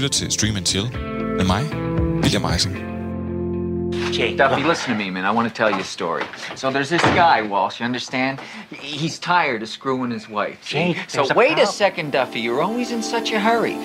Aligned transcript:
lytter 0.00 0.18
til 0.18 0.30
Stream 0.30 0.56
and 0.56 0.66
Chill 0.66 0.86
med 1.36 1.44
mig, 1.44 1.62
William 2.22 2.44
Eising. 2.52 2.76
Jay, 4.18 4.30
Duffy, 4.38 4.68
listen 4.68 4.88
to 4.92 4.98
me, 5.02 5.10
man. 5.10 5.24
I 5.24 5.32
want 5.36 5.46
to 5.48 5.54
tell 5.62 5.70
you 5.74 5.80
a 5.80 5.90
story. 5.98 6.22
So 6.56 6.70
there's 6.70 6.88
this 6.88 7.02
guy, 7.02 7.38
Walsh, 7.52 7.80
you 7.80 7.86
understand? 7.86 8.38
He's 8.70 9.18
tired 9.18 9.62
of 9.62 9.68
screwing 9.68 10.12
his 10.12 10.26
wife. 10.28 10.58
Jay, 10.72 10.96
so 11.08 11.20
a 11.30 11.34
wait 11.34 11.58
a 11.58 11.66
second, 11.66 12.12
Duffy. 12.12 12.40
You're 12.46 12.62
always 12.62 12.90
in 12.92 13.02
such 13.02 13.32
a 13.32 13.40
hurry. 13.48 13.76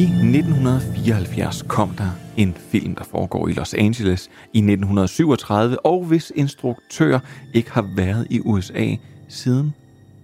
I 0.00 0.02
1974 0.02 1.62
kom 1.68 1.88
der 1.98 2.10
en 2.36 2.56
film, 2.70 2.94
der 2.94 3.04
foregår 3.04 3.48
i 3.48 3.52
Los 3.52 3.74
Angeles 3.74 4.30
i 4.52 4.58
1937, 4.58 5.86
og 5.86 6.04
hvis 6.04 6.32
instruktør 6.36 7.18
ikke 7.54 7.70
har 7.70 7.86
været 7.96 8.26
i 8.30 8.40
USA 8.40 8.96
siden 9.28 9.74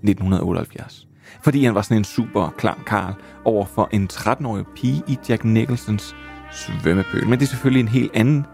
1978. 0.03 1.10
Fordi 1.43 1.65
han 1.65 1.75
var 1.75 1.83
sådan 1.83 1.97
en 1.97 2.05
super 2.05 2.55
klam 2.59 2.79
karl 2.87 3.15
over 3.45 3.67
for 3.67 3.89
en 3.93 4.09
13-årig 4.13 4.65
pige 4.77 5.03
i 5.07 5.19
Jack 5.29 5.45
Nicholsons 5.45 6.17
svømmepøl. 6.53 7.29
Men 7.29 7.39
det 7.39 7.43
er 7.43 7.49
selvfølgelig 7.49 7.81
en 7.81 7.89
helt 7.89 8.11
anden 8.15 8.47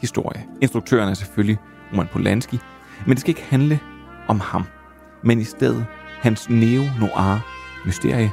historie. 0.00 0.46
Instruktøren 0.60 1.08
er 1.08 1.14
selvfølgelig 1.14 1.58
Roman 1.92 2.08
Polanski, 2.12 2.58
men 3.06 3.10
det 3.10 3.20
skal 3.20 3.30
ikke 3.30 3.46
handle 3.50 3.80
om 4.28 4.40
ham, 4.40 4.64
men 5.22 5.40
i 5.40 5.44
stedet 5.44 5.86
hans 6.20 6.50
neo-noir 6.50 7.38
mysterie 7.86 8.32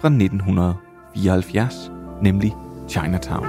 fra 0.00 0.08
1974, 0.08 1.90
nemlig 2.22 2.56
Chinatown. 2.88 3.46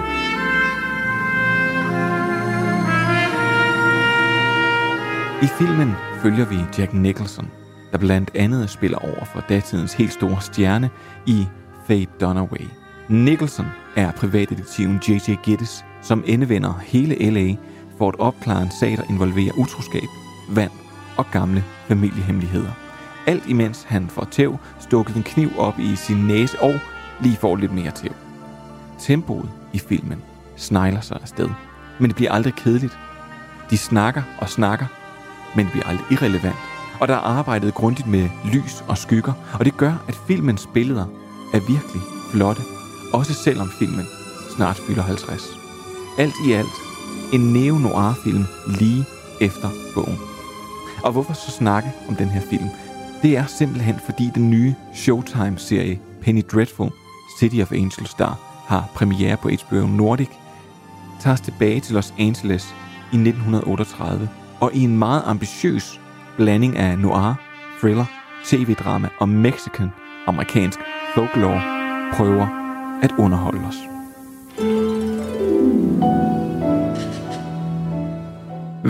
I 5.42 5.48
filmen 5.58 5.92
følger 6.22 6.46
vi 6.46 6.58
Jack 6.78 6.94
Nicholson, 6.94 7.50
der 7.92 7.98
blandt 7.98 8.32
andet 8.36 8.70
spiller 8.70 8.98
over 8.98 9.26
for 9.26 9.44
datidens 9.50 9.94
helt 9.94 10.14
store 10.14 10.42
stjerne 10.42 10.90
i 11.26 11.48
Faye 11.88 12.08
Dunaway. 12.22 12.68
Nicholson 13.10 13.66
er 13.96 14.12
privatdetektiven 14.12 15.02
J.J. 15.08 15.36
Gittes, 15.44 15.86
som 16.02 16.24
endevender 16.28 16.80
hele 16.84 17.30
L.A. 17.30 17.56
for 17.98 18.10
at 18.10 18.20
opklare 18.20 18.62
en 18.62 18.72
sag, 18.80 18.98
der 18.98 19.04
involverer 19.10 19.58
utroskab, 19.58 20.08
vand 20.50 20.72
og 21.18 21.26
gamle 21.32 21.64
familiehemmeligheder. 21.88 22.72
Alt 23.28 23.48
imens 23.48 23.84
han 23.84 24.10
får 24.10 24.28
tæv, 24.32 24.58
stukket 24.80 25.16
en 25.16 25.24
kniv 25.24 25.50
op 25.58 25.80
i 25.80 25.96
sin 25.96 26.28
næse 26.28 26.62
og 26.62 26.80
lige 27.22 27.38
får 27.38 27.56
lidt 27.56 27.74
mere 27.74 27.92
tæv. 27.92 28.12
Tempoet 29.00 29.50
i 29.74 29.80
filmen 29.80 30.22
snegler 30.58 31.02
sig 31.02 31.18
afsted, 31.22 31.50
men 32.00 32.08
det 32.08 32.16
bliver 32.16 32.32
aldrig 32.32 32.54
kedeligt. 32.54 32.98
De 33.70 33.78
snakker 33.78 34.22
og 34.38 34.50
snakker, 34.50 34.86
men 35.56 35.66
det 35.66 35.72
bliver 35.72 35.88
aldrig 35.88 36.06
irrelevant. 36.12 36.71
Og 37.02 37.08
der 37.08 37.14
er 37.14 37.20
arbejdet 37.20 37.74
grundigt 37.74 38.08
med 38.08 38.30
lys 38.46 38.84
og 38.88 38.98
skygger, 38.98 39.34
og 39.60 39.66
det 39.66 39.78
gør, 39.78 39.94
at 40.08 40.16
filmens 40.28 40.70
billeder 40.74 41.06
er 41.54 41.60
virkelig 41.60 42.02
flotte, 42.32 42.62
også 43.14 43.34
selvom 43.34 43.70
filmen 43.80 44.06
snart 44.56 44.78
fylder 44.78 45.02
50. 45.02 45.42
Alt 46.18 46.34
i 46.48 46.52
alt 46.52 46.76
en 47.34 47.54
neo-noir-film 47.54 48.46
lige 48.80 49.06
efter 49.42 49.70
bogen. 49.96 50.20
Og 51.04 51.12
hvorfor 51.12 51.34
så 51.34 51.52
snakke 51.52 51.92
om 52.10 52.16
den 52.16 52.28
her 52.28 52.42
film? 52.42 52.70
Det 53.22 53.38
er 53.38 53.46
simpelthen 53.46 53.96
fordi 54.06 54.32
den 54.36 54.50
nye 54.50 54.76
Showtime-serie 54.94 56.00
Penny 56.22 56.44
Dreadful 56.54 56.92
City 57.40 57.62
of 57.62 57.72
Angels, 57.72 58.14
der 58.14 58.40
har 58.68 58.90
premiere 58.96 59.38
på 59.38 59.50
HBO 59.50 59.88
Nordic, 59.88 60.30
tager 61.22 61.34
os 61.34 61.42
tilbage 61.42 61.80
til 61.80 61.96
Los 61.96 62.14
Angeles 62.20 62.76
i 63.14 63.16
1938, 63.16 64.30
og 64.60 64.74
i 64.74 64.84
en 64.84 64.98
meget 64.98 65.24
ambitiøs 65.26 66.01
blanding 66.38 66.78
af 66.78 67.00
noir, 67.00 67.34
thriller, 67.80 68.06
tv-drama 68.46 69.10
og 69.20 69.30
mexican-amerikansk 69.30 70.80
folklore 71.16 71.62
prøver 72.14 72.48
at 73.04 73.12
underholde 73.18 73.68
os. 73.68 73.76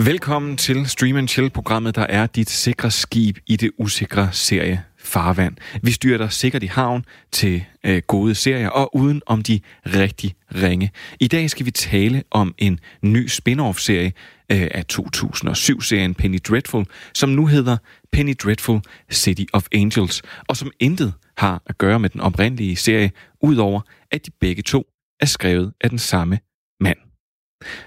Velkommen 0.06 0.58
til 0.58 0.90
Stream 0.90 1.16
and 1.16 1.28
Chill, 1.28 1.50
programmet, 1.50 1.96
der 1.96 2.06
er 2.10 2.28
dit 2.28 2.50
sikre 2.50 2.92
skib 2.92 3.38
i 3.48 3.56
det 3.56 3.72
usikre 3.78 4.30
serie 4.32 4.84
Farvand. 4.98 5.56
Vi 5.82 5.92
styrer 5.92 6.18
dig 6.18 6.32
sikkert 6.32 6.64
i 6.64 6.66
havn 6.66 7.06
til 7.32 7.64
øh, 7.84 8.02
gode 8.08 8.36
serier 8.36 8.70
og 8.70 8.96
uden 8.96 9.22
om 9.26 9.44
de 9.44 9.60
rigtig 9.86 10.36
ringe. 10.56 10.92
I 11.20 11.28
dag 11.28 11.50
skal 11.50 11.66
vi 11.66 11.72
tale 11.72 12.24
om 12.32 12.56
en 12.58 12.80
ny 13.02 13.28
spin-off-serie 13.28 14.14
øh, 14.52 14.68
af 14.72 14.86
2007-serien 14.94 16.16
Penny 16.16 16.40
Dreadful, 16.48 16.86
som 17.14 17.30
nu 17.30 17.46
hedder 17.46 17.78
Penny 18.12 18.34
Dreadful 18.44 18.82
City 19.12 19.44
of 19.54 19.68
Angels, 19.72 20.22
og 20.48 20.58
som 20.58 20.72
intet 20.80 21.14
har 21.38 21.62
at 21.66 21.78
gøre 21.78 22.00
med 22.00 22.10
den 22.10 22.22
oprindelige 22.22 22.76
serie, 22.76 23.12
udover 23.42 23.82
at 24.12 24.26
de 24.26 24.32
begge 24.40 24.62
to 24.62 24.86
er 25.20 25.26
skrevet 25.26 25.74
af 25.82 25.90
den 25.90 26.00
samme 26.00 26.40
mand. 26.80 26.98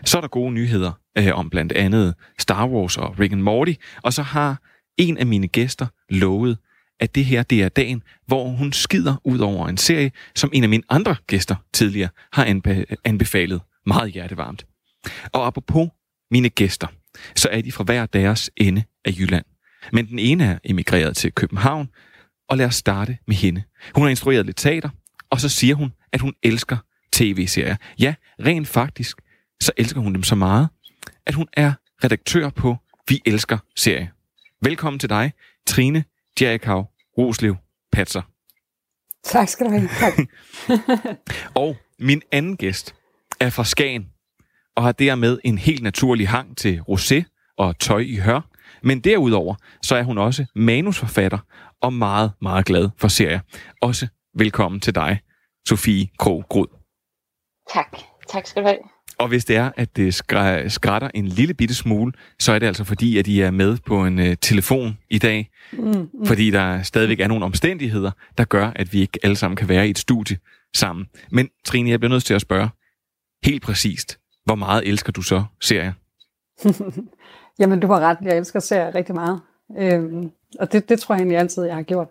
Så 0.04 0.16
er 0.16 0.20
der 0.20 0.28
gode 0.28 0.52
nyheder 0.52 0.92
øh, 1.18 1.30
om 1.34 1.50
blandt 1.50 1.72
andet 1.72 2.14
Star 2.38 2.68
Wars 2.68 2.96
og 2.96 3.18
Rick 3.20 3.32
and 3.32 3.40
Morty, 3.40 3.72
og 4.02 4.12
så 4.12 4.22
har 4.22 4.62
en 4.98 5.18
af 5.18 5.26
mine 5.26 5.48
gæster 5.48 5.86
lovet, 6.08 6.58
at 7.00 7.14
det 7.14 7.24
her 7.24 7.42
det 7.42 7.62
er 7.62 7.68
dagen, 7.68 8.02
hvor 8.26 8.48
hun 8.48 8.72
skider 8.72 9.16
ud 9.24 9.38
over 9.38 9.68
en 9.68 9.76
serie, 9.76 10.12
som 10.34 10.50
en 10.52 10.62
af 10.62 10.68
mine 10.68 10.82
andre 10.88 11.16
gæster 11.26 11.56
tidligere 11.72 12.08
har 12.32 12.44
anbe- 12.44 12.94
anbefalet 13.04 13.60
meget 13.86 14.12
hjertevarmt. 14.12 14.66
Og 15.32 15.46
apropos 15.46 15.88
mine 16.34 16.48
gæster, 16.48 16.86
så 17.36 17.48
er 17.48 17.60
de 17.60 17.72
fra 17.72 17.84
hver 17.84 18.06
deres 18.06 18.50
ende 18.56 18.84
af 19.04 19.10
Jylland. 19.18 19.44
Men 19.92 20.08
den 20.08 20.18
ene 20.18 20.44
er 20.44 20.58
emigreret 20.64 21.16
til 21.16 21.32
København, 21.32 21.88
og 22.48 22.56
lad 22.56 22.66
os 22.66 22.74
starte 22.74 23.18
med 23.26 23.36
hende. 23.36 23.62
Hun 23.94 24.02
har 24.02 24.10
instrueret 24.10 24.46
lidt 24.46 24.56
teater, 24.56 24.88
og 25.30 25.40
så 25.40 25.48
siger 25.48 25.74
hun, 25.74 25.92
at 26.12 26.20
hun 26.20 26.34
elsker 26.42 26.76
tv-serier. 27.12 27.76
Ja, 27.98 28.14
rent 28.40 28.68
faktisk, 28.68 29.16
så 29.60 29.72
elsker 29.76 30.00
hun 30.00 30.14
dem 30.14 30.22
så 30.22 30.34
meget, 30.34 30.68
at 31.26 31.34
hun 31.34 31.46
er 31.52 31.72
redaktør 32.04 32.50
på 32.50 32.76
Vi 33.08 33.20
Elsker 33.26 33.58
Serie. 33.76 34.10
Velkommen 34.62 35.00
til 35.00 35.08
dig, 35.08 35.32
Trine 35.66 36.04
Djerikav 36.38 36.90
Roslev 37.18 37.56
Patser. 37.92 38.22
Tak 39.24 39.48
skal 39.48 39.66
du 39.66 39.70
have. 39.70 39.88
Tak. 39.98 40.12
Og 41.64 41.76
min 41.98 42.22
anden 42.32 42.56
gæst 42.56 42.94
er 43.40 43.50
fra 43.50 43.64
Skagen, 43.64 44.13
og 44.76 44.82
har 44.82 44.92
dermed 44.92 45.38
en 45.44 45.58
helt 45.58 45.82
naturlig 45.82 46.28
hang 46.28 46.56
til 46.56 46.80
rosé 46.88 47.22
og 47.58 47.78
tøj 47.78 48.00
i 48.00 48.16
hør. 48.16 48.40
Men 48.82 49.00
derudover, 49.00 49.54
så 49.82 49.96
er 49.96 50.02
hun 50.02 50.18
også 50.18 50.44
manusforfatter 50.54 51.38
og 51.80 51.92
meget, 51.92 52.32
meget 52.42 52.66
glad 52.66 52.88
for 52.98 53.08
serier. 53.08 53.40
Også 53.82 54.06
velkommen 54.38 54.80
til 54.80 54.94
dig, 54.94 55.20
Sofie 55.68 56.08
Krog 56.18 56.44
Grud. 56.48 56.66
tak. 57.72 57.98
Tak 58.28 58.46
skal 58.46 58.62
du 58.62 58.68
have. 58.68 58.78
Og 59.18 59.28
hvis 59.28 59.44
det 59.44 59.56
er, 59.56 59.70
at 59.76 59.96
det 59.96 60.14
skrætter 60.68 61.10
en 61.14 61.28
lille 61.28 61.54
bitte 61.54 61.74
smule, 61.74 62.12
så 62.38 62.52
er 62.52 62.58
det 62.58 62.66
altså 62.66 62.84
fordi, 62.84 63.18
at 63.18 63.26
I 63.26 63.40
er 63.40 63.50
med 63.50 63.78
på 63.86 64.06
en 64.06 64.18
uh, 64.18 64.34
telefon 64.40 64.98
i 65.10 65.18
dag. 65.18 65.50
Mm, 65.72 65.78
mm. 65.78 66.26
Fordi 66.26 66.50
der 66.50 66.82
stadigvæk 66.82 67.20
er 67.20 67.28
nogle 67.28 67.44
omstændigheder, 67.44 68.10
der 68.38 68.44
gør, 68.44 68.72
at 68.76 68.92
vi 68.92 69.00
ikke 69.00 69.18
alle 69.22 69.36
sammen 69.36 69.56
kan 69.56 69.68
være 69.68 69.86
i 69.86 69.90
et 69.90 69.98
studie 69.98 70.38
sammen. 70.76 71.06
Men 71.30 71.48
Trine, 71.64 71.90
jeg 71.90 72.00
bliver 72.00 72.10
nødt 72.10 72.24
til 72.24 72.34
at 72.34 72.40
spørge 72.40 72.68
helt 73.44 73.62
præcist, 73.62 74.18
hvor 74.44 74.54
meget 74.54 74.88
elsker 74.88 75.12
du 75.12 75.22
så 75.22 75.44
serier? 75.60 75.92
Jamen, 77.58 77.80
du 77.80 77.86
har 77.86 78.00
ret. 78.00 78.18
Jeg 78.22 78.36
elsker 78.36 78.60
serier 78.60 78.94
rigtig 78.94 79.14
meget. 79.14 79.40
Øhm, 79.78 80.30
og 80.60 80.72
det, 80.72 80.88
det 80.88 81.00
tror 81.00 81.14
jeg 81.14 81.20
egentlig 81.20 81.38
altid, 81.38 81.64
jeg 81.64 81.74
har 81.74 81.82
gjort. 81.82 82.08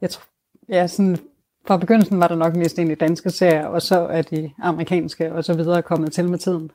Jeg 0.00 0.10
tror, 0.10 0.24
ja, 0.68 0.86
sådan, 0.86 1.18
fra 1.66 1.76
begyndelsen 1.76 2.20
var 2.20 2.28
der 2.28 2.34
nok 2.36 2.56
mest 2.56 2.78
egentlig 2.78 3.00
danske 3.00 3.30
serier, 3.30 3.66
og 3.66 3.82
så 3.82 4.06
er 4.06 4.22
de 4.22 4.50
amerikanske 4.62 5.32
og 5.32 5.44
så 5.44 5.54
videre 5.54 5.82
kommet 5.82 6.12
til 6.12 6.28
med 6.28 6.38
tiden. 6.38 6.70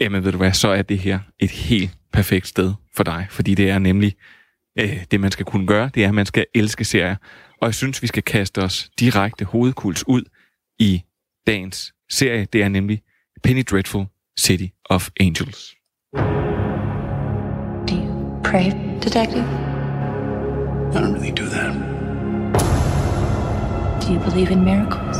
Jamen 0.00 0.24
ved 0.24 0.32
du 0.32 0.38
hvad, 0.38 0.52
så 0.52 0.68
er 0.68 0.82
det 0.82 0.98
her 0.98 1.18
et 1.38 1.50
helt 1.50 1.90
perfekt 2.12 2.46
sted 2.46 2.72
for 2.96 3.04
dig, 3.04 3.26
fordi 3.30 3.54
det 3.54 3.70
er 3.70 3.78
nemlig 3.78 4.16
øh, 4.78 5.04
det, 5.10 5.20
man 5.20 5.30
skal 5.30 5.46
kunne 5.46 5.66
gøre, 5.66 5.90
det 5.94 6.04
er, 6.04 6.08
at 6.08 6.14
man 6.14 6.26
skal 6.26 6.46
elske 6.54 6.84
serier. 6.84 7.16
Og 7.60 7.66
jeg 7.66 7.74
synes, 7.74 8.02
vi 8.02 8.06
skal 8.06 8.22
kaste 8.22 8.58
os 8.58 8.90
direkte 9.00 9.44
hovedkuls 9.44 10.08
ud 10.08 10.22
i 10.78 11.02
dagens 11.46 11.94
serie. 12.10 12.46
Det 12.52 12.62
er 12.62 12.68
nemlig 12.68 13.02
Penny 13.42 13.64
Dreadful 13.64 14.08
City 14.36 14.72
of 14.88 15.10
Angels. 15.18 15.74
Do 16.14 17.94
you 17.94 18.40
pray, 18.44 18.70
Detective? 19.00 19.44
I 20.94 21.00
don't 21.00 21.14
really 21.14 21.32
do 21.32 21.46
that. 21.48 21.72
Do 24.00 24.12
you 24.12 24.20
believe 24.20 24.52
in 24.52 24.64
miracles? 24.64 25.16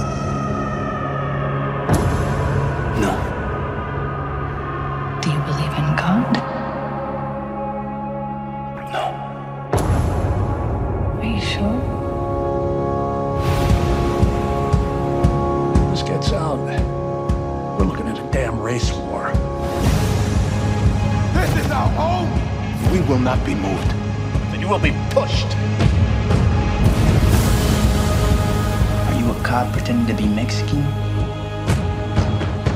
will 23.12 23.18
not 23.18 23.44
be 23.44 23.54
moved. 23.54 23.90
Then 24.50 24.60
you 24.60 24.68
will 24.68 24.78
be 24.78 24.92
pushed. 25.10 25.54
Are 29.06 29.18
you 29.20 29.30
a 29.30 29.34
cop 29.44 29.70
pretending 29.70 30.06
to 30.06 30.22
be 30.22 30.26
Mexican? 30.26 30.82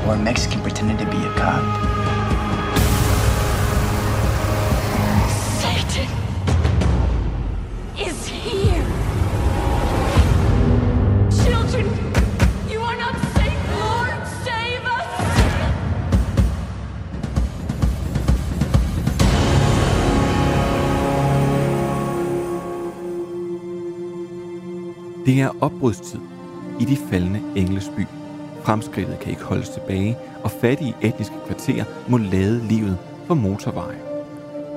Or 0.05 0.13
a 0.13 0.19
Mexican 0.19 0.61
pretending 0.61 0.97
to 0.97 1.05
be 1.05 1.17
a 1.25 1.33
cop? 1.33 2.06
Det 25.27 25.41
er 25.41 25.49
opbrudstid 25.61 26.19
i 26.79 26.85
de 26.85 26.97
faldende 27.09 27.41
englesby. 27.55 28.05
Fremskridtet 28.63 29.19
kan 29.19 29.29
ikke 29.29 29.43
holdes 29.43 29.69
tilbage, 29.69 30.17
og 30.43 30.51
fattige 30.51 30.95
etniske 31.01 31.35
kvarterer 31.45 31.85
må 32.09 32.17
lade 32.17 32.67
livet 32.67 32.97
for 33.25 33.33
motorveje. 33.33 33.97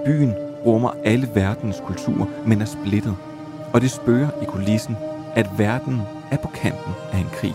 Byen 0.04 0.34
rummer 0.66 0.90
alle 1.04 1.28
verdens 1.34 1.82
kulturer, 1.86 2.26
men 2.46 2.60
er 2.60 2.64
splittet. 2.64 3.16
Og 3.72 3.80
det 3.80 3.90
spørger 3.90 4.28
i 4.42 4.44
kulissen, 4.44 4.96
at 5.34 5.46
verden 5.58 6.00
er 6.30 6.36
på 6.36 6.48
kanten 6.48 6.92
af 7.12 7.18
en 7.18 7.30
krig. 7.32 7.54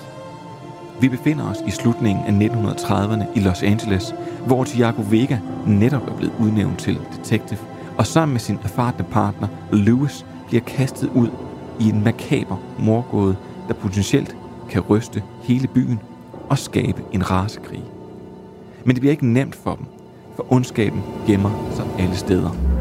Vi 1.02 1.10
befinder 1.10 1.50
os 1.50 1.58
i 1.68 1.72
slutningen 1.72 2.26
af 2.26 2.48
1930'erne 2.48 3.26
i 3.36 3.40
Los 3.40 3.64
Angeles, 3.64 4.16
hvor 4.46 4.64
Tiago 4.64 5.04
Vega 5.10 5.38
netop 5.68 6.08
er 6.08 6.18
blevet 6.18 6.34
udnævnt 6.40 6.80
til 6.80 7.00
detective, 7.18 7.60
og 7.98 8.08
sammen 8.08 8.34
med 8.34 8.42
sin 8.42 8.60
erfarne 8.64 9.06
partner 9.12 9.48
Lewis 9.72 10.26
bliver 10.48 10.64
kastet 10.64 11.10
ud 11.16 11.30
i 11.80 11.90
en 11.90 12.04
makaber 12.04 12.58
morgåde, 12.80 13.38
der 13.68 13.74
potentielt 13.74 14.36
kan 14.70 14.82
ryste 14.82 15.24
hele 15.44 15.68
byen 15.68 16.00
og 16.50 16.58
skabe 16.58 17.02
en 17.14 17.32
rasekrig. 17.32 17.84
Men 18.86 18.96
det 18.96 19.02
bliver 19.02 19.12
ikke 19.12 19.28
nemt 19.28 19.56
for 19.56 19.76
dem, 19.76 19.86
for 20.36 20.54
ondskaben 20.54 21.04
gemmer 21.28 21.72
sig 21.76 21.86
alle 22.00 22.16
steder. 22.16 22.76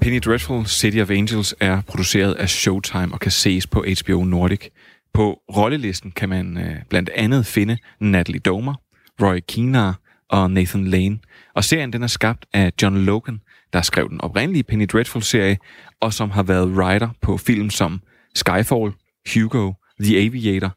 Penny 0.00 0.18
Dreadful 0.18 0.66
City 0.66 0.98
of 0.98 1.10
Angels 1.10 1.54
er 1.60 1.80
produceret 1.80 2.34
af 2.34 2.48
Showtime 2.48 3.12
og 3.12 3.20
kan 3.20 3.30
ses 3.30 3.66
på 3.66 3.84
HBO 4.04 4.24
Nordic. 4.24 4.68
På 5.14 5.40
rollelisten 5.56 6.10
kan 6.10 6.28
man 6.28 6.58
øh, 6.58 6.76
blandt 6.88 7.10
andet 7.14 7.46
finde 7.46 7.78
Natalie 8.00 8.40
Domer, 8.40 8.74
Roy 9.22 9.38
Kinnear 9.48 9.98
og 10.28 10.50
Nathan 10.50 10.84
Lane. 10.84 11.18
Og 11.54 11.64
serien 11.64 11.92
den 11.92 12.02
er 12.02 12.06
skabt 12.06 12.46
af 12.52 12.72
John 12.82 12.98
Logan, 12.98 13.40
der 13.74 13.82
skrev 13.82 14.08
den 14.08 14.20
oprindelige 14.20 14.62
Penny 14.62 14.86
Dreadful-serie, 14.92 15.58
og 16.00 16.12
som 16.12 16.30
har 16.30 16.42
været 16.42 16.68
writer 16.68 17.10
på 17.20 17.36
film 17.36 17.70
som 17.70 18.00
Skyfall, 18.34 18.92
Hugo, 19.34 19.72
The 20.00 20.18
Aviator, 20.18 20.76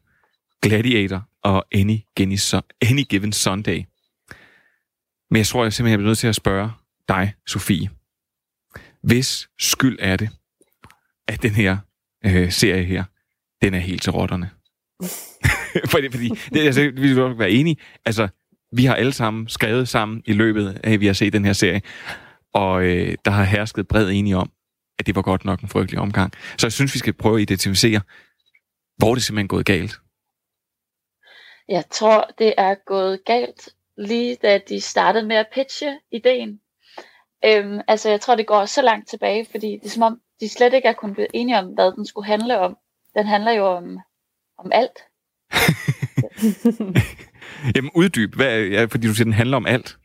Gladiator 0.62 1.28
og 1.42 1.66
Any, 1.72 1.98
Any 2.82 3.02
Given 3.08 3.32
Sunday. 3.32 3.82
Men 5.30 5.36
jeg 5.36 5.46
tror, 5.46 5.62
jeg 5.62 5.72
simpelthen 5.72 5.90
jeg 5.90 5.98
bliver 5.98 6.08
nødt 6.08 6.18
til 6.18 6.28
at 6.28 6.34
spørge 6.34 6.70
dig, 7.08 7.34
Sofie. 7.46 7.90
Hvis 9.02 9.48
skyld 9.58 9.98
er 10.00 10.16
det, 10.16 10.30
at 11.28 11.42
den 11.42 11.50
her 11.50 11.76
øh, 12.24 12.52
serie 12.52 12.84
her, 12.84 13.04
den 13.62 13.74
er 13.74 13.78
helt 13.78 14.02
til 14.02 14.12
rotterne. 14.12 14.50
fordi, 15.92 16.10
fordi 16.10 16.28
det, 16.28 16.60
altså, 16.60 16.80
vi 16.80 16.90
vil 17.08 17.16
nok 17.16 17.38
være 17.38 17.50
enige. 17.50 17.76
Altså, 18.04 18.28
vi 18.72 18.84
har 18.84 18.94
alle 18.94 19.12
sammen 19.12 19.48
skrevet 19.48 19.88
sammen 19.88 20.22
i 20.26 20.32
løbet 20.32 20.80
af, 20.84 20.92
at 20.92 21.00
vi 21.00 21.06
har 21.06 21.12
set 21.12 21.32
den 21.32 21.44
her 21.44 21.52
serie. 21.52 21.82
Og 22.54 22.84
øh, 22.84 23.16
der 23.24 23.30
har 23.30 23.44
hersket 23.44 23.88
bred 23.88 24.10
enige 24.10 24.36
om, 24.36 24.50
at 24.98 25.06
det 25.06 25.16
var 25.16 25.22
godt 25.22 25.44
nok 25.44 25.60
en 25.60 25.68
frygtelig 25.68 26.00
omgang. 26.00 26.32
Så 26.58 26.66
jeg 26.66 26.72
synes, 26.72 26.94
vi 26.94 26.98
skal 26.98 27.12
prøve 27.12 27.36
at 27.36 27.42
identificere, 27.42 28.00
hvor 28.96 29.14
det 29.14 29.22
simpelthen 29.22 29.46
er 29.46 29.48
gået 29.48 29.66
galt. 29.66 30.00
Jeg 31.68 31.84
tror, 31.90 32.30
det 32.38 32.54
er 32.58 32.74
gået 32.86 33.24
galt, 33.24 33.68
lige 33.98 34.36
da 34.42 34.60
de 34.68 34.80
startede 34.80 35.26
med 35.26 35.36
at 35.36 35.46
pitche 35.54 35.98
ideen. 36.12 36.60
Øhm, 37.44 37.80
altså, 37.88 38.10
jeg 38.10 38.20
tror, 38.20 38.34
det 38.34 38.46
går 38.46 38.64
så 38.64 38.82
langt 38.82 39.08
tilbage, 39.08 39.46
fordi 39.50 39.72
det 39.72 39.84
er 39.84 39.90
som 39.90 40.02
om, 40.02 40.20
de 40.40 40.48
slet 40.48 40.74
ikke 40.74 40.88
er 40.88 40.92
kun 40.92 41.14
blevet 41.14 41.30
enige 41.34 41.58
om, 41.58 41.66
hvad 41.66 41.92
den 41.92 42.06
skulle 42.06 42.26
handle 42.26 42.58
om. 42.58 42.76
Den 43.16 43.26
handler 43.26 43.52
jo 43.52 43.66
om, 43.66 43.98
om 44.58 44.70
alt. 44.72 44.98
Jamen 47.74 47.90
uddyb, 47.94 48.34
hvad, 48.34 48.60
ja, 48.60 48.84
fordi 48.84 49.06
du 49.06 49.14
siger, 49.14 49.24
den 49.24 49.32
handler 49.32 49.56
om 49.56 49.66
alt. 49.66 49.98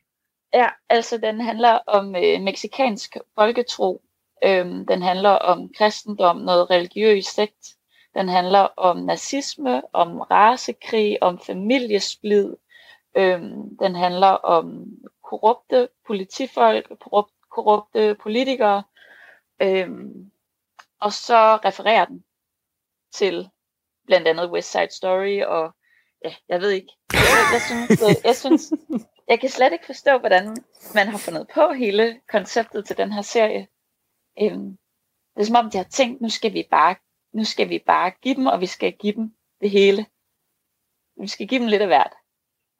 Ja, 0.54 0.70
altså 0.90 1.18
den 1.18 1.42
handler 1.42 1.80
om 1.88 2.16
øh, 2.16 2.42
meksikansk 2.42 3.18
folketro. 3.36 4.02
Øhm, 4.44 4.86
den 4.86 5.02
handler 5.02 5.30
om 5.30 5.74
kristendom, 5.78 6.38
noget 6.38 6.70
religiøs 6.70 7.26
sekt. 7.26 7.76
Den 8.16 8.30
handler 8.30 8.60
om 8.60 8.98
nazisme, 8.98 9.82
om 9.94 10.20
rasekrig, 10.20 11.24
om 11.24 11.40
familiesplid. 11.40 12.56
Øhm, 13.18 13.78
den 13.78 13.96
handler 13.96 14.28
om 14.28 14.86
korrupte 15.24 15.90
politifolk, 16.08 16.88
korrupte, 17.00 17.34
korrupte 17.52 18.16
politikere. 18.24 18.84
Øhm, 19.62 20.32
og 21.00 21.14
så 21.14 21.56
refererer 21.56 22.06
den 22.06 22.24
til 23.14 23.50
blandt 24.06 24.28
andet 24.28 24.52
West 24.52 24.72
Side 24.72 24.92
Story 24.92 25.42
og 25.42 25.76
ja, 26.26 26.34
jeg 26.50 26.62
ved 26.62 26.70
ikke. 26.70 26.94
Jeg, 27.14 27.22
jeg, 27.54 27.62
synes, 27.62 28.02
jeg, 28.02 28.16
jeg 28.24 28.36
synes, 28.36 28.74
jeg 29.28 29.40
kan 29.40 29.50
slet 29.50 29.74
ikke 29.74 29.86
forstå, 29.86 30.18
hvordan 30.18 30.58
man 30.96 31.08
har 31.08 31.18
fundet 31.18 31.48
på 31.54 31.74
hele 31.74 32.20
konceptet 32.32 32.86
til 32.86 32.98
den 32.98 33.12
her 33.12 33.22
serie. 33.22 33.68
Øhm, 34.42 34.78
det 35.36 35.42
er 35.42 35.46
som 35.46 35.56
om, 35.56 35.72
de 35.72 35.78
har 35.78 35.84
tænkt, 35.92 36.22
nu 36.22 36.30
skal 36.30 36.54
vi 36.54 36.68
bare, 36.72 36.96
nu 37.34 37.44
skal 37.44 37.70
vi 37.70 37.80
bare 37.88 38.12
give 38.22 38.36
dem, 38.36 38.46
og 38.46 38.62
vi 38.62 38.66
skal 38.66 38.94
give 39.00 39.14
dem 39.14 39.32
det 39.62 39.70
hele. 39.70 40.06
Vi 41.22 41.28
skal 41.28 41.48
give 41.48 41.60
dem 41.60 41.68
lidt 41.68 41.82
af 41.82 41.88
hvert. 41.88 42.14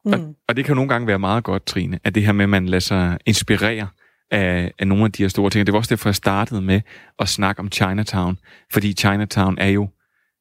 Mm. 0.04 0.12
Og, 0.12 0.34
og 0.48 0.56
det 0.56 0.64
kan 0.64 0.72
jo 0.72 0.74
nogle 0.74 0.88
gange 0.88 1.06
være 1.06 1.18
meget 1.18 1.44
godt, 1.44 1.66
Trine, 1.66 2.00
at 2.04 2.14
det 2.14 2.26
her 2.26 2.32
med, 2.32 2.44
at 2.44 2.48
man 2.48 2.66
lader 2.66 2.80
sig 2.80 3.18
inspirere 3.26 3.88
af, 4.30 4.72
af 4.78 4.86
nogle 4.86 5.04
af 5.04 5.12
de 5.12 5.22
her 5.22 5.28
store 5.28 5.50
ting. 5.50 5.66
Det 5.66 5.72
var 5.72 5.78
også 5.78 5.94
derfor, 5.94 6.08
jeg 6.08 6.14
startede 6.14 6.62
med 6.62 6.80
at 7.18 7.28
snakke 7.28 7.60
om 7.60 7.70
Chinatown, 7.70 8.38
fordi 8.72 8.92
Chinatown 8.92 9.58
er 9.58 9.68
jo 9.68 9.88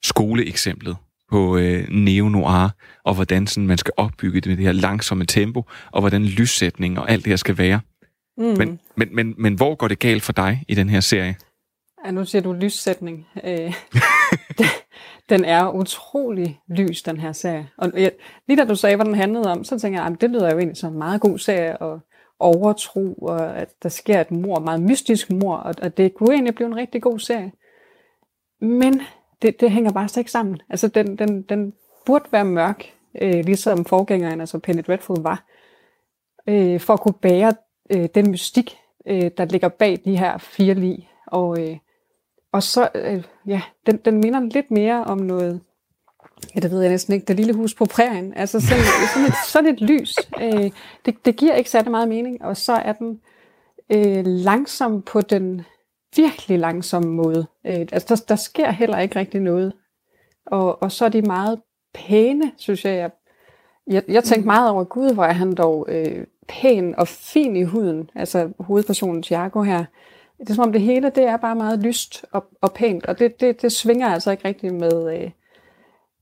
skoleeksemplet 0.04 0.98
på 1.34 1.58
øh, 1.58 1.88
neo-noir, 1.90 2.70
og 3.04 3.16
hvordan 3.16 3.48
sådan, 3.48 3.68
man 3.68 3.78
skal 3.78 3.94
opbygge 3.98 4.42
det 4.42 4.50
med 4.50 4.58
det 4.58 4.66
her 4.66 4.72
langsomme 4.72 5.26
tempo, 5.26 5.64
og 5.92 6.02
hvordan 6.02 6.26
lyssætning 6.26 7.00
og 7.00 7.12
alt 7.12 7.24
det 7.24 7.32
her 7.32 7.38
skal 7.38 7.58
være. 7.58 7.80
Mm. 8.38 8.44
Men, 8.44 8.80
men, 8.96 9.16
men, 9.16 9.36
men 9.38 9.54
hvor 9.54 9.76
går 9.76 9.88
det 9.88 10.00
galt 10.00 10.24
for 10.24 10.34
dig 10.34 10.64
i 10.68 10.76
den 10.76 10.90
her 10.90 11.00
serie? 11.00 11.36
Ja, 12.06 12.12
nu 12.12 12.26
siger 12.26 12.42
du 12.42 12.54
lyssætning. 12.54 13.28
Øh, 13.44 13.74
den 15.30 15.46
er 15.46 15.76
utrolig 15.76 16.60
lys, 16.70 17.02
den 17.02 17.18
her 17.18 17.32
serie. 17.32 17.70
Og 17.78 17.92
jeg, 17.98 18.12
lige 18.48 18.58
da 18.58 18.66
du 18.66 18.76
sagde, 18.76 18.96
hvad 18.96 19.06
den 19.06 19.16
handlede 19.16 19.52
om, 19.52 19.64
så 19.64 19.80
tænker 19.80 20.00
jeg, 20.00 20.12
at 20.14 20.22
det 20.22 20.30
lyder 20.30 20.52
jo 20.52 20.58
egentlig 20.58 20.78
som 20.78 20.94
en 20.94 21.00
meget 21.00 21.22
god 21.22 21.38
serie, 21.38 21.78
og 21.78 22.00
overtro, 22.40 23.14
og 23.14 23.58
at 23.58 23.70
der 23.84 23.90
sker 23.90 24.22
et 24.22 24.32
mor, 24.32 24.60
meget 24.60 24.82
mystisk 24.82 25.30
mor, 25.30 25.56
og 25.56 25.74
at 25.82 25.98
det 25.98 26.14
kunne 26.14 26.34
egentlig 26.34 26.56
blive 26.56 26.68
en 26.68 26.76
rigtig 26.76 27.02
god 27.02 27.20
serie. 27.20 27.52
Men 28.62 29.02
det, 29.44 29.60
det 29.60 29.72
hænger 29.72 29.92
bare 29.92 30.08
slet 30.08 30.22
ikke 30.22 30.32
sammen. 30.32 30.62
Altså, 30.70 30.88
den, 30.88 31.18
den, 31.18 31.42
den 31.42 31.74
burde 32.06 32.26
være 32.32 32.46
mørk, 32.46 32.94
øh, 33.22 33.46
ligesom 33.46 33.86
forgængeren, 33.86 34.40
altså 34.40 34.60
Penny 34.60 34.82
Dreadful 34.88 35.22
var, 35.22 35.46
øh, 36.48 36.80
for 36.80 36.94
at 36.94 37.00
kunne 37.00 37.14
bære 37.22 37.54
øh, 37.90 38.10
den 38.16 38.32
mystik, 38.32 38.78
øh, 39.08 39.32
der 39.38 39.46
ligger 39.46 39.68
bag 39.68 40.02
de 40.06 40.18
her 40.18 40.38
fire 40.38 40.74
lig. 40.74 41.10
Og, 41.28 41.62
øh, 41.62 41.78
og 42.52 42.64
så, 42.64 42.90
øh, 42.96 43.24
ja, 43.48 43.62
den, 43.86 43.98
den 43.98 44.18
minder 44.18 44.40
lidt 44.40 44.72
mere 44.72 45.04
om 45.04 45.18
noget, 45.18 45.62
ja, 46.56 46.60
det 46.60 46.72
ved 46.72 46.82
jeg 46.82 46.92
næsten 46.92 47.14
ikke, 47.14 47.26
det 47.26 47.36
lille 47.36 47.54
hus 47.54 47.74
på 47.74 47.86
prærien. 47.86 48.34
Altså 48.36 48.60
sådan, 48.60 48.84
sådan, 49.14 49.28
et, 49.28 49.34
sådan 49.48 49.74
et 49.74 49.82
lys. 49.82 50.16
Øh, 50.42 50.72
det, 51.06 51.26
det 51.26 51.36
giver 51.36 51.56
ikke 51.56 51.70
særlig 51.70 51.92
meget 51.92 52.08
mening, 52.08 52.44
og 52.44 52.58
så 52.58 52.74
er 52.74 52.94
den 52.94 53.22
øh, 53.90 54.26
langsom 54.26 55.02
på 55.02 55.22
den 55.22 55.62
virkelig 56.16 56.60
langsom 56.60 57.04
måde. 57.04 57.46
Øh, 57.66 57.80
altså, 57.80 58.16
der, 58.16 58.24
der 58.28 58.36
sker 58.36 58.72
heller 58.72 59.00
ikke 59.00 59.20
rigtig 59.20 59.42
noget. 59.42 59.74
Og, 60.46 60.84
og 60.84 60.92
så 60.92 61.06
er 61.06 61.10
de 61.10 61.22
meget 61.22 61.62
pæne, 61.94 62.52
synes 62.58 62.86
jeg. 62.86 62.96
Jeg, 62.96 63.12
jeg, 63.88 64.04
jeg 64.08 64.24
tænkte 64.24 64.46
meget 64.46 64.70
over, 64.70 64.84
Gud, 64.84 65.14
hvor 65.14 65.24
er 65.24 65.34
han 65.34 65.56
dog 65.56 65.86
øh, 65.90 66.26
pæn 66.48 66.96
og 66.98 67.08
fin 67.08 67.56
i 67.56 67.64
huden. 67.64 68.10
Altså 68.16 68.50
hovedpersonen 68.60 69.24
Thiago 69.24 69.62
her. 69.62 69.86
Det 70.40 70.50
er 70.50 70.54
som 70.54 70.68
om 70.68 70.72
det 70.72 70.82
hele, 70.82 71.10
det 71.10 71.24
er 71.24 71.38
bare 71.38 71.56
meget 71.56 71.80
lyst 71.80 72.26
og, 72.32 72.46
og 72.62 72.74
pænt. 72.74 73.06
Og 73.06 73.20
det, 73.20 73.40
det, 73.40 73.62
det 73.62 73.72
svinger 73.72 74.08
altså 74.08 74.32
ikke 74.32 74.48
rigtig 74.48 74.74
med, 74.74 75.18
øh, 75.18 75.32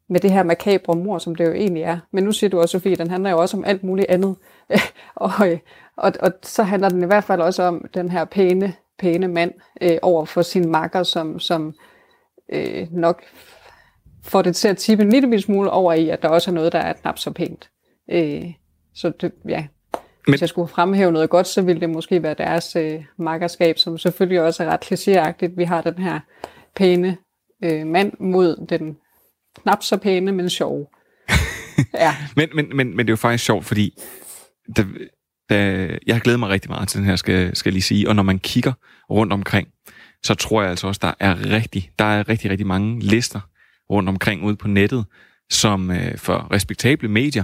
med 0.10 0.20
det 0.20 0.32
her 0.32 0.44
makabre 0.44 0.96
mor, 0.96 1.18
som 1.18 1.36
det 1.36 1.46
jo 1.46 1.54
egentlig 1.54 1.84
er. 1.84 2.00
Men 2.12 2.24
nu 2.24 2.32
siger 2.32 2.50
du 2.50 2.62
også, 2.62 2.72
Sofie, 2.72 2.96
den 2.96 3.10
handler 3.10 3.30
jo 3.30 3.38
også 3.38 3.58
om 3.58 3.64
alt 3.66 3.84
muligt 3.84 4.10
andet. 4.10 4.36
og, 5.16 5.32
øh, 5.52 5.60
og, 5.96 6.14
og 6.20 6.32
så 6.44 6.64
handler 6.64 6.90
den 6.90 7.04
i 7.04 7.06
hvert 7.06 7.24
fald 7.24 7.42
også 7.42 7.64
om 7.64 7.86
den 7.94 8.10
her 8.10 8.26
pæne 8.26 8.74
pæne 9.02 9.28
mand 9.28 9.52
øh, 9.82 9.98
over 10.02 10.26
for 10.26 10.42
sin 10.42 10.72
makker, 10.72 11.04
som, 11.04 11.40
som 11.40 11.74
øh, 12.54 12.88
nok 12.92 13.24
får 14.24 14.42
det 14.42 14.56
til 14.56 14.68
at 14.68 14.78
tippe 14.78 15.04
en 15.04 15.10
lille 15.10 15.42
smule 15.42 15.70
over 15.70 15.94
i, 15.94 16.10
at 16.10 16.22
der 16.22 16.30
også 16.30 16.52
er 16.52 16.56
noget, 16.56 16.72
der 16.72 16.80
er 16.80 16.94
knap 16.94 17.18
så 17.18 17.32
pænt. 17.32 17.70
Øh, 18.12 18.44
så 18.94 19.12
det, 19.22 19.32
ja, 19.48 19.68
men... 20.28 20.32
Hvis 20.32 20.42
jeg 20.42 20.50
skulle 20.50 20.68
fremhæve 20.68 21.12
noget 21.12 21.30
godt, 21.30 21.48
så 21.48 21.62
ville 21.62 21.82
det 21.82 21.90
måske 21.90 22.24
være 22.24 22.34
deres 22.34 22.76
øh, 22.76 23.04
makkerskab, 23.18 23.78
som 23.78 23.98
selvfølgelig 23.98 24.42
også 24.42 24.64
er 24.64 24.68
ret 24.68 24.92
klichéagtigt. 24.92 25.56
Vi 25.58 25.64
har 25.64 25.82
den 25.82 25.98
her 25.98 26.20
pæne 26.76 27.18
øh, 27.64 27.88
mand 27.88 28.14
mod 28.20 28.66
den 28.70 28.98
knap 29.62 29.84
så 29.84 29.98
pæne, 29.98 30.32
men 30.32 30.50
sjove. 30.50 30.88
ja. 31.94 32.16
Men, 32.36 32.50
men, 32.54 32.76
men, 32.76 32.96
men 32.96 33.00
det 33.00 33.10
er 33.10 33.14
jo 33.14 33.18
faktisk 33.18 33.46
sjovt, 33.46 33.66
fordi 33.66 34.00
da, 34.78 34.84
da, 35.52 35.88
jeg 36.08 36.16
har 36.16 36.20
glædet 36.20 36.40
mig 36.40 36.50
rigtig 36.50 36.72
meget 36.72 36.88
til 36.88 37.00
den 37.00 37.08
her, 37.08 37.16
skal, 37.16 37.56
skal 37.56 37.74
lige 37.74 37.82
sige. 37.82 38.10
Og 38.10 38.16
når 38.16 38.24
man 38.24 38.40
kigger 38.40 38.74
rundt 39.10 39.34
omkring, 39.34 39.68
så 40.24 40.34
tror 40.34 40.62
jeg 40.62 40.70
altså 40.70 40.88
også, 40.88 41.00
der 41.02 41.14
er 41.20 41.50
rigtig, 41.50 41.92
der 42.00 42.06
er 42.06 42.30
rigtig, 42.30 42.52
rigtig 42.52 42.68
mange 42.68 43.00
lister 43.00 43.40
rundt 43.90 44.10
omkring 44.10 44.44
ude 44.44 44.56
på 44.56 44.68
nettet, 44.68 45.06
som 45.50 45.92
øh, 45.92 46.18
for 46.18 46.52
respektable 46.52 47.08
medier, 47.08 47.44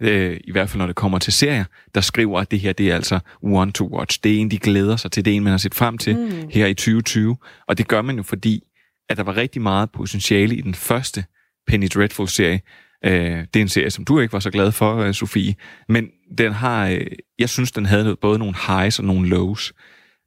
øh, 0.00 0.40
i 0.44 0.52
hvert 0.52 0.70
fald 0.70 0.78
når 0.78 0.86
det 0.86 0.96
kommer 0.96 1.18
til 1.18 1.32
serier, 1.32 1.64
der 1.94 2.00
skriver, 2.00 2.40
at 2.40 2.50
det 2.50 2.60
her 2.60 2.72
det 2.72 2.90
er 2.90 2.94
altså 2.94 3.18
one 3.42 3.72
to 3.72 3.96
watch. 3.98 4.20
Det 4.24 4.34
er 4.34 4.40
en, 4.40 4.50
de 4.50 4.58
glæder 4.58 4.96
sig 4.96 5.12
til. 5.12 5.24
Det 5.24 5.32
er 5.32 5.36
en, 5.36 5.42
man 5.42 5.50
har 5.50 5.58
set 5.58 5.74
frem 5.74 5.98
til 5.98 6.16
mm. 6.16 6.48
her 6.50 6.66
i 6.66 6.74
2020. 6.74 7.36
Og 7.68 7.78
det 7.78 7.88
gør 7.88 8.02
man 8.02 8.16
jo, 8.16 8.22
fordi 8.22 8.62
at 9.08 9.16
der 9.16 9.22
var 9.22 9.36
rigtig 9.36 9.62
meget 9.62 9.90
potentiale 9.90 10.56
i 10.56 10.60
den 10.60 10.74
første 10.74 11.24
Penny 11.66 11.88
Dreadful-serie. 11.94 12.60
Øh, 13.06 13.46
det 13.54 13.56
er 13.56 13.60
en 13.60 13.68
serie, 13.68 13.90
som 13.90 14.04
du 14.04 14.20
ikke 14.20 14.32
var 14.32 14.40
så 14.40 14.50
glad 14.50 14.72
for, 14.72 14.96
øh, 14.96 15.14
Sofie. 15.14 15.54
Men 15.88 16.08
den 16.38 16.52
har, 16.52 16.88
øh, 16.88 17.06
jeg 17.38 17.48
synes, 17.48 17.72
den 17.72 17.86
havde 17.86 18.16
både 18.20 18.38
nogle 18.38 18.54
highs 18.66 18.98
og 18.98 19.04
nogle 19.04 19.28
lows. 19.28 19.72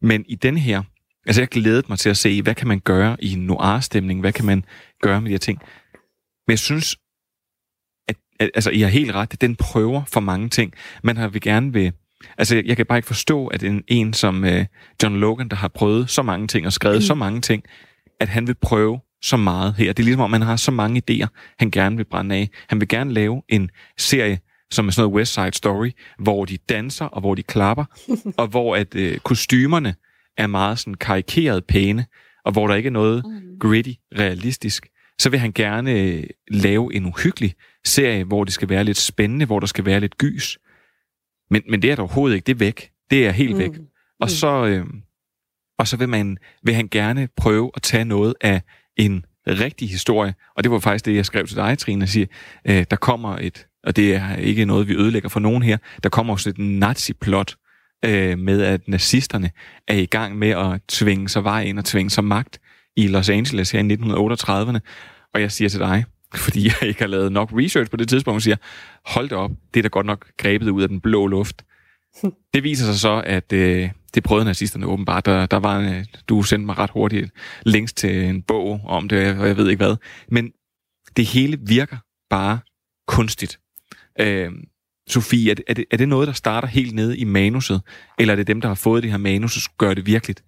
Men 0.01 0.25
i 0.27 0.35
den 0.35 0.57
her, 0.57 0.83
altså 1.25 1.41
jeg 1.41 1.47
glædede 1.47 1.85
mig 1.89 1.99
til 1.99 2.09
at 2.09 2.17
se, 2.17 2.41
hvad 2.41 2.55
kan 2.55 2.67
man 2.67 2.79
gøre 2.79 3.17
i 3.19 3.33
en 3.33 3.45
noir-stemning? 3.45 4.19
Hvad 4.19 4.33
kan 4.33 4.45
man 4.45 4.65
gøre 5.01 5.21
med 5.21 5.29
de 5.29 5.33
her 5.33 5.39
ting? 5.39 5.59
Men 6.47 6.51
jeg 6.51 6.59
synes, 6.59 6.97
at, 8.07 8.15
at 8.39 8.49
altså, 8.55 8.69
I 8.69 8.79
har 8.79 8.89
helt 8.89 9.11
ret, 9.11 9.33
at 9.33 9.41
den 9.41 9.55
prøver 9.55 10.03
for 10.07 10.19
mange 10.19 10.49
ting. 10.49 10.73
Man 11.03 11.17
har 11.17 11.27
vil 11.27 11.41
gerne 11.41 11.73
vil... 11.73 11.93
Altså, 12.37 12.61
jeg 12.65 12.77
kan 12.77 12.85
bare 12.85 12.97
ikke 12.97 13.07
forstå, 13.07 13.47
at 13.47 13.63
en, 13.63 13.83
en 13.87 14.13
som 14.13 14.43
uh, 14.43 14.65
John 15.03 15.19
Logan, 15.19 15.47
der 15.47 15.55
har 15.55 15.67
prøvet 15.67 16.09
så 16.09 16.21
mange 16.21 16.47
ting 16.47 16.65
og 16.65 16.73
skrevet 16.73 16.97
mm. 16.97 17.01
så 17.01 17.15
mange 17.15 17.41
ting, 17.41 17.63
at 18.19 18.29
han 18.29 18.47
vil 18.47 18.55
prøve 18.55 18.99
så 19.21 19.37
meget 19.37 19.75
her. 19.75 19.93
Det 19.93 20.03
er 20.03 20.05
ligesom, 20.05 20.21
om 20.21 20.31
man 20.31 20.41
har 20.41 20.55
så 20.55 20.71
mange 20.71 21.01
idéer, 21.09 21.27
han 21.59 21.71
gerne 21.71 21.97
vil 21.97 22.05
brænde 22.05 22.35
af. 22.35 22.49
Han 22.67 22.79
vil 22.79 22.87
gerne 22.87 23.13
lave 23.13 23.41
en 23.49 23.69
serie, 23.97 24.39
som 24.71 24.87
er 24.87 24.91
sådan 24.91 25.03
noget 25.03 25.15
West 25.15 25.33
Side 25.33 25.53
Story, 25.53 25.91
hvor 26.19 26.45
de 26.45 26.57
danser 26.57 27.05
og 27.05 27.21
hvor 27.21 27.35
de 27.35 27.43
klapper, 27.43 27.85
og 28.41 28.47
hvor 28.47 28.75
at 28.75 28.95
øh, 28.95 29.17
kostymerne 29.17 29.95
er 30.37 30.47
meget 30.47 30.79
sådan 30.79 30.93
karikeret 30.93 31.65
pæne, 31.65 32.05
og 32.45 32.51
hvor 32.51 32.67
der 32.67 32.75
ikke 32.75 32.87
er 32.87 32.91
noget 32.91 33.23
mm. 33.25 33.59
gritty, 33.59 33.91
realistisk, 34.17 34.87
så 35.19 35.29
vil 35.29 35.39
han 35.39 35.51
gerne 35.51 35.91
øh, 35.91 36.23
lave 36.47 36.95
en 36.95 37.05
uhyggelig 37.05 37.55
serie, 37.85 38.23
hvor 38.23 38.43
det 38.43 38.53
skal 38.53 38.69
være 38.69 38.83
lidt 38.83 38.97
spændende, 38.97 39.45
hvor 39.45 39.59
der 39.59 39.67
skal 39.67 39.85
være 39.85 39.99
lidt 39.99 40.17
gys. 40.17 40.57
Men, 41.49 41.61
men 41.69 41.81
det 41.81 41.91
er 41.91 41.95
der 41.95 42.03
overhovedet 42.03 42.35
ikke. 42.35 42.45
Det 42.45 42.53
er 42.53 42.57
væk. 42.57 42.91
Det 43.09 43.27
er 43.27 43.31
helt 43.31 43.57
væk. 43.57 43.77
Mm. 43.77 43.85
Og 44.19 44.29
så, 44.29 44.65
øh, 44.65 44.85
og 45.79 45.87
så 45.87 45.97
vil, 45.97 46.09
man, 46.09 46.37
vil 46.63 46.75
han 46.75 46.87
gerne 46.87 47.29
prøve 47.37 47.71
at 47.75 47.81
tage 47.81 48.05
noget 48.05 48.33
af 48.41 48.61
en 48.99 49.25
rigtig 49.47 49.89
historie. 49.89 50.33
Og 50.55 50.63
det 50.63 50.71
var 50.71 50.79
faktisk 50.79 51.05
det, 51.05 51.15
jeg 51.15 51.25
skrev 51.25 51.47
til 51.47 51.55
dig, 51.55 51.77
Trine, 51.77 52.05
og 52.05 52.09
siger, 52.09 52.27
øh, 52.65 52.85
der 52.91 52.95
kommer 52.95 53.37
et, 53.37 53.67
og 53.83 53.95
det 53.95 54.15
er 54.15 54.35
ikke 54.35 54.65
noget, 54.65 54.87
vi 54.87 54.95
ødelægger 54.95 55.29
for 55.29 55.39
nogen 55.39 55.63
her, 55.63 55.77
der 56.03 56.09
kommer 56.09 56.33
også 56.33 56.49
et 56.49 56.57
nazi-plot 56.57 57.55
øh, 58.05 58.39
med, 58.39 58.61
at 58.61 58.87
nazisterne 58.87 59.51
er 59.87 59.95
i 59.95 60.05
gang 60.05 60.37
med 60.37 60.49
at 60.49 60.81
tvinge 60.87 61.29
sig 61.29 61.43
vej 61.43 61.63
ind 61.63 61.79
og 61.79 61.85
tvinge 61.85 62.09
sig 62.09 62.23
magt 62.23 62.59
i 62.95 63.07
Los 63.07 63.29
Angeles 63.29 63.71
her 63.71 63.79
i 63.79 63.93
1938'erne. 63.93 64.79
Og 65.33 65.41
jeg 65.41 65.51
siger 65.51 65.69
til 65.69 65.79
dig, 65.79 66.05
fordi 66.45 66.65
jeg 66.65 66.87
ikke 66.87 66.99
har 66.99 67.07
lavet 67.07 67.31
nok 67.31 67.49
research 67.53 67.91
på 67.91 67.97
det 67.97 68.09
tidspunkt, 68.09 68.43
siger, 68.43 68.57
hold 69.05 69.29
det 69.29 69.37
op, 69.37 69.51
det 69.73 69.79
er 69.79 69.81
da 69.81 69.87
godt 69.87 70.05
nok 70.05 70.25
grebet 70.37 70.69
ud 70.69 70.81
af 70.81 70.89
den 70.89 71.01
blå 71.01 71.27
luft. 71.27 71.65
Det 72.53 72.63
viser 72.63 72.85
sig 72.85 72.99
så, 72.99 73.21
at 73.25 73.53
øh, 73.53 73.89
det 74.11 74.23
prøvede 74.23 74.45
nazisterne 74.45 74.85
åbenbart. 74.85 75.25
Der, 75.25 75.45
der 75.45 75.57
var, 75.57 75.79
en, 75.79 75.93
øh, 75.93 76.05
du 76.29 76.43
sendte 76.43 76.65
mig 76.65 76.77
ret 76.77 76.89
hurtigt 76.89 77.31
links 77.65 77.93
til 77.93 78.23
en 78.23 78.43
bog 78.43 78.81
om 78.85 79.09
det, 79.09 79.39
og 79.39 79.47
jeg 79.47 79.57
ved 79.57 79.69
ikke 79.69 79.85
hvad. 79.85 79.95
Men 80.27 80.51
det 81.17 81.25
hele 81.25 81.57
virker 81.61 81.97
bare 82.29 82.59
kunstigt. 83.07 83.59
Øh, 84.19 84.51
Sofie, 85.09 85.51
er 85.51 85.55
det, 85.55 85.65
er, 85.67 85.73
det, 85.73 85.85
er 85.91 85.97
det 85.97 86.09
noget, 86.09 86.27
der 86.27 86.33
starter 86.33 86.67
helt 86.67 86.95
nede 86.95 87.17
i 87.17 87.23
manuset, 87.23 87.81
eller 88.19 88.31
er 88.31 88.35
det 88.35 88.47
dem, 88.47 88.61
der 88.61 88.67
har 88.67 88.75
fået 88.75 89.03
det 89.03 89.11
her 89.11 89.17
manus 89.17 89.67
og 89.67 89.73
gør 89.77 89.93
det 89.93 90.05
virkeligt, 90.05 90.43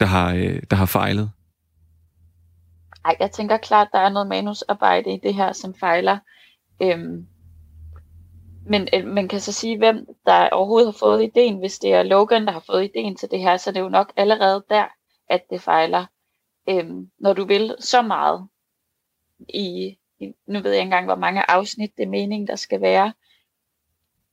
der 0.00 0.06
har, 0.06 0.34
øh, 0.34 0.62
der 0.70 0.76
har 0.76 0.86
fejlet? 0.86 1.30
Ej, 3.04 3.16
jeg 3.20 3.30
tænker 3.30 3.56
klart, 3.56 3.88
der 3.92 3.98
er 3.98 4.08
noget 4.08 4.28
manusarbejde 4.28 5.14
i 5.14 5.18
det 5.22 5.34
her, 5.34 5.52
som 5.52 5.74
fejler. 5.80 6.18
Øhm, 6.82 7.26
men 8.66 8.88
øh, 8.94 9.06
man 9.06 9.28
kan 9.28 9.40
så 9.40 9.52
sige, 9.52 9.78
hvem 9.78 10.06
der 10.26 10.48
overhovedet 10.48 10.86
har 10.86 10.98
fået 10.98 11.22
ideen. 11.22 11.58
Hvis 11.58 11.78
det 11.78 11.92
er 11.92 12.02
Logan, 12.02 12.46
der 12.46 12.52
har 12.52 12.64
fået 12.66 12.84
ideen 12.84 13.16
til 13.16 13.30
det 13.30 13.40
her, 13.40 13.56
så 13.56 13.70
det 13.70 13.76
er 13.76 13.82
jo 13.82 13.88
nok 13.88 14.12
allerede 14.16 14.64
der, 14.70 14.86
at 15.28 15.50
det 15.50 15.62
fejler. 15.62 16.06
Øhm, 16.68 17.10
når 17.18 17.32
du 17.32 17.44
vil 17.44 17.74
så 17.80 18.02
meget 18.02 18.48
i, 19.48 19.98
i, 20.20 20.32
nu 20.46 20.60
ved 20.60 20.70
jeg 20.70 20.80
ikke 20.80 20.86
engang, 20.86 21.06
hvor 21.06 21.16
mange 21.16 21.50
afsnit 21.50 21.96
det 21.96 22.02
er 22.02 22.08
meningen, 22.08 22.46
der 22.46 22.56
skal 22.56 22.80
være. 22.80 23.12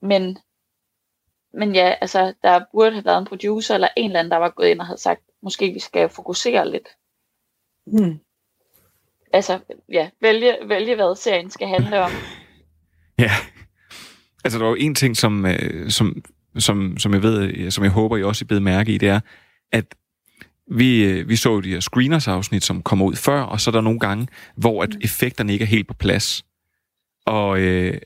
Men, 0.02 0.38
men 1.54 1.76
ja, 1.76 1.96
altså, 2.02 2.34
der 2.44 2.66
burde 2.72 2.92
have 2.92 3.06
været 3.06 3.20
en 3.20 3.26
producer 3.26 3.76
eller 3.76 3.88
en 3.98 4.06
eller 4.06 4.20
anden, 4.20 4.32
der 4.32 4.38
var 4.38 4.50
gået 4.50 4.68
ind 4.68 4.80
og 4.80 4.86
havde 4.86 5.02
sagt, 5.02 5.22
måske 5.42 5.74
vi 5.74 5.80
skal 5.80 6.10
fokusere 6.10 6.70
lidt. 6.70 6.88
Mm. 7.86 8.20
Altså, 9.34 9.60
ja, 9.90 10.10
vælge, 10.22 10.58
vælge 10.66 10.96
hvad 10.96 11.16
serien 11.16 11.50
skal 11.50 11.68
handle 11.68 12.02
om. 12.02 12.12
Ja. 13.20 13.32
Altså, 14.44 14.60
der 14.60 14.66
er 14.66 14.70
jo 14.70 14.76
en 14.76 14.96
ting, 14.96 15.18
som, 15.18 15.46
øh, 15.46 15.92
som, 15.92 16.24
som, 16.58 16.98
som 16.98 17.14
jeg 17.14 17.24
ved, 17.24 17.72
som 17.72 17.84
jeg 17.84 17.92
håber, 17.92 18.18
I 18.18 18.24
også 18.24 18.46
er 18.46 18.48
blevet 18.48 18.64
mærke 18.64 18.94
i, 18.94 18.98
det 18.98 19.10
er, 19.10 19.20
at 19.72 19.96
vi, 20.72 21.04
øh, 21.04 21.30
vi 21.30 21.36
så 21.36 21.50
jo 21.50 21.60
de 21.60 21.70
her 21.70 21.80
screeners-afsnit, 21.80 22.64
som 22.64 22.82
kommer 22.82 23.06
ud 23.06 23.16
før, 23.16 23.42
og 23.42 23.62
så 23.62 23.70
er 23.70 23.72
der 23.72 23.82
nogle 23.82 24.00
gange, 24.00 24.28
hvor 24.56 24.84
at 24.84 24.98
effekterne 25.02 25.54
ikke 25.54 25.64
er 25.64 25.68
helt 25.68 25.88
på 25.88 25.94
plads. 25.94 26.46
Og, 27.26 27.60
øh, 27.60 27.98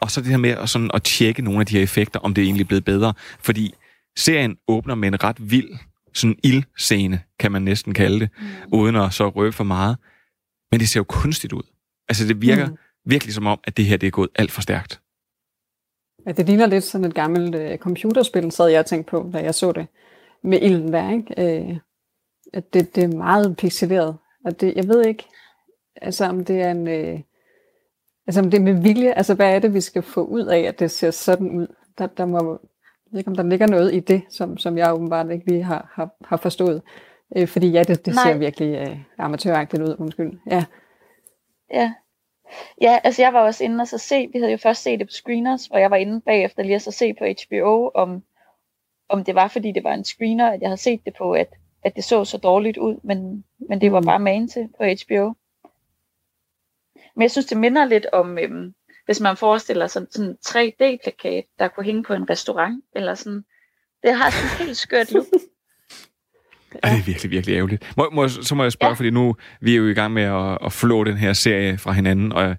og 0.00 0.10
så 0.10 0.20
det 0.20 0.30
her 0.30 0.36
med 0.36 0.50
at, 0.50 0.68
sådan, 0.68 0.90
at 0.94 1.02
tjekke 1.02 1.42
nogle 1.42 1.60
af 1.60 1.66
de 1.66 1.76
her 1.76 1.82
effekter, 1.82 2.20
om 2.20 2.34
det 2.34 2.42
er 2.42 2.46
egentlig 2.46 2.68
blevet 2.68 2.84
bedre. 2.84 3.14
Fordi 3.40 3.74
serien 4.18 4.56
åbner 4.68 4.94
med 4.94 5.08
en 5.08 5.24
ret 5.24 5.50
vild 5.50 5.68
sådan 6.14 6.36
ildscene, 6.44 7.20
kan 7.38 7.52
man 7.52 7.62
næsten 7.62 7.94
kalde 7.94 8.20
det, 8.20 8.28
mm. 8.40 8.46
uden 8.72 8.96
at 8.96 9.14
så 9.14 9.28
røbe 9.28 9.52
for 9.52 9.64
meget. 9.64 9.96
Men 10.70 10.80
det 10.80 10.88
ser 10.88 11.00
jo 11.00 11.04
kunstigt 11.04 11.52
ud. 11.52 11.62
Altså 12.08 12.26
det 12.26 12.42
virker 12.42 12.66
mm. 12.66 12.76
Virkelig 13.06 13.34
som 13.34 13.46
om, 13.46 13.60
at 13.64 13.76
det 13.76 13.84
her 13.84 13.96
det 13.96 14.06
er 14.06 14.10
gået 14.10 14.30
alt 14.34 14.50
for 14.50 14.62
stærkt. 14.62 15.00
Ja, 16.26 16.32
det 16.32 16.46
ligner 16.46 16.66
lidt 16.66 16.84
sådan 16.84 17.04
et 17.04 17.14
gammelt 17.14 17.54
øh, 17.54 17.78
computerspil, 17.78 18.52
sad 18.52 18.68
jeg 18.68 18.80
og 18.80 18.86
tænkte 18.86 19.10
på, 19.10 19.30
da 19.32 19.38
jeg 19.38 19.54
så 19.54 19.72
det 19.72 19.86
med 20.42 20.62
ilden 20.62 20.92
der, 20.92 21.10
ikke? 21.10 21.60
Øh, 21.68 21.78
at 22.52 22.74
det, 22.74 22.94
det 22.96 23.04
er 23.04 23.16
meget 23.16 23.56
pixeleret. 23.56 24.16
Og 24.44 24.60
det, 24.60 24.76
jeg 24.76 24.88
ved 24.88 25.04
ikke, 25.04 25.24
altså 26.02 26.24
om 26.24 26.44
det 26.44 26.60
er 26.60 26.70
en... 26.70 26.88
Øh, 26.88 27.20
altså 28.26 28.40
om 28.40 28.50
det 28.50 28.58
er 28.58 28.62
med 28.62 28.82
vilje, 28.82 29.12
altså 29.12 29.34
hvad 29.34 29.54
er 29.54 29.58
det, 29.58 29.74
vi 29.74 29.80
skal 29.80 30.02
få 30.02 30.24
ud 30.24 30.46
af, 30.46 30.60
at 30.60 30.78
det 30.78 30.90
ser 30.90 31.10
sådan 31.10 31.50
ud? 31.50 31.66
Der, 31.98 32.06
der 32.06 32.26
må, 32.26 32.38
jeg 32.38 33.12
ved 33.12 33.18
ikke, 33.18 33.30
om 33.30 33.36
der 33.36 33.42
ligger 33.42 33.66
noget 33.66 33.94
i 33.94 34.00
det, 34.00 34.22
som, 34.30 34.58
som 34.58 34.78
jeg 34.78 34.94
åbenbart 34.94 35.30
ikke 35.30 35.46
lige 35.46 35.62
har, 35.62 35.90
har, 35.94 36.10
har 36.24 36.36
forstået. 36.36 36.82
Øh, 37.36 37.48
fordi 37.48 37.70
ja, 37.70 37.82
det, 37.82 38.06
det 38.06 38.14
ser 38.14 38.38
virkelig 38.38 38.88
øh, 38.88 38.98
amatøragtigt 39.18 39.82
ud, 39.82 39.96
undskyld. 39.98 40.38
Ja. 40.50 40.64
Ja. 41.74 41.92
Ja, 42.80 42.98
altså 43.04 43.22
jeg 43.22 43.32
var 43.32 43.40
også 43.40 43.64
inde 43.64 43.82
og 43.82 43.88
så 43.88 43.98
se, 43.98 44.28
vi 44.32 44.38
havde 44.38 44.52
jo 44.52 44.58
først 44.58 44.82
set 44.82 44.98
det 44.98 45.08
på 45.08 45.12
screeners, 45.12 45.66
hvor 45.66 45.78
jeg 45.78 45.90
var 45.90 45.96
inde 45.96 46.20
bagefter 46.20 46.62
lige 46.62 46.74
at 46.74 46.82
så 46.82 46.90
se 46.90 47.14
på 47.14 47.24
HBO, 47.24 47.90
om, 47.94 48.22
om 49.08 49.24
det 49.24 49.34
var, 49.34 49.48
fordi 49.48 49.72
det 49.72 49.84
var 49.84 49.94
en 49.94 50.04
screener, 50.04 50.50
at 50.50 50.60
jeg 50.60 50.68
havde 50.68 50.80
set 50.80 51.04
det 51.04 51.14
på, 51.18 51.32
at, 51.32 51.48
at 51.84 51.96
det 51.96 52.04
så 52.04 52.24
så 52.24 52.38
dårligt 52.38 52.78
ud, 52.78 53.00
men, 53.02 53.44
men 53.68 53.80
det 53.80 53.92
var 53.92 54.00
bare 54.00 54.18
man 54.18 54.48
til 54.48 54.68
på 54.78 54.84
HBO. 54.84 55.34
Men 57.14 57.22
jeg 57.22 57.30
synes, 57.30 57.46
det 57.46 57.58
minder 57.58 57.84
lidt 57.84 58.06
om, 58.12 58.38
øhm, 58.38 58.74
hvis 59.04 59.20
man 59.20 59.36
forestiller 59.36 59.86
sig 59.86 60.06
sådan 60.10 60.30
en 60.30 60.36
3D-plakat, 60.46 61.44
der 61.58 61.68
kunne 61.68 61.86
hænge 61.86 62.02
på 62.02 62.12
en 62.12 62.30
restaurant, 62.30 62.84
eller 62.94 63.14
sådan. 63.14 63.44
Det 64.02 64.14
har 64.14 64.30
sådan 64.30 64.50
en 64.60 64.66
helt 64.66 64.76
skørt 64.76 65.12
look. 65.12 65.26
Ja. 66.84 66.90
det 66.90 66.98
er 66.98 67.02
virkelig, 67.02 67.30
virkelig 67.30 67.54
ærgerligt. 67.54 67.92
Må, 67.96 68.10
må, 68.12 68.28
så 68.28 68.54
må 68.54 68.62
jeg 68.62 68.72
spørge, 68.72 68.90
ja. 68.90 68.94
fordi 68.94 69.10
nu 69.10 69.36
vi 69.60 69.72
er 69.72 69.76
jo 69.76 69.88
i 69.88 69.94
gang 69.94 70.12
med 70.12 70.22
at, 70.22 70.58
at 70.64 70.72
flå 70.72 71.04
den 71.04 71.16
her 71.16 71.32
serie 71.32 71.78
fra 71.78 71.92
hinanden, 71.92 72.32
og 72.32 72.56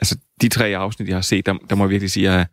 altså, 0.00 0.18
de 0.40 0.48
tre 0.48 0.76
afsnit, 0.76 1.08
jeg 1.08 1.16
har 1.16 1.22
set, 1.22 1.46
der, 1.46 1.54
der 1.70 1.76
må 1.76 1.84
jeg 1.84 1.90
virkelig 1.90 2.10
sige, 2.10 2.28
at 2.28 2.34
jeg 2.34 2.40
er 2.40 2.44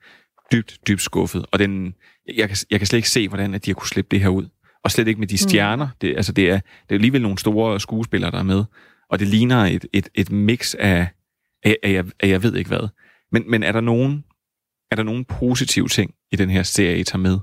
dybt, 0.52 0.78
dybt 0.88 1.02
skuffet. 1.02 1.46
Og 1.52 1.60
den, 1.60 1.94
jeg, 2.36 2.48
kan, 2.48 2.58
jeg 2.72 2.80
kan 2.80 2.88
slet 2.88 2.98
ikke 2.98 3.10
se, 3.10 3.28
hvordan 3.28 3.54
at 3.54 3.66
de 3.66 3.70
har 3.70 3.76
kunne 3.76 3.88
slippe 3.88 4.10
det 4.12 4.22
her 4.22 4.30
ud. 4.30 4.48
Og 4.84 4.92
slet 4.92 5.08
ikke 5.08 5.20
med 5.20 5.28
de 5.28 5.34
mm. 5.34 5.50
stjerner. 5.50 5.86
Mm. 5.86 5.92
Det, 6.02 6.16
altså, 6.16 6.32
det, 6.32 6.50
er, 6.50 6.56
det 6.56 6.90
er 6.90 6.96
alligevel 6.96 7.22
nogle 7.22 7.38
store 7.38 7.80
skuespillere, 7.80 8.32
der 8.32 8.40
er 8.40 8.44
med. 8.44 8.64
Og 9.10 9.20
det 9.20 9.28
ligner 9.28 9.66
et, 9.66 9.86
et, 9.94 10.10
et 10.16 10.32
mix 10.32 10.76
af, 10.80 11.08
af, 11.64 11.78
af, 11.84 12.04
af, 12.20 12.28
jeg 12.28 12.44
ved 12.44 12.56
ikke 12.56 12.68
hvad. 12.68 12.88
Men, 13.32 13.52
men 13.52 13.64
er 13.64 13.72
der 13.72 13.82
nogen 13.82 14.24
er 14.92 14.96
der 14.96 15.04
nogen 15.04 15.26
positive 15.26 15.88
ting 15.88 16.14
i 16.32 16.36
den 16.36 16.50
her 16.50 16.64
serie, 16.64 17.00
I 17.00 17.04
tager 17.04 17.18
med? 17.18 17.40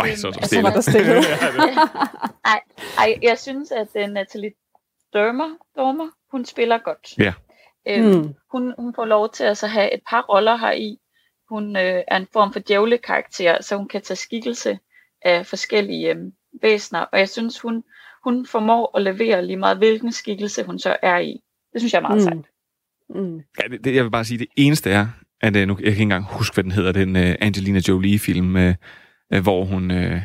Ej, 0.00 0.14
så 0.14 0.28
er 0.28 0.32
der 0.32 0.46
stille. 0.46 0.68
Altså, 0.68 0.68
var 0.68 0.70
der 0.70 0.80
stille. 0.80 1.14
ej, 2.52 2.60
ej, 2.98 3.18
jeg 3.22 3.38
synes, 3.38 3.70
at 3.72 3.88
uh, 3.94 4.10
Natalie 4.10 4.52
Dormer, 5.14 5.48
Dormer, 5.76 6.08
hun 6.30 6.44
spiller 6.44 6.78
godt. 6.78 7.18
Ja. 7.18 7.32
Øhm, 7.88 8.18
mm. 8.20 8.34
hun, 8.52 8.74
hun 8.78 8.94
får 8.94 9.04
lov 9.04 9.32
til 9.32 9.44
at 9.44 9.58
så 9.58 9.66
have 9.66 9.94
et 9.94 10.00
par 10.10 10.22
roller 10.22 10.56
her 10.56 10.72
i. 10.72 10.96
Hun 11.48 11.76
øh, 11.76 12.02
er 12.08 12.16
en 12.16 12.26
form 12.32 12.52
for 12.52 12.60
djævle-karakter, 12.60 13.62
så 13.62 13.76
hun 13.76 13.88
kan 13.88 14.02
tage 14.02 14.16
skikkelse 14.16 14.78
af 15.22 15.46
forskellige 15.46 16.10
øh, 16.14 16.16
væsener. 16.62 17.00
Og 17.00 17.18
jeg 17.18 17.28
synes, 17.28 17.60
hun, 17.60 17.84
hun 18.24 18.46
formår 18.46 18.96
at 18.96 19.02
levere 19.02 19.46
lige 19.46 19.56
meget, 19.56 19.78
hvilken 19.78 20.12
skikkelse 20.12 20.62
hun 20.64 20.78
så 20.78 20.96
er 21.02 21.18
i. 21.18 21.40
Det 21.72 21.80
synes 21.80 21.92
jeg 21.92 21.98
er 21.98 22.02
meget 22.08 22.16
Mm. 22.16 22.22
sejt. 22.22 22.46
Mm. 23.22 23.36
Ja, 23.36 23.68
det, 23.70 23.84
det, 23.84 23.94
jeg 23.94 24.04
vil 24.04 24.10
bare 24.10 24.24
sige, 24.24 24.38
det 24.38 24.46
eneste 24.56 24.90
er, 24.90 25.06
at 25.40 25.56
øh, 25.56 25.68
nu, 25.68 25.74
jeg 25.74 25.84
kan 25.84 25.90
ikke 25.92 26.02
engang 26.02 26.24
huske, 26.24 26.54
hvad 26.54 26.64
den 26.64 26.72
hedder, 26.72 26.92
den 26.92 27.16
uh, 27.16 27.22
Angelina 27.40 27.80
Jolie-film, 27.88 28.56
uh, 28.56 28.74
uh, 29.34 29.40
hvor 29.40 29.64
hun, 29.64 29.90
uh, 29.90 30.20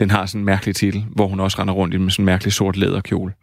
den 0.00 0.10
har 0.10 0.26
sådan 0.26 0.40
en 0.40 0.44
mærkelig 0.44 0.76
titel, 0.76 1.06
hvor 1.14 1.26
hun 1.26 1.40
også 1.40 1.58
render 1.58 1.74
rundt 1.74 1.94
i 1.94 1.98
med 1.98 2.10
sådan 2.10 2.22
en 2.22 2.26
mærkelig 2.26 2.52
sort 2.52 2.76
læderkjole. 2.76 3.34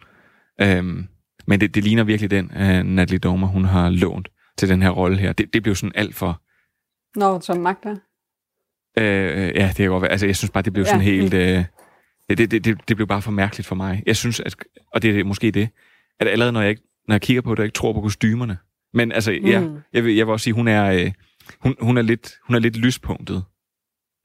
Um, 0.63 1.07
men 1.47 1.61
det, 1.61 1.75
det 1.75 1.83
ligner 1.83 2.03
virkelig 2.03 2.31
den, 2.31 2.45
uh, 2.45 2.85
Natalie 2.85 3.19
Dormer, 3.19 3.47
hun 3.47 3.65
har 3.65 3.89
lånt 3.89 4.29
til 4.57 4.69
den 4.69 4.81
her 4.81 4.89
rolle 4.89 5.17
her. 5.17 5.33
Det, 5.33 5.53
det 5.53 5.63
blev 5.63 5.75
sådan 5.75 5.91
alt 5.95 6.15
for... 6.15 6.41
Når 7.19 7.39
som 7.39 7.57
magter. 7.57 7.91
Uh, 8.97 9.57
ja, 9.57 9.67
det 9.67 9.75
kan 9.75 9.89
godt 9.89 10.01
være. 10.01 10.11
Altså, 10.11 10.25
jeg 10.25 10.35
synes 10.35 10.51
bare, 10.51 10.63
det 10.63 10.73
blev 10.73 10.85
sådan 10.85 11.01
Ja. 11.01 11.05
helt... 11.05 11.33
Uh, 11.33 11.65
det, 12.29 12.51
det, 12.51 12.65
det, 12.65 12.77
det 12.87 12.95
blev 12.95 13.07
bare 13.07 13.21
for 13.21 13.31
mærkeligt 13.31 13.67
for 13.67 13.75
mig. 13.75 14.03
Jeg 14.05 14.15
synes, 14.15 14.39
at, 14.39 14.55
og 14.93 15.01
det 15.01 15.19
er 15.19 15.23
måske 15.23 15.51
det, 15.51 15.69
at 16.19 16.27
allerede 16.27 16.51
når 16.51 16.61
jeg, 16.61 16.69
ikke, 16.69 16.81
når 17.07 17.15
jeg 17.15 17.21
kigger 17.21 17.41
på 17.41 17.51
det, 17.51 17.59
og 17.59 17.65
ikke 17.65 17.75
tror 17.75 17.93
på 17.93 18.01
kostymerne. 18.01 18.57
Men 18.93 19.11
altså, 19.11 19.31
mm. 19.41 19.47
ja, 19.47 19.63
jeg 19.93 20.03
vil, 20.03 20.15
jeg 20.15 20.27
vil 20.27 20.31
også 20.31 20.43
sige, 20.43 20.53
hun 20.53 20.67
er, 20.67 20.85
øh, 20.85 21.11
hun, 21.59 21.75
hun 21.81 21.97
er, 21.97 22.01
lidt, 22.01 22.33
hun 22.47 22.55
er 22.55 22.59
lidt 22.59 22.77
lyspunktet 22.77 23.43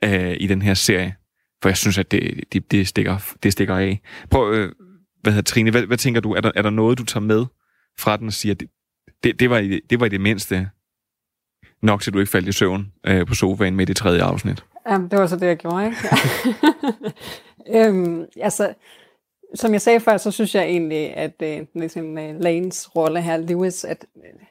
øh, 0.05 0.37
i 0.41 0.47
den 0.47 0.63
her 0.63 0.75
serie. 0.75 1.15
For 1.63 1.69
jeg 1.69 1.77
synes, 1.77 1.99
at 1.99 2.11
det, 2.11 2.45
det, 2.53 2.71
det, 2.71 2.89
stikker, 2.89 3.35
det 3.43 3.53
stikker 3.53 3.77
af. 3.77 4.01
Prøv, 4.31 4.55
øh, 4.55 4.73
hvad 5.23 5.33
hedder 5.33 5.51
Trine, 5.51 5.71
hvad, 5.71 5.83
hvad 5.83 5.97
tænker 5.97 6.21
du? 6.21 6.33
Er 6.33 6.41
der, 6.41 6.53
er 6.55 6.63
der 6.63 6.71
noget, 6.71 6.99
du 6.99 7.05
tager 7.05 7.25
med 7.25 7.47
fra 7.99 8.17
den 8.17 8.27
og 8.27 8.33
siger, 8.33 8.55
det, 8.55 8.69
det, 9.25 9.41
det, 9.41 9.51
var, 9.51 9.59
i, 9.59 9.81
det 9.91 10.01
var 10.01 10.07
i 10.07 10.09
det 10.09 10.21
mindste 10.21 10.69
nok, 11.83 12.03
til 12.03 12.13
du 12.13 12.19
ikke 12.19 12.31
faldt 12.31 12.49
i 12.49 12.53
søvn 12.53 12.93
øh, 13.07 13.27
på 13.27 13.35
sofaen 13.35 13.77
med 13.77 13.89
i 13.91 13.95
tredje 13.95 14.23
afsnit? 14.23 14.65
Jamen, 14.89 15.11
det 15.11 15.19
var 15.19 15.27
så 15.27 15.37
det, 15.37 15.47
jeg 15.47 15.57
gjorde, 15.57 15.87
ikke? 15.87 15.97
øhm, 17.89 18.25
altså, 18.41 18.75
som 19.55 19.73
jeg 19.73 19.81
sagde 19.81 20.01
før, 20.01 20.17
så 20.17 20.31
synes 20.31 20.55
jeg 20.55 20.65
egentlig, 20.65 21.17
at 21.17 21.43
øh, 21.43 21.61
ligesom, 21.75 22.19
øh, 22.19 22.41
Lanes 22.41 22.97
rolle 22.97 23.23
her, 23.23 23.37
Lewis, 23.37 23.85
at 23.85 24.07
øh, 24.17 24.47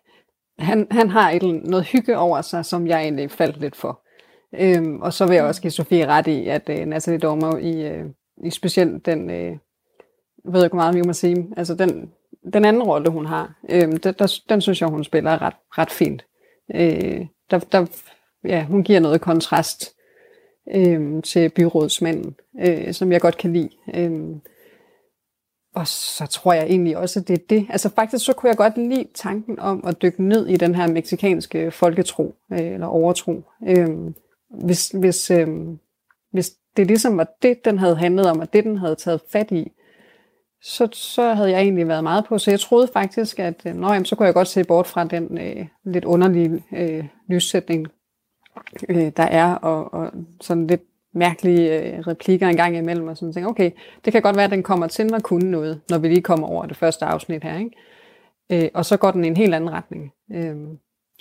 han, 0.66 0.88
han 0.92 1.10
har 1.10 1.32
et, 1.32 1.44
noget 1.44 1.86
hygge 1.86 2.18
over 2.18 2.42
sig, 2.42 2.66
som 2.66 2.88
jeg 2.88 3.02
egentlig 3.02 3.32
faldt 3.32 3.60
lidt 3.60 3.76
for. 3.76 4.02
Øhm, 4.60 5.02
og 5.02 5.14
så 5.14 5.26
vil 5.26 5.36
jeg 5.36 5.44
også 5.44 5.62
give 5.62 5.72
Sofie 5.72 6.08
ret 6.08 6.28
i, 6.28 6.48
at 6.48 6.70
øh, 6.70 6.86
Natalie 6.86 7.20
Dormer 7.20 7.58
i, 7.58 7.88
øh, 7.88 8.06
i 8.44 8.50
specielt 8.50 9.06
den, 9.06 9.30
øh, 9.30 9.58
jeg 10.46 10.64
ikke, 10.64 10.76
meget 10.76 10.94
meget 10.94 10.96
vi 10.96 11.02
må 11.08 11.14
sige, 11.14 11.48
altså 11.58 11.76
den, 11.76 12.12
den 12.54 12.66
anden 12.66 12.84
rolle, 12.84 13.10
hun 13.10 13.26
har, 13.26 13.56
øh, 13.70 13.92
der, 14.04 14.12
der, 14.12 14.40
den 14.50 14.62
synes 14.62 14.82
jeg, 14.82 14.90
hun 14.90 15.04
spiller 15.04 15.42
ret, 15.42 15.56
ret 15.78 15.92
fint. 15.92 16.26
Øh, 16.76 17.26
der, 17.52 17.60
der, 17.60 17.86
ja, 18.44 18.66
hun 18.66 18.84
giver 18.84 19.00
noget 19.00 19.22
kontrast 19.22 19.96
øh, 20.76 21.24
til 21.24 21.50
byrådsmanden, 21.50 22.36
øh, 22.62 22.94
som 22.94 23.12
jeg 23.12 23.22
godt 23.22 23.38
kan 23.38 23.54
lide. 23.54 23.70
Øh, 23.94 24.36
og 25.76 25.88
så 25.88 26.26
tror 26.26 26.54
jeg 26.54 26.64
egentlig 26.64 26.98
også, 26.98 27.20
at 27.20 27.28
det 27.28 27.34
er 27.34 27.44
det. 27.50 27.68
Altså 27.70 27.90
faktisk 27.90 28.26
så 28.26 28.34
kunne 28.34 28.50
jeg 28.50 28.58
godt 28.58 28.78
lide 28.78 29.08
tanken 29.14 29.60
om 29.60 29.84
at 29.88 30.02
dykke 30.02 30.24
ned 30.24 30.48
i 30.48 30.58
den 30.58 30.76
her 30.76 30.88
meksikanske 30.88 31.72
folketro, 31.72 32.36
øh, 32.52 32.60
eller 32.60 32.88
overtro. 32.88 33.44
Øh, 33.68 33.88
hvis, 34.54 34.90
hvis, 34.90 35.32
øh, 35.32 35.48
hvis 36.32 36.52
det 36.78 36.88
ligesom 36.88 37.18
var 37.18 37.28
det, 37.42 37.66
den 37.66 37.80
havde 37.80 37.96
handlet 37.96 38.30
om, 38.30 38.40
og 38.40 38.54
det, 38.54 38.64
den 38.64 38.78
havde 38.78 38.96
taget 38.96 39.22
fat 39.32 39.52
i, 39.52 39.72
så, 40.62 40.88
så 40.92 41.34
havde 41.34 41.52
jeg 41.52 41.62
egentlig 41.62 41.88
været 41.88 42.04
meget 42.04 42.26
på. 42.26 42.38
Så 42.38 42.52
jeg 42.52 42.60
troede 42.60 42.90
faktisk, 42.94 43.40
at 43.40 43.62
øh, 43.66 43.76
nå, 43.76 43.88
jamen, 43.88 44.06
så 44.06 44.16
kunne 44.16 44.26
jeg 44.26 44.34
godt 44.34 44.48
se 44.48 44.64
bort 44.64 44.88
fra 44.88 45.04
den 45.04 45.38
øh, 45.38 45.66
lidt 45.84 46.06
underlige 46.06 46.64
øh, 46.74 47.06
lyssætning, 47.30 47.88
øh, 48.90 49.12
der 49.18 49.24
er, 49.24 49.56
og, 49.56 49.94
og 49.94 50.12
sådan 50.42 50.68
lidt 50.68 50.82
mærkelige 51.14 51.80
øh, 51.80 52.00
replikker 52.00 52.48
en 52.48 52.56
gang 52.56 52.78
imellem, 52.78 53.08
og 53.08 53.18
sådan 53.18 53.34
tænker, 53.34 53.50
okay, 53.50 53.72
det 54.06 54.14
kan 54.14 54.22
godt 54.22 54.36
være, 54.36 54.46
at 54.46 54.52
den 54.52 54.64
kommer 54.64 54.88
til 54.88 55.14
at 55.14 55.24
kunne 55.24 55.52
noget, 55.52 55.82
når 55.90 55.98
vi 55.98 56.08
lige 56.08 56.22
kommer 56.22 56.48
over 56.48 56.66
det 56.66 56.78
første 56.78 57.06
afsnit 57.06 57.44
her, 57.44 57.58
ikke? 57.60 58.66
Øh, 58.66 58.70
og 58.74 58.86
så 58.86 58.98
går 58.98 59.12
den 59.12 59.26
i 59.26 59.28
en 59.28 59.38
helt 59.38 59.54
anden 59.54 59.72
retning. 59.72 60.14
Øh, 60.32 60.56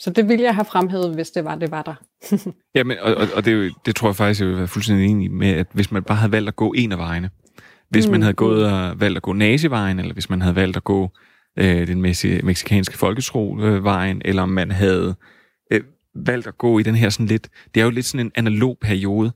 så 0.00 0.10
det 0.10 0.28
ville 0.28 0.44
jeg 0.44 0.54
have 0.54 0.64
fremhævet, 0.64 1.14
hvis 1.14 1.30
det 1.30 1.44
var, 1.44 1.54
det 1.54 1.70
var 1.70 1.82
der. 1.82 1.94
Ja, 2.74 2.84
men, 2.84 2.96
og, 3.00 3.14
og, 3.14 3.28
og 3.34 3.44
det, 3.44 3.72
det 3.86 3.96
tror 3.96 4.08
jeg 4.08 4.16
faktisk, 4.16 4.40
jeg 4.40 4.48
vil 4.48 4.58
være 4.58 4.68
fuldstændig 4.68 5.06
enig 5.06 5.30
med, 5.30 5.48
at 5.48 5.66
hvis 5.72 5.92
man 5.92 6.02
bare 6.02 6.18
havde 6.18 6.32
valgt 6.32 6.48
at 6.48 6.56
gå 6.56 6.72
en 6.76 6.92
af 6.92 6.98
vejene, 6.98 7.30
hvis 7.90 8.06
mm. 8.06 8.12
man 8.12 8.22
havde 8.22 8.34
gået 8.34 8.72
og 8.72 9.00
valgt 9.00 9.16
at 9.16 9.22
gå 9.22 9.32
nazivejen, 9.32 9.98
eller 9.98 10.12
hvis 10.12 10.30
man 10.30 10.42
havde 10.42 10.56
valgt 10.56 10.76
at 10.76 10.84
gå 10.84 11.10
øh, 11.58 11.86
den 11.86 12.00
meksikanske 12.44 12.98
folketro-vejen, 12.98 14.22
eller 14.24 14.42
om 14.42 14.48
man 14.48 14.70
havde 14.70 15.14
øh, 15.72 15.80
valgt 16.14 16.46
at 16.46 16.58
gå 16.58 16.78
i 16.78 16.82
den 16.82 16.94
her 16.94 17.10
sådan 17.10 17.26
lidt, 17.26 17.48
det 17.74 17.80
er 17.80 17.84
jo 17.84 17.90
lidt 17.90 18.06
sådan 18.06 18.26
en 18.26 18.32
analog 18.34 18.78
periode, 18.80 19.32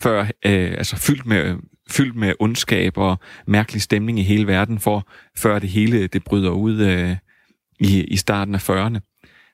før, 0.00 0.20
øh, 0.22 0.74
altså 0.78 0.96
fyldt 0.96 1.26
med, 1.26 1.56
fyldt 1.90 2.16
med 2.16 2.34
ondskab 2.40 2.98
og 2.98 3.18
mærkelig 3.46 3.82
stemning 3.82 4.18
i 4.18 4.22
hele 4.22 4.46
verden, 4.46 4.78
for 4.78 5.08
før 5.36 5.58
det 5.58 5.68
hele 5.68 6.06
det 6.06 6.24
bryder 6.24 6.50
ud 6.50 6.80
øh, 6.80 7.16
i, 7.80 8.04
i 8.04 8.16
starten 8.16 8.54
af 8.54 8.70
40'erne. 8.70 9.07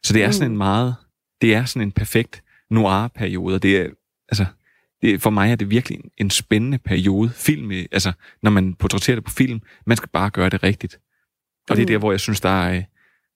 Så 0.05 0.13
det 0.13 0.25
er 0.25 0.31
sådan 0.31 0.51
en 0.51 0.57
meget, 0.57 0.95
det 1.41 1.55
er 1.55 1.65
sådan 1.65 1.89
en 1.89 1.93
perfekt 1.93 2.43
noir-periode, 2.71 3.55
og 3.55 3.63
det 3.63 3.77
er, 3.77 3.87
altså, 4.29 4.47
det, 5.03 5.23
for 5.23 5.31
mig 5.31 5.53
er 5.53 5.57
det 5.57 5.71
virkelig 5.71 5.99
en, 5.99 6.11
en 6.17 6.31
spændende 6.31 6.79
periode. 6.79 7.31
Film, 7.31 7.71
altså, 7.71 8.13
når 8.43 8.51
man 8.51 8.75
portrætterer 8.75 9.17
det 9.17 9.25
på 9.25 9.31
film, 9.31 9.61
man 9.87 9.97
skal 9.97 10.09
bare 10.09 10.31
gøre 10.31 10.49
det 10.49 10.63
rigtigt. 10.63 10.99
Og 11.71 11.77
det 11.77 11.83
er 11.83 11.87
der, 11.87 11.99
hvor 11.99 12.11
jeg 12.13 12.21
synes, 12.21 12.41
der 12.41 12.49
er, 12.49 12.83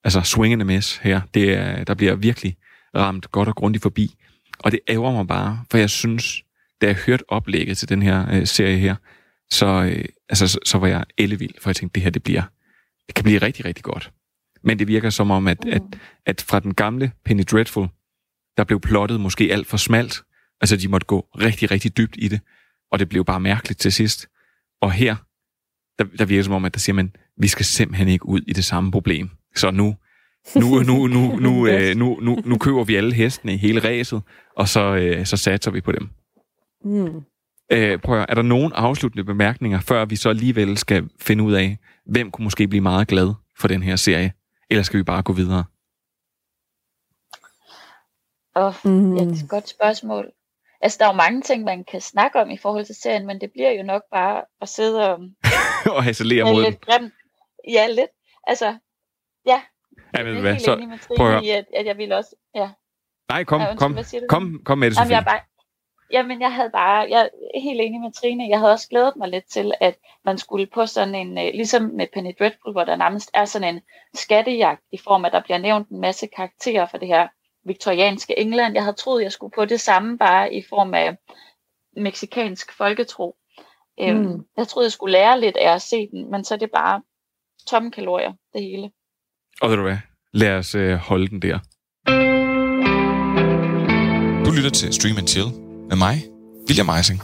altså, 0.04 0.20
swingende 0.20 0.64
miss 0.64 0.96
her. 0.96 1.20
Det 1.35 1.54
er, 1.54 1.85
der 1.85 1.94
bliver 1.94 2.14
virkelig 2.14 2.57
ramt 2.94 3.31
godt 3.31 3.48
og 3.48 3.54
grundigt 3.54 3.83
forbi. 3.83 4.14
Og 4.59 4.72
det 4.72 4.81
ærger 4.88 5.12
mig 5.12 5.26
bare, 5.26 5.64
for 5.70 5.78
jeg 5.78 5.90
synes, 5.90 6.42
da 6.81 6.87
jeg 6.87 6.94
hørte 6.94 7.24
oplægget 7.28 7.78
til 7.78 7.88
den 7.88 8.02
her 8.02 8.35
øh, 8.35 8.46
serie 8.46 8.78
her, 8.78 8.94
så, 9.50 9.66
øh, 9.66 10.04
altså, 10.28 10.48
så, 10.48 10.59
så 10.64 10.78
var 10.78 10.87
jeg 10.87 11.04
ellevild, 11.18 11.54
for 11.61 11.70
jeg 11.70 11.76
tænkte, 11.76 11.94
det 11.94 12.02
her, 12.02 12.11
det 12.11 12.22
bliver, 12.22 12.42
det 13.07 13.14
kan 13.14 13.24
blive 13.24 13.38
rigtig, 13.38 13.64
rigtig 13.64 13.85
godt. 13.85 14.12
Men 14.62 14.79
det 14.79 14.88
virker 14.88 15.11
som 15.11 15.31
om, 15.31 15.47
at, 15.47 15.64
at, 15.66 15.83
at 16.27 16.44
fra 16.49 16.61
den 16.61 16.75
gamle 16.75 17.12
Penny 17.25 17.42
Dreadful, 17.51 17.88
der 18.57 18.64
blev 18.64 18.81
plottet 18.81 19.21
måske 19.21 19.49
alt 19.53 19.66
for 19.66 19.77
smalt. 19.77 20.23
Altså, 20.61 20.77
de 20.77 20.88
måtte 20.88 21.07
gå 21.07 21.21
rigtig, 21.21 21.71
rigtig 21.71 21.97
dybt 21.97 22.14
i 22.18 22.29
det, 22.29 22.40
og 22.92 22.99
det 22.99 23.09
blev 23.09 23.25
bare 23.25 23.40
mærkeligt 23.40 23.81
til 23.81 23.92
sidst. 23.92 24.29
Og 24.81 24.92
her, 24.92 25.16
der, 25.99 26.05
der 26.18 26.25
virker 26.25 26.42
som 26.42 26.53
om, 26.53 26.64
at 26.64 26.75
der 26.75 26.81
siger 26.81 26.94
man, 26.94 27.12
vi 27.37 27.49
skal 27.49 27.64
simpelthen 27.64 28.09
ikke 28.09 28.27
ud 28.27 28.40
i 28.47 28.53
det 28.53 28.64
samme 28.64 28.90
problem. 28.90 29.31
Så 29.57 29.71
nu, 29.71 29.97
nu, 30.57 30.83
nu, 30.83 31.07
nu, 31.07 31.37
nu, 31.47 31.66
øh, 31.66 31.97
nu, 31.97 32.18
nu, 32.23 32.42
nu 32.44 32.59
køber 32.59 32.85
vi 32.85 32.94
alle 32.94 33.14
hestene 33.14 33.55
i 33.55 33.57
hele 33.57 33.81
ræset, 33.81 34.23
og 34.57 34.68
så, 34.68 34.97
øh, 34.97 35.27
så 35.27 35.37
satser 35.37 35.71
vi 35.71 35.81
på 35.81 35.92
dem. 35.92 36.09
Mm. 36.85 37.23
Øh, 37.73 37.99
prøv 37.99 38.21
at, 38.21 38.27
er 38.29 38.35
der 38.35 38.42
nogen 38.42 38.73
afsluttende 38.75 39.25
bemærkninger, 39.25 39.81
før 39.81 40.05
vi 40.05 40.16
så 40.16 40.29
alligevel 40.29 40.79
skal 40.79 41.09
finde 41.21 41.44
ud 41.44 41.53
af, 41.53 41.79
hvem 42.07 42.31
kunne 42.31 42.44
måske 42.44 42.68
blive 42.68 42.81
meget 42.81 43.09
glad 43.09 43.35
for 43.59 43.68
den 43.68 43.83
her 43.83 43.97
serie? 43.97 44.33
Eller 44.70 44.83
skal 44.83 44.98
vi 44.98 45.02
bare 45.02 45.22
gå 45.22 45.33
videre? 45.33 45.64
Og 48.54 48.74
Mm. 48.85 49.16
ja, 49.16 49.24
det 49.24 49.40
er 49.40 49.44
et 49.44 49.50
godt 49.50 49.68
spørgsmål. 49.68 50.33
Altså, 50.81 50.96
der 50.98 51.04
er 51.04 51.09
jo 51.12 51.16
mange 51.16 51.42
ting, 51.42 51.64
man 51.64 51.85
kan 51.85 52.00
snakke 52.00 52.40
om 52.40 52.50
i 52.50 52.59
forhold 52.59 52.85
til 52.85 52.94
serien, 52.94 53.26
men 53.26 53.40
det 53.40 53.50
bliver 53.52 53.70
jo 53.70 53.83
nok 53.83 54.02
bare 54.12 54.44
at 54.61 54.68
sidde 54.68 55.11
og 55.14 55.18
og 55.96 56.04
hasselere 56.04 56.44
mod 56.44 56.62
den. 56.62 56.70
lidt 56.70 56.81
grimt. 56.81 57.12
Ja, 57.68 57.87
lidt. 57.87 58.11
Altså, 58.46 58.78
ja, 59.46 59.62
Ja, 60.14 60.18
jeg 60.18 60.26
ved 60.26 60.35
du 60.35 60.40
hvad, 60.40 60.59
så, 60.59 60.98
prøv 61.16 61.37
at 61.37 61.42
i, 61.44 61.50
at, 61.50 61.64
at 61.76 61.87
jeg 61.87 61.96
ville 61.96 62.16
også... 62.16 62.37
Ja. 62.54 62.70
nej, 63.28 63.44
kom, 63.44 63.61
Ja, 63.61 63.70
undskyld, 63.70 64.28
kom, 64.28 64.42
kom, 64.42 64.62
kom 64.64 64.78
med 64.78 64.90
det, 64.90 64.96
Jamen, 64.98 65.11
jeg 65.11 65.20
er 65.20 65.24
bare, 65.24 65.40
jamen, 66.12 66.40
jeg 66.40 66.55
havde 66.55 66.71
bare, 66.71 67.07
jeg 67.11 67.31
er 67.55 67.61
helt 67.61 67.81
enig 67.81 68.01
med 68.01 68.12
Trine, 68.12 68.49
jeg 68.49 68.59
havde 68.59 68.73
også 68.73 68.88
glædet 68.88 69.16
mig 69.16 69.29
lidt 69.29 69.44
til, 69.51 69.73
at 69.81 69.99
man 70.25 70.38
skulle 70.38 70.66
på 70.66 70.87
sådan 70.87 71.14
en, 71.14 71.38
øh, 71.38 71.44
ligesom 71.55 71.83
med 71.83 72.07
Penny 72.14 72.31
Dreadful, 72.38 72.73
hvor 72.73 72.85
der 72.85 72.97
nærmest 72.97 73.31
er 73.35 73.44
sådan 73.44 73.75
en 73.75 73.81
skattejagt 74.14 74.83
i 74.92 74.99
form 75.05 75.25
af, 75.25 75.29
at 75.29 75.33
der 75.33 75.42
bliver 75.42 75.59
nævnt 75.59 75.88
en 75.88 76.01
masse 76.01 76.27
karakterer 76.27 76.87
for 76.87 76.99
det 76.99 77.09
her 77.09 77.29
viktorianske 77.64 78.38
England. 78.38 78.75
Jeg 78.75 78.83
havde 78.83 78.97
troet, 78.97 79.23
jeg 79.23 79.33
skulle 79.33 79.53
på 79.55 79.64
det 79.64 79.81
samme, 79.81 80.18
bare 80.18 80.55
i 80.55 80.62
form 80.68 80.94
af 80.94 81.16
meksikansk 81.97 82.77
folketro. 82.77 83.37
Mm. 84.01 84.44
Jeg 84.57 84.68
troede, 84.68 84.87
jeg 84.87 84.92
skulle 84.92 85.12
lære 85.12 85.40
lidt 85.40 85.57
af 85.57 85.75
at 85.75 85.83
se 85.83 86.09
den, 86.11 86.31
men 86.31 86.44
så 86.44 86.55
er 86.55 86.59
det 86.59 86.71
bare 86.75 87.03
tomme 87.66 87.90
kalorier, 87.90 88.33
det 88.53 88.62
hele. 88.62 88.90
Og 89.62 89.71
ved 89.71 89.77
du 89.77 89.83
hvad, 89.83 89.97
lad 90.33 90.53
os 90.53 90.75
øh, 90.75 90.94
holde 90.94 91.29
den 91.29 91.42
der. 91.42 91.59
Du 94.44 94.51
lytter 94.57 94.71
til 94.71 94.92
Stream 94.92 95.16
and 95.18 95.29
Chill 95.29 95.67
med 95.88 95.96
mig, 95.96 96.16
William 96.68 96.88
Eising. 96.96 97.20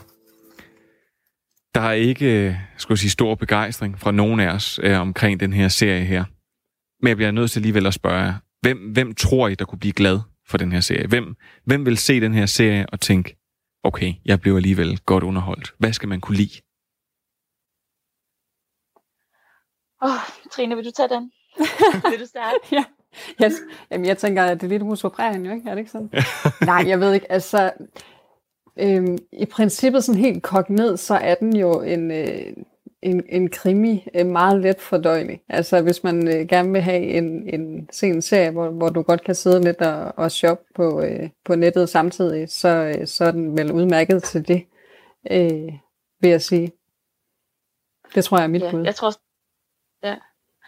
Der 1.74 1.81
er 1.81 1.92
ikke, 1.92 2.48
øh, 2.48 2.55
skulle 2.77 2.92
jeg 2.92 2.98
sige, 2.98 3.11
stor 3.11 3.35
begejstring 3.35 4.00
fra 4.00 4.11
nogen 4.11 4.40
af 4.40 4.48
os 4.48 4.81
øh, 4.83 5.00
omkring 5.00 5.40
den 5.40 5.53
her 5.53 5.68
serie 5.68 6.05
her. 6.05 6.24
Men 7.00 7.09
jeg 7.09 7.16
bliver 7.16 7.31
nødt 7.31 7.50
til 7.50 7.59
alligevel 7.59 7.87
at 7.87 7.94
spørge 7.94 8.16
jer, 8.16 8.35
hvem, 8.61 8.79
hvem 8.92 9.14
tror 9.14 9.48
I, 9.48 9.55
der 9.55 9.64
kunne 9.64 9.79
blive 9.79 9.92
glad 9.92 10.20
for 10.46 10.59
den 10.59 10.72
her 10.72 10.81
serie? 10.81 11.07
Hvem, 11.07 11.37
hvem 11.64 11.87
vil 11.87 11.98
se 11.98 12.20
den 12.20 12.35
her 12.35 12.46
serie 12.46 12.87
og 12.92 13.00
tænke, 13.00 13.37
okay, 13.83 14.14
jeg 14.24 14.40
blev 14.40 14.57
alligevel 14.57 14.98
godt 14.98 15.24
underholdt. 15.24 15.74
Hvad 15.79 15.92
skal 15.92 16.09
man 16.09 16.20
kunne 16.20 16.37
lide? 16.37 16.61
Åh, 20.03 20.11
oh, 20.11 20.50
Trine, 20.53 20.77
vil 20.77 20.85
du 20.85 20.90
tage 20.90 21.09
den? 21.09 21.33
vil 22.11 22.20
du 22.20 22.27
starte? 22.27 22.59
ja. 22.72 22.85
Yes. 23.44 23.53
Jamen, 23.90 24.07
jeg 24.07 24.18
tænker, 24.18 24.44
at 24.44 24.61
det 24.61 24.72
er 24.72 24.79
lidt 24.79 25.12
prærien, 25.12 25.46
jo 25.46 25.53
ikke? 25.53 25.68
Er 25.68 25.74
det 25.74 25.79
ikke 25.79 25.90
sådan? 25.90 26.11
Nej, 26.70 26.85
jeg 26.87 27.00
ved 27.00 27.14
ikke. 27.14 27.33
Altså, 27.33 27.72
øhm, 28.78 29.18
i 29.32 29.46
princippet 29.46 30.04
sådan 30.04 30.20
helt 30.20 30.42
kogt 30.42 30.70
ned, 30.70 30.96
så 30.96 31.14
er 31.14 31.34
den 31.34 31.56
jo 31.56 31.80
en, 31.82 32.10
øh, 32.10 32.52
en, 33.02 33.24
en 33.28 33.50
krimi 33.50 34.06
øh, 34.14 34.26
meget 34.26 34.60
let 34.60 34.80
fordøjelig. 34.80 35.42
Altså 35.48 35.82
hvis 35.82 36.04
man 36.04 36.28
øh, 36.28 36.48
gerne 36.48 36.72
vil 36.72 36.80
have 36.80 37.02
en, 37.02 37.54
en 37.54 37.88
sen 37.92 38.22
serie, 38.22 38.50
hvor, 38.50 38.70
hvor 38.70 38.88
du 38.88 39.02
godt 39.02 39.24
kan 39.24 39.34
sidde 39.34 39.62
lidt 39.62 39.80
og, 39.80 40.12
og 40.16 40.30
shoppe 40.30 40.64
på, 40.74 41.02
øh, 41.02 41.30
på 41.44 41.54
nettet 41.54 41.88
samtidig, 41.88 42.50
så, 42.50 42.68
øh, 42.68 43.06
så 43.06 43.24
er 43.24 43.30
den 43.30 43.58
vel 43.58 43.72
udmærket 43.72 44.22
til 44.22 44.48
det, 44.48 44.66
øh, 45.30 45.72
vil 46.20 46.30
jeg 46.30 46.42
sige. 46.42 46.72
Det 48.14 48.24
tror 48.24 48.37
jeg 48.38 48.44
er 48.44 48.48
mit 48.48 48.62
Ja, 48.62 48.70
bud. 48.70 48.84
jeg 48.84 48.94
tror, 48.94 49.12
ja. 50.02 50.16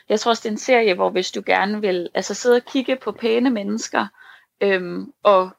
jeg 0.09 0.21
tror 0.21 0.31
også, 0.31 0.41
det 0.43 0.49
er 0.49 0.53
en 0.53 0.59
serie, 0.59 0.95
hvor 0.95 1.11
hvis 1.11 1.31
du 1.31 1.43
gerne 1.47 1.81
vil 1.81 2.09
altså 2.15 2.35
sidde 2.35 2.57
og 2.57 2.63
kigge 2.63 2.97
på 2.97 3.13
pæne 3.13 3.51
mennesker, 3.51 4.07
øhm, 4.61 5.13
og 5.23 5.51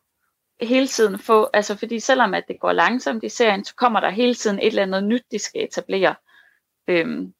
hele 0.61 0.87
tiden 0.87 1.19
få, 1.19 1.49
altså 1.53 1.75
fordi 1.75 1.99
selvom 1.99 2.33
at 2.33 2.43
det 2.47 2.59
går 2.59 2.71
langsomt 2.71 3.23
i 3.23 3.29
serien, 3.29 3.65
så 3.65 3.75
kommer 3.75 3.99
der 3.99 4.09
hele 4.09 4.35
tiden 4.35 4.59
et 4.59 4.67
eller 4.67 4.83
andet 4.83 5.03
nyt, 5.03 5.23
de 5.31 5.39
skal 5.39 5.63
etablere. 5.63 6.15
Øhm, 6.87 7.33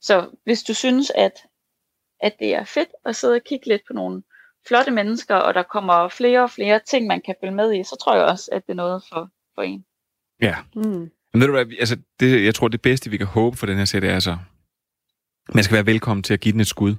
så 0.00 0.30
hvis 0.44 0.62
du 0.62 0.74
synes, 0.74 1.12
at, 1.14 1.32
at 2.20 2.32
det 2.38 2.54
er 2.54 2.64
fedt 2.64 2.88
at 3.04 3.16
sidde 3.16 3.34
og 3.34 3.44
kigge 3.46 3.66
lidt 3.66 3.82
på 3.86 3.92
nogle 3.92 4.22
flotte 4.68 4.90
mennesker, 4.90 5.34
og 5.34 5.54
der 5.54 5.62
kommer 5.62 6.08
flere 6.08 6.42
og 6.42 6.50
flere 6.50 6.80
ting, 6.90 7.06
man 7.06 7.20
kan 7.24 7.34
følge 7.40 7.54
med 7.54 7.74
i, 7.74 7.84
så 7.84 7.96
tror 8.04 8.14
jeg 8.14 8.24
også, 8.24 8.48
at 8.52 8.62
det 8.66 8.72
er 8.72 8.76
noget 8.76 9.02
for, 9.12 9.30
for 9.54 9.62
en. 9.62 9.84
Ja. 10.40 10.56
Mm. 10.74 11.10
Men 11.32 11.40
ved 11.40 11.46
du 11.46 11.52
hvad, 11.52 11.66
altså, 11.78 11.96
det, 12.20 12.44
jeg 12.44 12.54
tror, 12.54 12.68
det 12.68 12.82
bedste, 12.82 13.10
vi 13.10 13.16
kan 13.16 13.26
håbe 13.26 13.56
for 13.56 13.66
den 13.66 13.78
her 13.78 13.84
serie, 13.84 14.00
det 14.00 14.10
er 14.10 14.14
altså, 14.14 14.36
man 15.54 15.64
skal 15.64 15.74
være 15.74 15.86
velkommen 15.86 16.22
til 16.22 16.34
at 16.34 16.40
give 16.40 16.52
den 16.52 16.60
et 16.60 16.66
skud, 16.66 16.94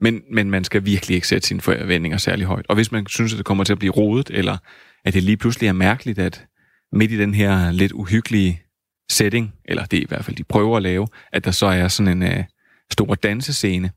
men, 0.00 0.22
men 0.30 0.50
man 0.50 0.64
skal 0.64 0.84
virkelig 0.84 1.14
ikke 1.14 1.28
sætte 1.28 1.48
sine 1.48 1.60
forventninger 1.60 2.18
særlig 2.18 2.46
højt. 2.46 2.66
Og 2.68 2.74
hvis 2.74 2.92
man 2.92 3.06
synes, 3.06 3.32
at 3.32 3.38
det 3.38 3.46
kommer 3.46 3.64
til 3.64 3.72
at 3.72 3.78
blive 3.78 3.92
rodet, 3.92 4.30
eller 4.30 4.56
at 5.04 5.14
det 5.14 5.22
lige 5.22 5.36
pludselig 5.36 5.68
er 5.68 5.72
mærkeligt, 5.72 6.18
at 6.18 6.46
midt 6.92 7.12
i 7.12 7.18
den 7.18 7.34
her 7.34 7.70
lidt 7.70 7.92
uhyggelige 7.92 8.62
setting, 9.10 9.54
eller 9.64 9.84
det 9.84 9.96
er 9.96 10.02
i 10.02 10.06
hvert 10.08 10.24
fald, 10.24 10.36
de 10.36 10.44
prøver 10.44 10.76
at 10.76 10.82
lave, 10.82 11.06
at 11.32 11.44
der 11.44 11.50
så 11.50 11.66
er 11.66 11.88
sådan 11.88 12.22
en 12.22 12.32
øh, 12.32 12.44
stor 12.92 13.14
dansescene, 13.14 13.90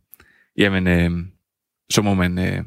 jamen, 0.58 0.88
øh, 0.88 1.12
så, 1.90 2.02
må 2.02 2.14
man, 2.14 2.40
øh, 2.40 2.64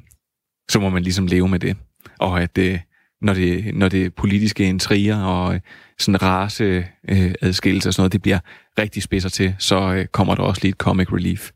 så 0.71 0.81
må 0.81 0.89
man 0.89 1.03
ligesom 1.03 1.27
leve 1.27 1.49
med 1.49 1.59
det. 1.59 1.77
Og 2.19 2.43
at 2.43 2.59
øh, 2.59 2.79
når, 3.21 3.35
det, 3.35 3.75
når 3.75 3.89
det 3.89 4.15
politiske 4.15 4.65
intriger 4.65 5.17
og 5.17 5.55
øh, 5.55 5.61
sådan 5.99 6.23
race 6.23 6.65
øh, 7.09 7.35
adskillelse 7.43 7.89
og 7.89 7.95
sådan 7.95 8.01
noget, 8.01 8.13
det 8.13 8.23
bliver 8.23 8.39
rigtig 8.79 9.03
spidser 9.03 9.29
til, 9.29 9.55
så 9.59 9.95
øh, 9.95 10.07
kommer 10.07 10.35
der 10.35 10.43
også 10.43 10.63
lige 10.63 10.71
et 10.71 10.77
comic 10.77 11.13
relief. 11.13 11.51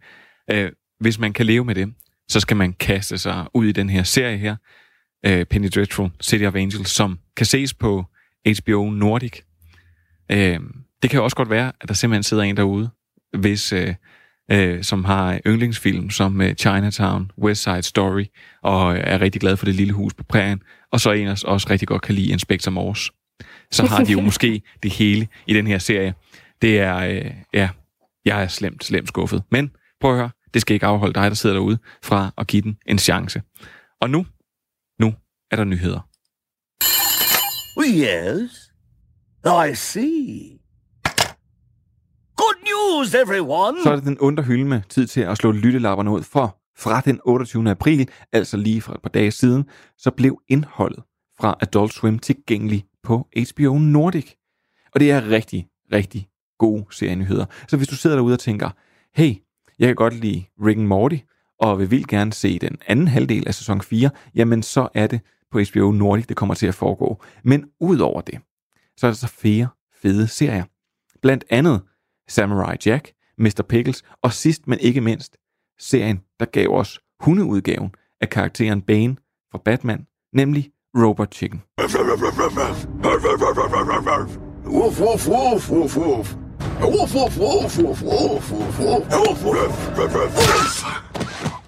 Øh, 0.50 0.72
hvis 1.00 1.18
man 1.18 1.32
kan 1.32 1.46
leve 1.46 1.64
med 1.64 1.74
det, 1.74 1.94
så 2.30 2.40
skal 2.40 2.56
man 2.56 2.72
kaste 2.72 3.18
sig 3.18 3.46
ud 3.54 3.66
i 3.66 3.72
den 3.72 3.90
her 3.90 4.02
serie 4.02 4.38
her, 4.38 4.56
øh, 5.26 5.44
Penny 5.44 5.68
Dreadful, 5.74 6.10
City 6.22 6.44
of 6.44 6.54
Angels, 6.54 6.90
som 6.90 7.18
kan 7.36 7.46
ses 7.46 7.74
på 7.74 8.04
HBO 8.64 8.90
Nordic. 8.90 9.40
Øh, 10.32 10.60
det 11.02 11.10
kan 11.10 11.18
jo 11.18 11.24
også 11.24 11.36
godt 11.36 11.50
være, 11.50 11.72
at 11.80 11.88
der 11.88 11.94
simpelthen 11.94 12.22
sidder 12.22 12.42
en 12.42 12.56
derude, 12.56 12.90
hvis, 13.38 13.72
øh, 13.72 13.94
øh, 14.50 14.82
som 14.82 15.04
har 15.04 15.40
yndlingsfilm 15.46 16.10
som 16.10 16.40
øh, 16.40 16.54
Chinatown, 16.54 17.30
West 17.38 17.62
Side 17.62 17.82
Story, 17.82 18.24
og 18.62 18.96
øh, 18.96 19.02
er 19.06 19.20
rigtig 19.20 19.40
glad 19.40 19.56
for 19.56 19.64
det 19.64 19.74
lille 19.74 19.92
hus 19.92 20.14
på 20.14 20.24
prærien, 20.24 20.62
og 20.92 21.00
så 21.00 21.12
en 21.12 21.28
også 21.28 21.66
rigtig 21.70 21.88
godt 21.88 22.02
kan 22.02 22.14
lide 22.14 22.28
Inspector 22.32 22.70
Morse. 22.70 23.12
Så 23.70 23.86
har 23.86 24.04
de 24.04 24.12
jo 24.12 24.20
måske 24.30 24.62
det 24.82 24.92
hele 24.92 25.28
i 25.46 25.54
den 25.54 25.66
her 25.66 25.78
serie. 25.78 26.14
Det 26.62 26.78
er, 26.78 26.96
øh, 26.96 27.30
ja, 27.54 27.68
jeg 28.24 28.42
er 28.42 28.48
slemt, 28.48 28.84
slemt 28.84 29.08
skuffet. 29.08 29.42
Men 29.50 29.70
prøv 30.00 30.10
at 30.10 30.16
høre, 30.16 30.30
det 30.54 30.62
skal 30.62 30.74
ikke 30.74 30.86
afholde 30.86 31.14
dig, 31.14 31.30
der 31.30 31.34
sidder 31.34 31.56
derude, 31.56 31.78
fra 32.02 32.30
at 32.38 32.46
give 32.46 32.62
den 32.62 32.76
en 32.86 32.98
chance. 32.98 33.42
Og 34.00 34.10
nu 34.10 34.26
er 35.50 35.56
der 35.56 35.64
nyheder. 35.64 36.00
Yes. 37.88 38.72
I 39.70 39.74
see. 39.74 40.58
Good 42.36 42.54
news, 42.62 43.14
everyone. 43.14 43.82
Så 43.82 43.90
er 43.90 43.94
det 43.96 44.04
den 44.04 44.18
underhylme 44.18 44.84
tid 44.88 45.06
til 45.06 45.20
at 45.20 45.36
slå 45.36 45.52
lyttelapperne 45.52 46.10
ud, 46.10 46.22
for 46.22 46.58
fra 46.78 47.00
den 47.00 47.20
28. 47.24 47.70
april, 47.70 48.08
altså 48.32 48.56
lige 48.56 48.80
for 48.80 48.92
et 48.92 49.02
par 49.02 49.08
dage 49.08 49.30
siden, 49.30 49.64
så 49.98 50.10
blev 50.10 50.40
indholdet 50.48 51.02
fra 51.40 51.56
Adult 51.60 51.92
Swim 51.92 52.18
tilgængelig 52.18 52.84
på 53.02 53.28
HBO 53.36 53.78
Nordic. 53.78 54.34
Og 54.94 55.00
det 55.00 55.10
er 55.10 55.30
rigtig, 55.30 55.68
rigtig 55.92 56.28
gode 56.58 56.86
serienyheder. 56.90 57.44
Så 57.68 57.76
hvis 57.76 57.88
du 57.88 57.96
sidder 57.96 58.16
derude 58.16 58.34
og 58.34 58.40
tænker, 58.40 58.70
hey, 59.14 59.34
jeg 59.78 59.88
kan 59.88 59.96
godt 59.96 60.14
lide 60.14 60.44
Rick 60.66 60.78
and 60.78 60.86
Morty, 60.86 61.16
og 61.60 61.78
vil 61.78 61.90
vildt 61.90 62.08
gerne 62.08 62.32
se 62.32 62.58
den 62.58 62.76
anden 62.86 63.08
halvdel 63.08 63.48
af 63.48 63.54
sæson 63.54 63.80
4, 63.80 64.10
jamen 64.34 64.62
så 64.62 64.88
er 64.94 65.06
det 65.06 65.20
på 65.50 65.60
HBO 65.72 65.92
Nordic, 65.92 66.26
det 66.26 66.36
kommer 66.36 66.54
til 66.54 66.66
at 66.66 66.74
foregå. 66.74 67.22
Men 67.44 67.64
udover 67.80 68.20
det, 68.20 68.38
så 68.96 69.06
er 69.06 69.10
der 69.10 69.16
så 69.16 69.28
flere 69.28 69.68
fede 70.02 70.28
serier. 70.28 70.64
Blandt 71.22 71.44
andet 71.50 71.82
Samurai 72.28 72.76
Jack, 72.86 73.12
Mr. 73.38 73.62
Pickles, 73.68 74.02
og 74.22 74.32
sidst 74.32 74.66
men 74.68 74.78
ikke 74.80 75.00
mindst, 75.00 75.36
serien, 75.78 76.20
der 76.40 76.46
gav 76.46 76.68
os 76.68 77.00
hundeudgaven 77.20 77.90
af 78.20 78.28
karakteren 78.28 78.82
Bane 78.82 79.16
fra 79.50 79.58
Batman, 79.64 80.06
nemlig 80.32 80.70
Robot 80.96 81.34
Chicken. 81.34 81.62
Woof, 84.66 85.00
woof, 85.00 85.28
woof, 85.28 85.70
woof, 85.70 85.96
woof. 85.96 86.36
Woof, 86.80 87.14
woof, 87.14 87.38
woof, 87.38 87.78
woof, 87.78 88.02
woof, 88.02 88.52
woof, 88.52 88.80
woof. 88.80 89.04
Woof, 89.12 89.44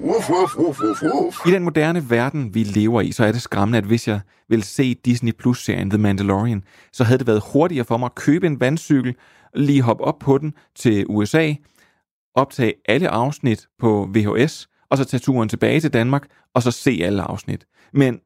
woof, 0.00 0.30
woof. 0.30 0.58
Woof, 0.58 0.80
woof, 0.80 1.02
woof. 1.02 1.46
I 1.46 1.50
den 1.50 1.64
moderne 1.64 2.10
verden, 2.10 2.54
vi 2.54 2.64
lever 2.64 3.00
i, 3.00 3.12
så 3.12 3.24
er 3.24 3.32
det 3.32 3.42
skræmmende, 3.42 3.78
at 3.78 3.84
hvis 3.84 4.08
jeg 4.08 4.20
ville 4.48 4.64
se 4.64 4.94
Disney 4.94 5.32
Plus-serien 5.32 5.90
The 5.90 5.98
Mandalorian, 5.98 6.64
så 6.92 7.04
havde 7.04 7.18
det 7.18 7.26
været 7.26 7.42
hurtigere 7.52 7.84
for 7.84 7.96
mig 7.96 8.06
at 8.06 8.14
købe 8.14 8.46
en 8.46 8.60
vandcykel, 8.60 9.14
lige 9.54 9.82
hoppe 9.82 10.04
op 10.04 10.18
på 10.18 10.38
den 10.38 10.54
til 10.76 11.06
USA, 11.08 11.54
optage 12.34 12.74
alle 12.88 13.08
afsnit 13.08 13.68
på 13.78 14.08
VHS, 14.14 14.68
og 14.90 14.98
så 14.98 15.04
tage 15.04 15.20
turen 15.20 15.48
tilbage 15.48 15.80
til 15.80 15.92
Danmark, 15.92 16.26
og 16.54 16.62
så 16.62 16.70
se 16.70 17.00
alle 17.02 17.22
afsnit. 17.22 17.66
Men 17.92 18.20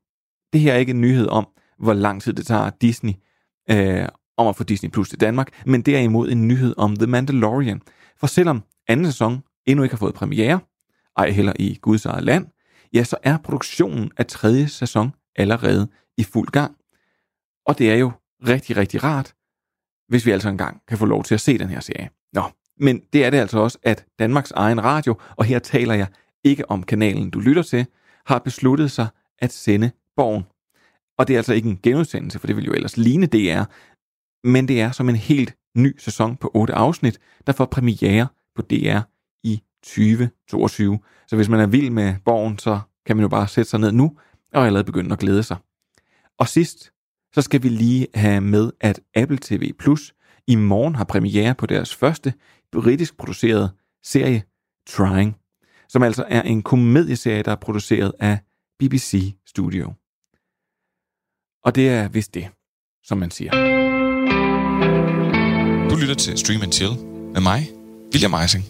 det 0.53 0.61
her 0.61 0.73
er 0.73 0.77
ikke 0.77 0.91
en 0.91 1.01
nyhed 1.01 1.29
om, 1.29 1.47
hvor 1.79 1.93
lang 1.93 2.23
tid 2.23 2.33
det 2.33 2.47
tager 2.47 2.71
Disney 2.71 3.13
øh, 3.71 4.09
om 4.37 4.47
at 4.47 4.57
få 4.57 4.65
Disney 4.65 4.91
Plus 4.91 5.09
til 5.09 5.21
Danmark, 5.21 5.49
men 5.67 5.83
derimod 5.83 6.31
en 6.31 6.49
nyhed 6.49 6.75
om 6.77 6.97
The 6.97 7.07
Mandalorian. 7.07 7.81
For 8.21 8.27
selvom 8.27 8.63
anden 8.89 9.07
sæson 9.07 9.43
endnu 9.67 9.83
ikke 9.83 9.93
har 9.93 9.99
fået 9.99 10.15
premiere, 10.15 10.61
ej 11.17 11.31
heller 11.31 11.53
i 11.59 11.79
Guds 11.83 12.07
eget 12.07 12.25
land, 12.25 12.47
ja, 12.93 13.05
så 13.05 13.17
er 13.23 13.39
produktionen 13.39 14.11
af 14.17 14.27
tredje 14.27 14.69
sæson 14.69 15.13
allerede 15.37 15.89
i 16.19 16.25
fuld 16.25 16.49
gang. 16.49 16.77
Og 17.67 17.79
det 17.79 17.91
er 17.91 17.97
jo 17.97 18.13
rigtig, 18.49 18.77
rigtig 18.77 19.05
rart, 19.05 19.35
hvis 20.09 20.27
vi 20.27 20.31
altså 20.31 20.49
engang 20.49 20.81
kan 20.89 20.99
få 20.99 21.07
lov 21.07 21.25
til 21.25 21.35
at 21.35 21.41
se 21.41 21.59
den 21.59 21.69
her 21.69 21.81
serie. 21.81 22.11
Nå, 22.33 22.43
men 22.81 23.03
det 23.13 23.25
er 23.25 23.31
det 23.31 23.39
altså 23.39 23.59
også, 23.59 23.79
at 23.83 24.07
Danmarks 24.19 24.51
egen 24.51 24.85
radio, 24.85 25.21
og 25.37 25.45
her 25.45 25.59
taler 25.59 25.95
jeg 25.95 26.07
ikke 26.45 26.71
om 26.71 26.83
kanalen, 26.83 27.31
du 27.31 27.41
lytter 27.41 27.63
til, 27.63 27.87
har 28.27 28.39
besluttet 28.39 28.91
sig 28.91 29.09
at 29.39 29.53
sende 29.53 29.91
Borgen. 30.17 30.45
Og 31.19 31.29
det 31.29 31.35
er 31.35 31.39
altså 31.39 31.55
ikke 31.55 31.69
en 31.69 31.81
genudsendelse, 31.83 32.39
for 32.39 32.47
det 32.47 32.57
vil 32.57 32.65
jo 32.65 32.73
ellers 32.73 32.97
ligne 32.97 33.27
DR, 33.27 33.65
men 34.45 34.69
det 34.69 34.81
er 34.81 34.91
som 34.91 35.09
en 35.09 35.17
helt 35.17 35.57
ny 35.77 35.99
sæson 35.99 36.37
på 36.37 36.51
otte 36.55 36.75
afsnit, 36.75 37.19
der 37.47 37.53
får 37.53 37.65
premiere 37.65 38.27
på 38.55 38.63
DR 38.63 39.01
2022. 39.85 40.99
Så 41.27 41.37
hvis 41.37 41.49
man 41.49 41.61
er 41.61 41.67
vild 41.67 41.91
med 41.91 42.15
Borgen, 42.25 42.59
så 42.59 42.81
kan 43.07 43.17
man 43.17 43.23
jo 43.23 43.29
bare 43.29 43.49
sætte 43.49 43.71
sig 43.71 43.81
ned 43.81 43.93
nu 43.93 44.17
og 44.53 44.67
allerede 44.67 44.85
begynde 44.85 45.13
at 45.13 45.19
glæde 45.19 45.43
sig. 45.43 45.57
Og 46.39 46.49
sidst, 46.49 46.93
så 47.35 47.43
skal 47.43 47.63
vi 47.63 47.69
lige 47.69 48.07
have 48.15 48.41
med, 48.41 48.71
at 48.81 49.01
Apple 49.15 49.39
TV 49.43 49.73
Plus 49.79 50.15
i 50.47 50.55
morgen 50.55 50.95
har 50.95 51.05
premiere 51.05 51.55
på 51.55 51.67
deres 51.67 51.95
første 51.95 52.35
britisk 52.73 53.17
producerede 53.17 53.71
serie, 54.03 54.43
Trying, 54.87 55.37
som 55.89 56.03
altså 56.03 56.25
er 56.29 56.43
en 56.43 56.63
komedieserie, 56.63 57.43
der 57.43 57.53
er 57.53 57.57
produceret 57.57 58.13
af 58.21 58.39
BBC 58.79 59.35
Studio. 59.47 59.93
Og 61.65 61.75
det 61.75 61.89
er 61.89 62.09
vist 62.09 62.35
det, 62.35 62.49
som 63.05 63.19
man 63.19 63.31
siger. 63.31 63.53
Du 65.91 65.97
lytter 65.97 66.15
til 66.15 66.39
Stream 66.39 66.63
and 66.63 66.73
Chill 66.73 66.93
med 67.33 67.41
mig, 67.41 67.69
William 68.13 68.35
Eising. 68.43 68.65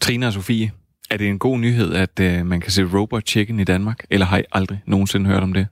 Trine 0.00 0.26
og 0.26 0.32
Sofie, 0.32 0.72
er 1.10 1.16
det 1.16 1.28
en 1.28 1.38
god 1.38 1.58
nyhed, 1.58 1.94
at 1.94 2.20
øh, 2.20 2.46
man 2.46 2.60
kan 2.60 2.70
se 2.70 2.84
Robot 2.84 3.28
Chicken 3.28 3.60
i 3.60 3.64
Danmark, 3.64 4.04
eller 4.10 4.26
har 4.26 4.38
I 4.38 4.42
aldrig 4.52 4.82
nogensinde 4.86 5.26
hørt 5.30 5.42
om 5.42 5.52
det? 5.52 5.66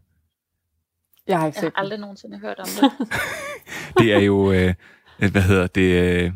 Jeg 1.29 1.39
har 1.39 1.47
ikke 1.47 1.57
Jeg 1.57 1.61
set 1.61 1.73
har 1.77 1.83
den. 1.83 1.85
aldrig 1.85 1.99
nogensinde 2.01 2.39
hørt 2.39 2.59
om 2.59 2.67
det. 2.81 3.09
Det 3.99 4.13
er 4.13 4.19
jo, 4.19 4.53
øh, 4.53 4.75
hvad 5.19 5.43
hedder 5.43 5.67
det, 5.67 6.23
øh, 6.23 6.33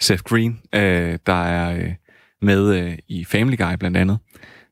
Seth 0.00 0.22
Green, 0.22 0.60
øh, 0.74 1.18
der 1.26 1.44
er 1.44 1.76
øh, 1.78 1.94
med 2.42 2.74
øh, 2.76 2.98
i 3.08 3.24
Family 3.24 3.56
Guy 3.56 3.74
blandt 3.78 3.96
andet, 3.96 4.18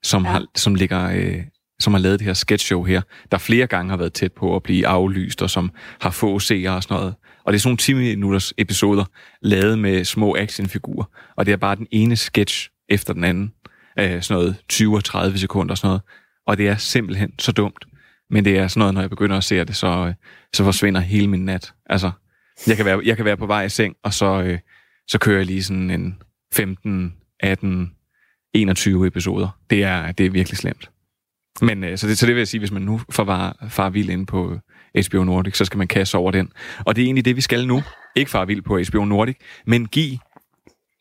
som, 0.02 0.22
ja. 0.24 0.28
Ja. 0.28 0.32
har, 0.32 0.46
som, 0.56 0.74
ligger, 0.74 1.10
øh, 1.14 1.42
som 1.80 1.94
har 1.94 2.00
lavet 2.00 2.18
det 2.18 2.26
her 2.26 2.34
sketch 2.34 2.66
show 2.66 2.82
her, 2.84 3.02
der 3.30 3.38
flere 3.38 3.66
gange 3.66 3.90
har 3.90 3.96
været 3.96 4.12
tæt 4.12 4.32
på 4.32 4.56
at 4.56 4.62
blive 4.62 4.86
aflyst, 4.86 5.42
og 5.42 5.50
som 5.50 5.70
har 6.00 6.10
få 6.10 6.38
seere 6.38 6.70
og 6.76 6.82
sådan 6.82 6.96
noget. 6.96 7.14
Og 7.46 7.52
det 7.52 7.58
er 7.58 7.60
sådan 7.60 7.68
nogle 7.68 7.78
10 7.78 7.92
minutters 7.94 8.52
episoder, 8.58 9.04
lavet 9.42 9.78
med 9.78 10.04
små 10.04 10.36
actionfigurer, 10.36 11.04
og 11.36 11.46
det 11.46 11.52
er 11.52 11.56
bare 11.56 11.76
den 11.76 11.86
ene 11.90 12.16
sketch 12.16 12.70
efter 12.88 13.12
den 13.12 13.24
anden, 13.24 13.52
øh, 13.98 14.22
sådan 14.22 14.42
noget 14.42 14.56
20-30 15.34 15.38
sekunder 15.38 15.72
og 15.72 15.78
sådan 15.78 15.88
noget. 15.88 16.02
Og 16.46 16.58
det 16.58 16.68
er 16.68 16.76
simpelthen 16.76 17.32
så 17.38 17.52
dumt. 17.52 17.84
Men 18.30 18.44
det 18.44 18.58
er 18.58 18.68
sådan 18.68 18.78
noget, 18.78 18.94
når 18.94 19.00
jeg 19.00 19.10
begynder 19.10 19.36
at 19.36 19.44
se 19.44 19.64
det, 19.64 19.76
så, 19.76 19.86
øh, 19.86 20.14
så 20.52 20.64
forsvinder 20.64 21.00
hele 21.00 21.28
min 21.28 21.44
nat. 21.44 21.72
Altså, 21.86 22.10
jeg 22.66 22.76
kan 22.76 22.86
være, 22.86 23.00
jeg 23.04 23.16
kan 23.16 23.24
være 23.24 23.36
på 23.36 23.46
vej 23.46 23.62
i 23.62 23.68
seng, 23.68 23.96
og 24.02 24.14
så, 24.14 24.42
øh, 24.42 24.58
så 25.08 25.18
kører 25.18 25.36
jeg 25.36 25.46
lige 25.46 25.62
sådan 25.62 25.90
en 25.90 26.22
15, 26.54 27.14
18, 27.40 27.92
21 28.54 29.06
episoder. 29.06 29.48
Det 29.70 29.82
er, 29.82 30.12
det 30.12 30.26
er 30.26 30.30
virkelig 30.30 30.58
slemt. 30.58 30.90
Men 31.60 31.84
øh, 31.84 31.98
så, 31.98 32.06
det, 32.06 32.18
så 32.18 32.26
det 32.26 32.34
vil 32.34 32.40
jeg 32.40 32.48
sige, 32.48 32.58
hvis 32.58 32.72
man 32.72 32.82
nu 32.82 33.00
får 33.10 33.24
var, 33.24 33.66
far 33.68 33.90
vild 33.90 34.10
ind 34.10 34.26
på 34.26 34.58
HBO 35.08 35.24
Nordic, 35.24 35.56
så 35.56 35.64
skal 35.64 35.78
man 35.78 35.88
kaste 35.88 36.18
over 36.18 36.30
den. 36.30 36.52
Og 36.86 36.96
det 36.96 37.02
er 37.02 37.06
egentlig 37.06 37.24
det, 37.24 37.36
vi 37.36 37.40
skal 37.40 37.66
nu. 37.66 37.82
Ikke 38.16 38.30
far 38.30 38.44
vild 38.44 38.62
på 38.62 38.80
HBO 38.90 39.04
Nordic, 39.04 39.36
men 39.66 39.86
give 39.86 40.18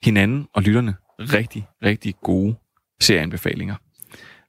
hinanden 0.03 0.47
og 0.53 0.61
lytterne 0.61 0.95
rigtig, 1.19 1.67
rigtig 1.83 2.15
gode 2.23 2.55
serieanbefalinger. 3.01 3.75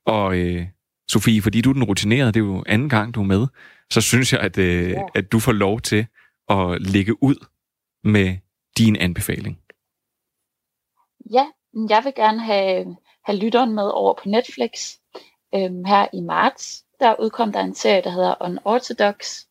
Og 0.07 0.39
øh, 0.39 0.67
Sofie, 1.09 1.43
fordi 1.43 1.61
du 1.61 1.71
er 1.71 1.75
den 1.75 1.85
rutinerede, 1.85 2.33
det 2.33 2.41
er 2.41 2.45
jo 2.45 2.65
anden 2.67 2.89
gang, 2.89 3.15
du 3.15 3.21
er 3.21 3.25
med, 3.25 3.47
så 3.91 4.01
synes 4.01 4.33
jeg, 4.33 4.41
at, 4.41 4.59
øh, 4.59 4.95
at 5.15 5.33
du 5.33 5.41
får 5.41 5.53
lov 5.53 5.81
til 5.81 6.07
at 6.49 6.83
lægge 6.83 7.23
ud 7.23 7.47
med 8.05 8.37
din 8.79 8.97
anbefaling. 8.97 9.59
Ja, 11.33 11.47
jeg 11.89 12.05
vil 12.05 12.13
gerne 12.17 12.41
have, 12.41 12.97
have 13.25 13.39
lytteren 13.39 13.75
med 13.75 13.91
over 13.95 14.15
på 14.15 14.29
Netflix. 14.29 14.71
Øhm, 15.55 15.85
her 15.85 16.07
i 16.13 16.21
marts, 16.21 16.85
der 17.01 17.21
udkom 17.21 17.53
der 17.53 17.61
en 17.61 17.75
serie, 17.75 18.03
der 18.03 18.11
hedder 18.11 18.35
Unorthodox, 18.41 19.45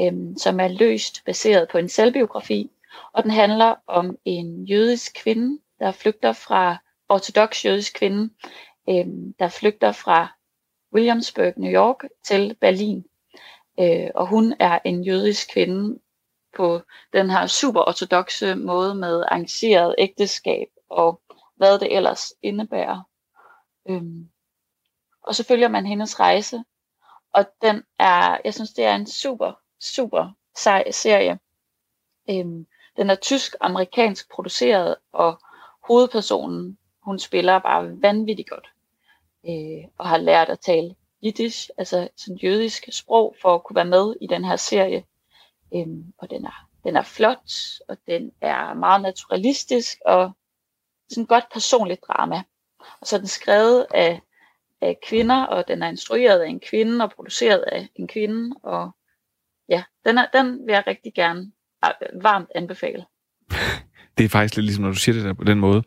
øhm, 0.00 0.36
som 0.38 0.60
er 0.60 0.68
løst 0.68 1.24
baseret 1.24 1.68
på 1.68 1.78
en 1.78 1.88
selvbiografi. 1.88 2.70
Og 3.12 3.22
den 3.22 3.30
handler 3.30 3.74
om 3.86 4.16
en 4.24 4.64
jødisk 4.64 5.14
kvinde, 5.22 5.60
der 5.78 5.92
flygter 5.92 6.32
fra, 6.32 6.76
ortodox 7.08 7.64
jødisk 7.64 7.94
kvinde, 7.94 8.34
øhm, 8.88 9.34
der 9.38 9.48
flygter 9.48 9.92
fra 9.92 10.28
Williamsburg, 10.94 11.52
New 11.56 11.72
York 11.72 12.04
til 12.24 12.56
Berlin. 12.60 13.04
Øh, 13.80 14.10
og 14.14 14.26
hun 14.26 14.54
er 14.60 14.78
en 14.84 15.04
jødisk 15.04 15.52
kvinde 15.52 16.00
på 16.56 16.80
den 17.12 17.30
her 17.30 17.46
super 17.46 17.80
ortodoxe 17.80 18.54
måde 18.54 18.94
med 18.94 19.22
arrangeret 19.22 19.94
ægteskab 19.98 20.68
og 20.90 21.20
hvad 21.56 21.78
det 21.78 21.96
ellers 21.96 22.32
indebærer. 22.42 23.02
Øhm, 23.88 24.30
og 25.22 25.34
så 25.34 25.44
følger 25.44 25.68
man 25.68 25.86
hendes 25.86 26.20
rejse, 26.20 26.64
og 27.32 27.44
den 27.62 27.82
er, 27.98 28.38
jeg 28.44 28.54
synes, 28.54 28.72
det 28.72 28.84
er 28.84 28.94
en 28.94 29.06
super, 29.06 29.52
super 29.80 30.30
sej 30.56 30.90
serie. 30.90 31.38
Øhm, 32.30 32.66
den 32.96 33.10
er 33.10 33.14
tysk-amerikansk 33.14 34.30
produceret, 34.30 34.96
og 35.12 35.40
hovedpersonen, 35.88 36.78
hun 37.02 37.18
spiller 37.18 37.58
bare 37.58 38.02
vanvittigt 38.02 38.50
godt, 38.50 38.68
øh, 39.48 39.88
og 39.98 40.08
har 40.08 40.16
lært 40.16 40.48
at 40.48 40.60
tale 40.60 40.94
jiddisch, 41.22 41.70
altså 41.78 42.08
sådan 42.16 42.36
jødisk 42.36 42.88
sprog, 42.92 43.36
for 43.42 43.54
at 43.54 43.64
kunne 43.64 43.76
være 43.76 43.84
med 43.84 44.14
i 44.20 44.26
den 44.26 44.44
her 44.44 44.56
serie. 44.56 45.04
Øhm, 45.74 46.12
og 46.18 46.30
den 46.30 46.44
er, 46.44 46.68
den 46.84 46.96
er 46.96 47.02
flot, 47.02 47.50
og 47.88 47.96
den 48.06 48.32
er 48.40 48.74
meget 48.74 49.02
naturalistisk, 49.02 49.98
og 50.06 50.32
sådan 51.10 51.26
godt 51.26 51.44
personligt 51.52 52.00
drama. 52.08 52.42
Og 53.00 53.06
så 53.06 53.16
er 53.16 53.20
den 53.20 53.28
skrevet 53.28 53.86
af, 53.94 54.20
af 54.82 54.96
kvinder, 55.08 55.42
og 55.42 55.64
den 55.68 55.82
er 55.82 55.88
instrueret 55.88 56.40
af 56.40 56.48
en 56.48 56.60
kvinde, 56.70 57.04
og 57.04 57.10
produceret 57.10 57.64
af 57.72 57.88
en 57.96 58.08
kvinde, 58.08 58.56
og 58.62 58.90
ja, 59.68 59.82
den, 60.06 60.18
er, 60.18 60.26
den 60.32 60.66
vil 60.66 60.72
jeg 60.72 60.84
rigtig 60.86 61.12
gerne 61.14 61.52
ah, 61.82 61.92
varmt 62.22 62.48
anbefale. 62.54 63.04
Det 64.18 64.24
er 64.24 64.28
faktisk 64.28 64.56
lidt 64.56 64.66
ligesom, 64.66 64.84
når 64.84 64.90
du 64.90 64.96
siger 64.96 65.14
det 65.16 65.24
der 65.24 65.32
på 65.32 65.44
den 65.44 65.60
måde, 65.60 65.82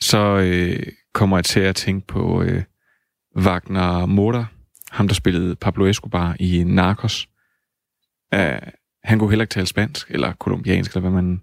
så 0.00 0.18
øh, 0.18 0.86
kommer 1.12 1.36
jeg 1.36 1.44
til 1.44 1.60
at 1.60 1.76
tænke 1.76 2.06
på 2.06 2.42
øh, 2.42 2.62
Wagner 3.36 4.06
Motor, 4.06 4.46
ham 4.90 5.08
der 5.08 5.14
spillede 5.14 5.56
Pablo 5.56 5.86
Escobar 5.86 6.36
i 6.40 6.64
Narcos. 6.64 7.28
Uh, 8.34 8.68
han 9.04 9.18
kunne 9.18 9.30
heller 9.30 9.42
ikke 9.42 9.52
tale 9.52 9.66
spansk, 9.66 10.10
eller 10.10 10.32
kolumbiansk, 10.32 10.90
eller 10.90 11.00
hvad 11.00 11.22
man, 11.22 11.42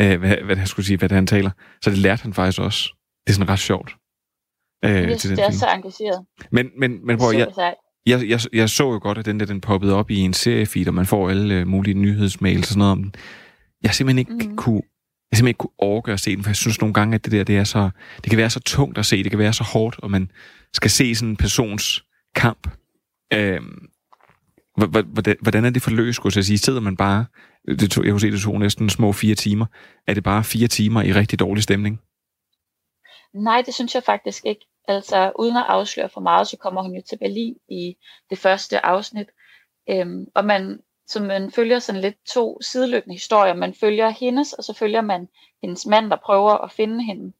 uh, 0.00 0.20
hvad, 0.20 0.36
hvad 0.36 0.56
jeg 0.56 0.68
skulle 0.68 0.86
sige, 0.86 0.98
hvad 0.98 1.08
det 1.08 1.14
han 1.14 1.26
taler. 1.26 1.50
Så 1.82 1.90
det 1.90 1.98
lærte 1.98 2.22
han 2.22 2.34
faktisk 2.34 2.60
også. 2.60 2.94
Det 3.26 3.32
er 3.32 3.34
sådan 3.34 3.48
ret 3.48 3.58
sjovt. 3.58 3.96
Uh, 4.84 4.90
Jeg 4.90 5.20
synes, 5.20 5.38
det 5.38 5.46
er 5.46 5.50
så 5.50 5.66
engageret. 5.66 6.24
Men, 6.52 6.70
men, 6.78 7.06
men 7.06 7.18
prøv, 7.18 7.32
jeg, 7.38 7.46
jeg, 8.06 8.28
jeg, 8.28 8.40
jeg 8.52 8.70
så 8.70 8.92
jo 8.92 8.98
godt, 9.02 9.18
at 9.18 9.26
den 9.26 9.40
der, 9.40 9.46
den 9.46 9.60
poppede 9.60 9.94
op 9.94 10.10
i 10.10 10.16
en 10.18 10.32
seriefeed, 10.32 10.88
og 10.88 10.94
man 10.94 11.06
får 11.06 11.30
alle 11.30 11.54
øh, 11.54 11.66
mulige 11.66 11.94
nyhedsmails 11.94 12.60
og 12.60 12.66
sådan 12.66 12.78
noget 12.78 12.92
om 12.92 13.02
den. 13.02 13.14
Jeg 13.82 13.94
simpelthen 13.94 14.18
ikke 14.18 14.48
mm. 14.48 14.56
kunne 14.56 14.82
jeg 15.30 15.36
simpelthen 15.36 15.48
ikke 15.48 15.58
kunne 15.58 15.70
overgøre 15.78 16.14
at 16.14 16.20
se 16.20 16.36
den, 16.36 16.42
for 16.42 16.50
jeg 16.50 16.56
synes 16.56 16.80
nogle 16.80 16.94
gange, 16.94 17.14
at 17.14 17.24
det 17.24 17.32
der, 17.32 17.44
det 17.44 17.56
er 17.56 17.64
så, 17.64 17.90
det 18.24 18.30
kan 18.30 18.36
være 18.36 18.50
så 18.50 18.60
tungt 18.60 18.98
at 18.98 19.06
se, 19.06 19.22
det 19.22 19.30
kan 19.30 19.38
være 19.38 19.52
så 19.52 19.64
hårdt, 19.64 19.96
og 19.98 20.10
man 20.10 20.30
skal 20.74 20.90
se 20.90 21.14
sådan 21.14 21.28
en 21.28 21.36
persons 21.36 22.04
kamp. 22.34 22.68
Øhm, 23.32 23.78
hvor- 24.76 24.86
hvor- 24.86 25.02
hvordan, 25.12 25.36
hvordan 25.42 25.64
er 25.64 25.70
det 25.70 25.82
forløst, 25.82 26.16
skulle 26.16 26.32
jeg 26.36 26.44
sige? 26.44 26.58
Sidder 26.58 26.80
man 26.80 26.96
bare, 26.96 27.24
det 27.68 27.90
tog, 27.90 28.04
jeg 28.04 28.10
kunne 28.12 28.20
se, 28.20 28.30
det 28.30 28.40
tog 28.40 28.60
næsten 28.60 28.90
små 28.90 29.12
fire 29.12 29.34
timer. 29.34 29.66
Er 30.06 30.14
det 30.14 30.24
bare 30.24 30.44
fire 30.44 30.68
timer 30.68 31.02
i 31.02 31.12
rigtig 31.12 31.38
dårlig 31.38 31.62
stemning? 31.62 32.00
Nej, 33.32 33.62
det 33.66 33.74
synes 33.74 33.94
jeg 33.94 34.02
faktisk 34.02 34.46
ikke. 34.46 34.66
Altså, 34.88 35.32
uden 35.38 35.56
at 35.56 35.64
afsløre 35.68 36.08
for 36.08 36.20
meget, 36.20 36.48
så 36.48 36.56
kommer 36.56 36.82
hun 36.82 36.94
jo 36.94 37.02
til 37.08 37.18
Berlin 37.18 37.56
i 37.68 37.96
det 38.30 38.38
første 38.38 38.86
afsnit. 38.86 39.28
Øhm, 39.90 40.26
og 40.34 40.44
man, 40.44 40.80
så 41.06 41.22
man 41.22 41.50
følger 41.50 41.78
sådan 41.78 42.00
lidt 42.00 42.24
to 42.26 42.60
sideløbende 42.60 43.14
historier. 43.14 43.54
Man 43.54 43.74
følger 43.74 44.08
hendes, 44.08 44.52
og 44.52 44.64
så 44.64 44.72
følger 44.72 45.00
man 45.00 45.28
hendes 45.62 45.86
mand, 45.86 46.10
der 46.10 46.16
prøver 46.16 46.52
at 46.52 46.72
finde 46.72 47.04
hende. 47.04 47.32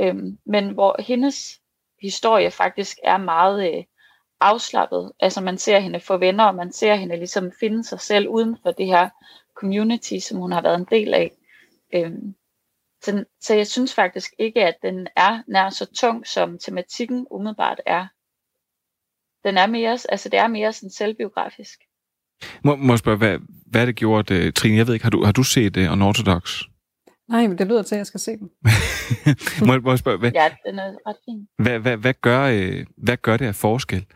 Øhm, 0.00 0.38
men 0.46 0.70
hvor 0.70 0.96
hendes 0.98 1.60
historie 2.02 2.50
faktisk 2.50 2.98
er 3.04 3.16
meget 3.16 3.74
øh, 3.74 3.84
afslappet. 4.40 5.12
Altså 5.20 5.40
man 5.40 5.58
ser 5.58 5.78
hende 5.78 6.00
få 6.00 6.16
venner, 6.16 6.44
og 6.44 6.54
man 6.54 6.72
ser 6.72 6.94
hende 6.94 7.16
ligesom 7.16 7.52
finde 7.60 7.84
sig 7.84 8.00
selv 8.00 8.28
uden 8.28 8.56
for 8.62 8.70
det 8.70 8.86
her 8.86 9.08
community, 9.54 10.18
som 10.18 10.38
hun 10.38 10.52
har 10.52 10.62
været 10.62 10.78
en 10.78 10.86
del 10.90 11.14
af. 11.14 11.30
Øhm, 11.94 12.34
så, 13.04 13.24
så 13.40 13.54
jeg 13.54 13.66
synes 13.66 13.94
faktisk 13.94 14.32
ikke, 14.38 14.64
at 14.64 14.74
den 14.82 15.06
er 15.16 15.42
nær 15.48 15.70
så 15.70 15.86
tung, 15.96 16.26
som 16.26 16.58
tematikken 16.58 17.26
umiddelbart 17.30 17.80
er. 17.86 18.06
Den 19.48 19.58
er 19.58 19.66
mere, 19.66 19.98
altså 20.08 20.28
det 20.28 20.38
er 20.38 20.48
mere 20.48 20.72
sådan 20.72 20.90
selvbiografisk. 20.90 21.78
Må, 22.64 22.76
må 22.76 22.92
jeg 22.92 22.98
spørge, 22.98 23.18
hvad, 23.18 23.38
hvad 23.66 23.80
er 23.82 23.86
det 23.86 23.96
gjort, 23.96 24.30
uh, 24.30 24.52
Trine? 24.56 24.76
Jeg 24.76 24.86
ved 24.86 24.94
ikke, 24.94 25.04
har 25.04 25.10
du, 25.10 25.24
har 25.24 25.32
du 25.32 25.42
set 25.42 25.76
uh, 25.76 25.92
Unorthodox? 25.92 26.62
Nej, 27.28 27.46
men 27.46 27.58
det 27.58 27.66
lyder 27.66 27.82
til, 27.82 27.94
at 27.94 27.98
jeg 27.98 28.06
skal 28.06 28.20
se 28.20 28.36
den. 28.36 28.50
må, 29.66 29.80
må 29.80 29.90
jeg 29.90 29.98
spørge, 29.98 30.18
hvad, 30.18 30.32
Ja, 30.34 30.48
den 30.66 30.78
er 30.78 30.94
ret 31.06 31.16
fin. 31.24 31.48
Hvad, 31.58 31.78
hvad, 31.78 31.96
hvad, 31.96 32.14
gør, 32.14 32.42
øh, 32.42 32.86
hvad 32.96 33.16
gør 33.16 33.36
det 33.36 33.46
af 33.46 33.54
forskel, 33.54 34.06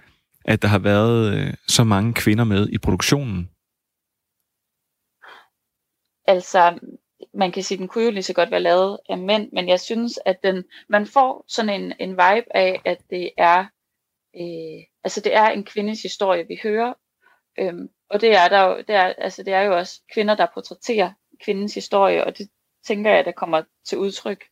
at 0.44 0.62
der 0.62 0.68
har 0.68 0.78
været 0.78 1.34
øh, 1.34 1.54
så 1.66 1.84
mange 1.84 2.14
kvinder 2.14 2.44
med 2.44 2.68
i 2.68 2.78
produktionen? 2.78 3.50
Altså, 6.24 6.78
man 7.34 7.52
kan 7.52 7.62
sige, 7.62 7.78
den 7.78 7.88
kunne 7.88 8.04
jo 8.04 8.10
lige 8.10 8.22
så 8.22 8.34
godt 8.34 8.50
være 8.50 8.60
lavet 8.60 8.98
af 9.08 9.18
mænd, 9.18 9.52
men 9.52 9.68
jeg 9.68 9.80
synes, 9.80 10.18
at 10.24 10.42
den, 10.42 10.64
man 10.88 11.06
får 11.06 11.44
sådan 11.48 11.82
en, 11.82 11.92
en 12.00 12.10
vibe 12.10 12.56
af, 12.56 12.80
at 12.84 12.98
det 13.10 13.30
er, 13.36 13.66
øh, 14.36 14.84
altså 15.04 15.20
det 15.20 15.34
er 15.34 15.48
en 15.48 15.64
kvindes 15.64 16.02
historie, 16.02 16.46
vi 16.48 16.60
hører. 16.62 16.94
Øhm, 17.58 17.88
og 18.10 18.20
det 18.20 18.36
er, 18.36 18.48
der 18.48 18.62
jo, 18.62 18.78
det, 18.78 18.90
er, 18.90 19.04
altså 19.18 19.42
det 19.42 19.54
er 19.54 19.60
jo 19.60 19.76
også 19.76 20.00
kvinder, 20.14 20.34
der 20.34 20.46
portrætterer 20.54 21.12
kvindens 21.44 21.74
historie, 21.74 22.24
og 22.24 22.38
det 22.38 22.48
tænker 22.86 23.10
jeg, 23.10 23.24
der 23.24 23.32
kommer 23.32 23.62
til 23.86 23.98
udtryk 23.98 24.44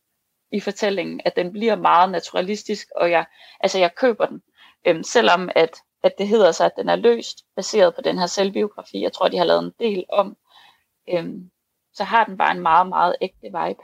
i 0.51 0.59
fortællingen, 0.59 1.21
at 1.25 1.35
den 1.35 1.51
bliver 1.51 1.75
meget 1.75 2.11
naturalistisk, 2.11 2.87
og 2.95 3.11
jeg, 3.11 3.25
altså 3.59 3.79
jeg 3.79 3.95
køber 3.95 4.25
den. 4.25 4.41
Øhm, 4.87 5.03
selvom 5.03 5.49
at, 5.55 5.77
at 6.03 6.13
det 6.17 6.27
hedder 6.27 6.51
sig, 6.51 6.65
at 6.65 6.77
den 6.77 6.89
er 6.89 6.95
løst, 6.95 7.37
baseret 7.55 7.95
på 7.95 8.01
den 8.01 8.17
her 8.19 8.25
selvbiografi. 8.25 9.01
Jeg 9.01 9.13
tror, 9.13 9.27
de 9.27 9.37
har 9.37 9.45
lavet 9.45 9.63
en 9.63 9.73
del 9.79 10.05
om. 10.09 10.37
Øhm, 11.09 11.51
så 11.97 12.03
har 12.03 12.23
den 12.23 12.37
bare 12.37 12.51
en 12.55 12.61
meget, 12.61 12.87
meget 12.89 13.15
ægte 13.21 13.43
vibe. 13.45 13.83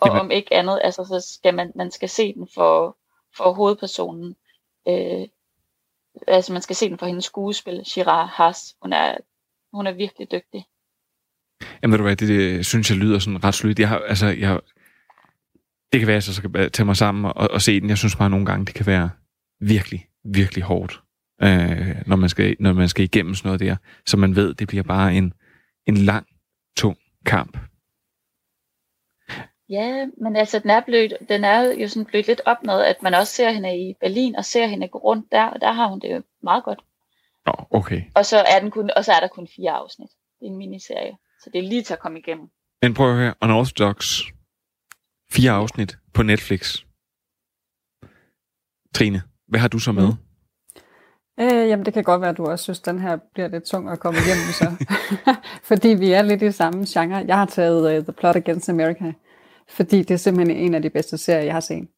Og 0.00 0.08
Jamen- 0.08 0.20
om 0.20 0.30
ikke 0.30 0.54
andet, 0.54 0.80
altså 0.84 1.04
så 1.04 1.34
skal 1.34 1.54
man, 1.54 1.72
man 1.74 1.90
skal 1.90 2.08
se 2.08 2.34
den 2.34 2.48
for, 2.54 2.96
for 3.36 3.52
hovedpersonen. 3.52 4.36
Øh, 4.88 5.26
altså 6.28 6.52
man 6.52 6.62
skal 6.62 6.76
se 6.76 6.88
den 6.90 6.98
for 6.98 7.06
hendes 7.06 7.24
skuespil, 7.24 7.82
Shira 7.84 8.24
Haas. 8.24 8.76
Hun 8.82 8.92
er, 8.92 9.16
hun 9.72 9.86
er 9.86 9.92
virkelig 9.92 10.30
dygtig. 10.32 10.66
Jamen 11.82 11.92
ved 11.92 11.98
du 11.98 12.04
hvad, 12.04 12.16
det, 12.16 12.28
det 12.28 12.66
synes 12.66 12.90
jeg 12.90 12.98
lyder 12.98 13.18
sådan 13.18 13.44
ret 13.44 13.54
solidt. 13.54 13.78
Jeg 13.78 13.88
har, 13.88 13.98
altså, 13.98 14.26
jeg, 14.26 14.48
har- 14.48 14.62
det 15.92 16.00
kan 16.00 16.06
være, 16.06 16.16
at 16.16 16.26
jeg 16.26 16.34
så 16.34 16.34
skal 16.34 16.70
tage 16.70 16.86
mig 16.86 16.96
sammen 16.96 17.24
og, 17.24 17.50
og 17.50 17.60
se 17.62 17.80
den. 17.80 17.88
Jeg 17.88 17.98
synes 17.98 18.16
bare 18.16 18.30
nogle 18.30 18.46
gange, 18.46 18.66
det 18.66 18.74
kan 18.74 18.86
være 18.86 19.10
virkelig, 19.60 20.08
virkelig 20.24 20.64
hårdt, 20.64 21.02
øh, 21.42 21.96
når, 22.06 22.16
man 22.16 22.28
skal, 22.28 22.56
når 22.60 22.72
man 22.72 22.88
skal 22.88 23.04
igennem 23.04 23.34
sådan 23.34 23.48
noget 23.48 23.60
der. 23.60 23.76
Så 24.06 24.16
man 24.16 24.36
ved, 24.36 24.54
det 24.54 24.68
bliver 24.68 24.82
bare 24.82 25.14
en, 25.14 25.32
en 25.86 25.96
lang, 25.96 26.26
tung 26.76 26.98
kamp. 27.26 27.58
Ja, 29.68 30.06
men 30.16 30.36
altså 30.36 30.58
den 30.58 30.70
er, 30.70 30.80
blødt, 30.80 31.12
den 31.28 31.44
er 31.44 31.72
jo 31.72 31.88
sådan 31.88 32.04
blødt 32.04 32.26
lidt 32.26 32.40
op 32.46 32.62
med, 32.64 32.80
at 32.84 33.02
man 33.02 33.14
også 33.14 33.32
ser 33.32 33.50
hende 33.50 33.88
i 33.88 33.94
Berlin, 34.00 34.36
og 34.36 34.44
ser 34.44 34.66
hende 34.66 34.88
gå 34.88 34.98
rundt 34.98 35.32
der, 35.32 35.44
og 35.44 35.60
der 35.60 35.72
har 35.72 35.86
hun 35.88 36.00
det 36.00 36.10
jo 36.14 36.22
meget 36.42 36.64
godt. 36.64 36.80
Nå, 37.46 37.52
okay. 37.70 38.02
Og 38.14 38.26
så 38.26 38.38
er, 38.38 38.60
den 38.60 38.70
kun, 38.70 38.90
og 38.96 39.04
så 39.04 39.12
er 39.12 39.20
der 39.20 39.28
kun 39.28 39.48
fire 39.56 39.70
afsnit. 39.70 40.10
Det 40.40 40.46
er 40.46 40.50
en 40.50 40.56
miniserie, 40.56 41.16
så 41.42 41.50
det 41.52 41.58
er 41.58 41.68
lige 41.68 41.82
til 41.82 41.92
at 41.92 41.98
komme 41.98 42.18
igennem. 42.18 42.48
Men 42.82 42.94
prøv 42.94 43.10
at 43.10 43.16
høre, 43.16 43.34
Unorthodox, 43.42 44.20
fire 45.32 45.50
afsnit 45.50 45.98
på 46.14 46.22
Netflix. 46.22 46.78
Trine, 48.94 49.22
hvad 49.48 49.60
har 49.60 49.68
du 49.68 49.78
så 49.78 49.92
med? 49.92 50.06
Mm. 50.06 50.31
Øh, 51.40 51.68
jamen, 51.68 51.86
det 51.86 51.94
kan 51.94 52.04
godt 52.04 52.20
være, 52.20 52.30
at 52.30 52.36
du 52.36 52.46
også 52.46 52.62
synes, 52.62 52.80
at 52.80 52.86
den 52.86 52.98
her 52.98 53.18
bliver 53.34 53.48
lidt 53.48 53.64
tung 53.64 53.90
at 53.90 54.00
komme 54.00 54.18
igennem, 54.18 54.46
så. 54.52 54.86
fordi 55.70 55.88
vi 55.88 56.12
er 56.12 56.22
lidt 56.22 56.42
i 56.42 56.52
samme 56.52 56.84
genre. 56.88 57.24
Jeg 57.26 57.38
har 57.38 57.46
taget 57.46 57.98
uh, 57.98 58.04
The 58.04 58.12
Plot 58.12 58.36
Against 58.36 58.68
America, 58.68 59.12
fordi 59.68 59.98
det 59.98 60.10
er 60.10 60.18
simpelthen 60.18 60.56
en 60.56 60.74
af 60.74 60.82
de 60.82 60.90
bedste 60.90 61.18
serier, 61.18 61.44
jeg 61.44 61.52
har 61.52 61.60
set. 61.60 61.88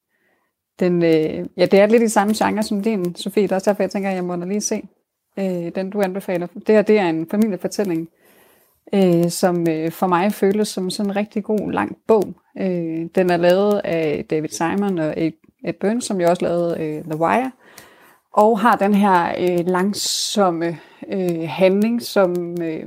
Den, 0.81 1.03
øh, 1.03 1.47
ja, 1.57 1.66
det 1.66 1.75
er 1.75 1.87
lidt 1.87 2.03
i 2.03 2.09
samme 2.09 2.35
genre 2.37 2.62
som 2.62 2.83
din, 2.83 3.14
Sofie. 3.14 3.42
Det 3.42 3.53
er 3.53 3.57
også 3.57 3.70
derfor, 3.70 3.83
jeg 3.83 3.90
tænker, 3.90 4.11
at 4.11 4.14
jeg 4.14 4.25
må 4.25 4.37
da 4.37 4.44
lige 4.44 4.61
se 4.61 4.83
øh, 5.38 5.75
den, 5.75 5.90
du 5.90 6.03
anbefaler. 6.03 6.47
Det 6.47 6.75
her, 6.75 6.83
det 6.83 6.99
er 6.99 7.09
en 7.09 7.27
familiefortælling, 7.31 8.09
øh, 8.94 9.31
som 9.31 9.68
øh, 9.68 9.90
for 9.90 10.07
mig 10.07 10.33
føles 10.33 10.68
som 10.68 10.90
sådan 10.90 11.11
en 11.11 11.16
rigtig 11.16 11.44
god, 11.44 11.73
lang 11.73 11.97
bog. 12.09 12.35
Øh, 12.61 13.07
den 13.14 13.31
er 13.31 13.37
lavet 13.37 13.81
af 13.85 14.25
David 14.31 14.49
Simon 14.49 14.99
og 14.99 15.14
Ed, 15.16 15.33
Ed 15.64 15.73
Burns, 15.81 16.05
som 16.05 16.20
jo 16.20 16.29
også 16.29 16.44
lavede 16.44 16.77
øh, 16.81 17.05
The 17.05 17.20
Wire, 17.20 17.53
og 18.35 18.61
har 18.61 18.77
den 18.77 18.94
her 18.94 19.35
øh, 19.38 19.66
langsomme 19.66 20.79
øh, 21.12 21.49
handling, 21.49 22.03
som, 22.03 22.57
øh, 22.62 22.87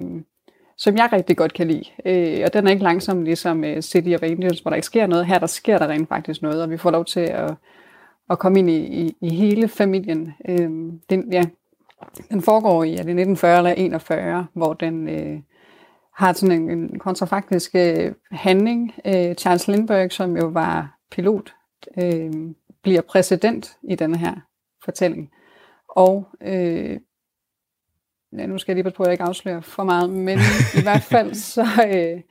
som 0.78 0.98
jeg 0.98 1.10
rigtig 1.14 1.38
godt 1.38 1.54
kan 1.54 1.68
lide. 1.68 1.84
Øh, 2.06 2.42
og 2.46 2.54
den 2.54 2.68
er 2.68 2.72
ikke 2.72 2.84
langsom 2.84 3.22
ligesom 3.22 3.64
øh, 3.64 3.82
City 3.82 4.10
of 4.16 4.24
Angels, 4.24 4.60
hvor 4.60 4.70
der 4.70 4.76
ikke 4.76 4.86
sker 4.86 5.08
noget. 5.08 5.26
Her 5.26 5.40
der 5.40 5.48
sker 5.48 5.78
der 5.78 5.88
rent 5.88 6.10
faktisk 6.10 6.42
noget, 6.42 6.64
og 6.64 6.70
vi 6.70 6.78
får 6.78 6.92
lov 6.92 7.06
til 7.06 7.20
at, 7.20 7.54
at 8.30 8.40
komme 8.40 8.60
ind 8.60 8.70
i, 8.70 8.78
i, 8.78 9.16
i 9.22 9.30
hele 9.30 9.68
familien. 9.68 10.34
Øh, 10.50 10.70
den, 11.10 11.32
ja, 11.32 11.44
den 12.30 12.42
foregår 12.42 12.84
i 12.84 12.92
er 12.92 13.04
det 13.04 13.20
1940 13.20 13.58
eller 13.58 13.72
41, 13.72 14.48
hvor 14.54 14.74
den 14.74 15.10
øh, 15.10 15.40
har 16.16 16.34
sådan 16.34 16.62
en, 16.62 16.72
en 16.72 17.00
kontrafaktisk 17.00 17.76
øh, 17.76 18.14
handling. 18.32 18.94
Øh, 19.06 19.36
Charles 19.36 19.68
Lindbergh, 19.68 20.12
som 20.12 20.38
jo 20.38 20.48
var 20.48 20.98
pilot, 21.12 21.54
øh, 22.04 22.32
bliver 22.84 23.02
præsident 23.02 23.78
i 23.84 23.96
denne 23.96 24.18
her 24.18 24.34
fortælling. 24.86 25.30
Og 25.98 26.28
øh, 26.42 27.00
ja, 28.38 28.46
nu 28.46 28.58
skal 28.58 28.72
jeg 28.72 28.76
lige 28.76 28.84
passe 28.84 28.98
på, 28.98 29.04
at 29.04 29.08
jeg 29.08 29.14
ikke 29.14 29.24
afslører 29.24 29.62
for 29.62 29.84
meget, 29.84 30.10
men 30.10 30.40
i 30.80 30.82
hvert 30.82 31.04
fald 31.04 31.34
så, 31.54 31.66
øh, 31.88 32.22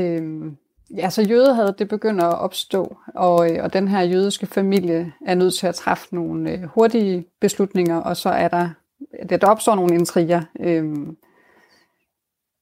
øh, 0.00 0.52
ja, 0.96 1.10
så 1.10 1.22
jødehavet, 1.22 1.78
det 1.78 1.88
begynder 1.88 2.24
at 2.24 2.38
opstå, 2.38 2.96
og, 3.14 3.50
øh, 3.50 3.64
og 3.64 3.72
den 3.72 3.88
her 3.88 4.00
jødiske 4.00 4.46
familie 4.46 5.12
er 5.26 5.34
nødt 5.34 5.54
til 5.54 5.66
at 5.66 5.74
træffe 5.74 6.14
nogle 6.14 6.50
øh, 6.50 6.62
hurtige 6.62 7.24
beslutninger, 7.40 7.96
og 7.96 8.16
så 8.16 8.28
er 8.28 8.48
der, 8.48 8.70
der, 9.28 9.36
der 9.36 9.46
opstår 9.46 9.74
nogle 9.74 9.94
intriger. 9.94 10.42
Øh, 10.60 10.84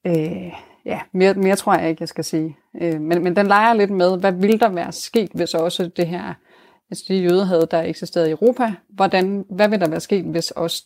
øh, 0.06 0.52
ja, 0.84 1.00
mere, 1.12 1.34
mere 1.34 1.56
tror 1.56 1.74
jeg 1.74 1.88
ikke, 1.88 2.02
jeg 2.02 2.08
skal 2.08 2.24
sige. 2.24 2.56
Øh, 2.80 3.00
men, 3.00 3.24
men 3.24 3.36
den 3.36 3.46
leger 3.46 3.74
lidt 3.74 3.90
med, 3.90 4.18
hvad 4.20 4.32
ville 4.32 4.58
der 4.58 4.68
være 4.68 4.92
sket, 4.92 5.30
hvis 5.34 5.54
også 5.54 5.90
det 5.96 6.06
her, 6.06 6.34
altså 6.90 7.04
det 7.08 7.22
jødehad, 7.22 7.66
der 7.66 7.82
eksisterede 7.82 8.28
i 8.28 8.32
Europa, 8.32 8.74
hvordan, 8.88 9.44
hvad 9.50 9.68
ville 9.68 9.84
der 9.84 9.90
være 9.90 10.00
sket, 10.00 10.24
hvis 10.24 10.50
også 10.50 10.84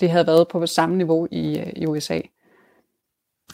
det 0.00 0.10
havde 0.10 0.26
været 0.26 0.48
på 0.48 0.66
samme 0.66 0.96
niveau 0.96 1.28
i, 1.30 1.58
øh, 1.58 1.72
i 1.76 1.86
USA? 1.86 2.20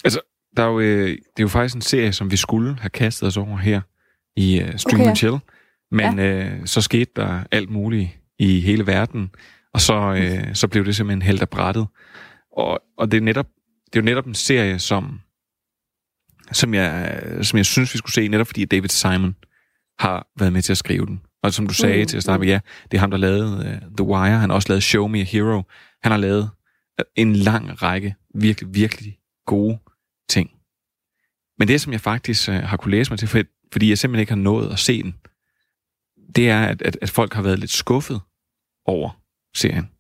Altså, 0.05 0.21
der 0.57 0.63
er 0.63 0.67
jo, 0.67 0.81
øh, 0.81 1.09
det 1.09 1.19
er 1.19 1.43
jo 1.43 1.49
faktisk 1.49 1.75
en 1.75 1.83
serie, 1.83 2.13
som 2.13 2.31
vi 2.31 2.37
skulle 2.37 2.77
have 2.81 2.91
kastet 2.91 3.27
os 3.27 3.37
over 3.37 3.57
her 3.57 3.81
i 4.37 4.63
uh, 4.63 4.77
Stream 4.77 5.01
Okay, 5.01 5.09
and 5.09 5.17
Chill. 5.17 5.39
Men 5.91 6.19
Ja. 6.19 6.25
øh, 6.25 6.67
så 6.67 6.81
skete 6.81 7.11
der 7.17 7.45
alt 7.51 7.71
muligt 7.71 8.11
i 8.39 8.61
hele 8.61 8.87
verden, 8.87 9.31
og 9.75 9.81
så, 9.81 9.95
øh, 9.95 10.55
så 10.55 10.69
blev 10.69 10.85
det 10.85 10.97
simpelthen 10.97 11.23
helt 11.23 11.43
af 11.43 11.49
brættet. 11.49 11.87
Og, 12.57 12.81
og 12.99 13.11
det, 13.11 13.17
er 13.17 13.23
netop, 13.23 13.47
det 13.87 13.99
er 13.99 14.03
jo 14.03 14.05
netop 14.05 14.27
en 14.27 14.35
serie, 14.35 14.79
som, 14.79 15.21
som, 16.53 16.75
jeg, 16.75 17.23
som 17.43 17.57
jeg 17.57 17.67
synes, 17.67 17.95
vi 17.95 17.99
skulle 17.99 18.13
se, 18.15 18.29
netop 18.29 18.47
fordi 18.47 18.65
David 18.65 18.89
Simon 18.89 19.37
har 19.99 20.27
været 20.39 20.53
med 20.53 20.63
til 20.63 20.73
at 20.73 20.79
skrive 20.79 21.07
den. 21.07 21.21
Og 21.47 21.55
som 21.55 21.67
du 21.67 21.75
sagde 21.75 22.03
Mm, 22.03 22.07
til 22.07 22.17
at 22.17 22.23
starte 22.23 22.39
med, 22.39 22.49
ja, 22.49 22.61
det 22.91 22.97
er 22.97 23.01
ham, 23.01 23.11
der 23.11 23.19
lavede 23.19 23.59
uh, 23.59 23.97
The 23.97 24.05
Wire. 24.07 24.39
Han 24.39 24.51
har 24.51 24.55
også 24.55 24.69
lavet 24.69 24.83
Show 24.83 25.09
Me 25.09 25.21
a 25.21 25.23
Hero. 25.23 25.63
Han 26.03 26.13
har 26.13 26.19
lavet 26.19 26.51
øh, 27.01 27.05
en 27.17 27.37
lang 27.37 27.83
række 27.83 28.15
virkelig, 28.35 28.75
virkelig 28.75 29.19
gode 29.47 29.79
ting. 30.29 30.51
Men 31.59 31.69
det, 31.69 31.81
som 31.81 31.93
jeg 31.93 32.01
faktisk 32.01 32.49
uh, 32.49 32.55
har 32.55 32.77
kunne 32.77 32.91
læse 32.91 33.13
mig 33.13 33.19
til, 33.19 33.29
for, 33.29 33.43
fordi 33.73 33.89
jeg 33.89 33.99
simpelthen 33.99 34.21
ikke 34.21 34.33
har 34.33 34.37
nået 34.37 34.73
at 34.73 34.79
se 34.79 35.03
den, 35.03 35.15
det 36.37 36.51
er, 36.51 36.63
at, 36.67 36.83
at, 36.83 36.99
at 37.03 37.11
folk 37.11 37.35
har 37.35 37.43
været 37.43 37.59
lidt 37.59 37.71
skuffet 37.71 38.21
over 38.87 39.21
serien. 39.57 39.91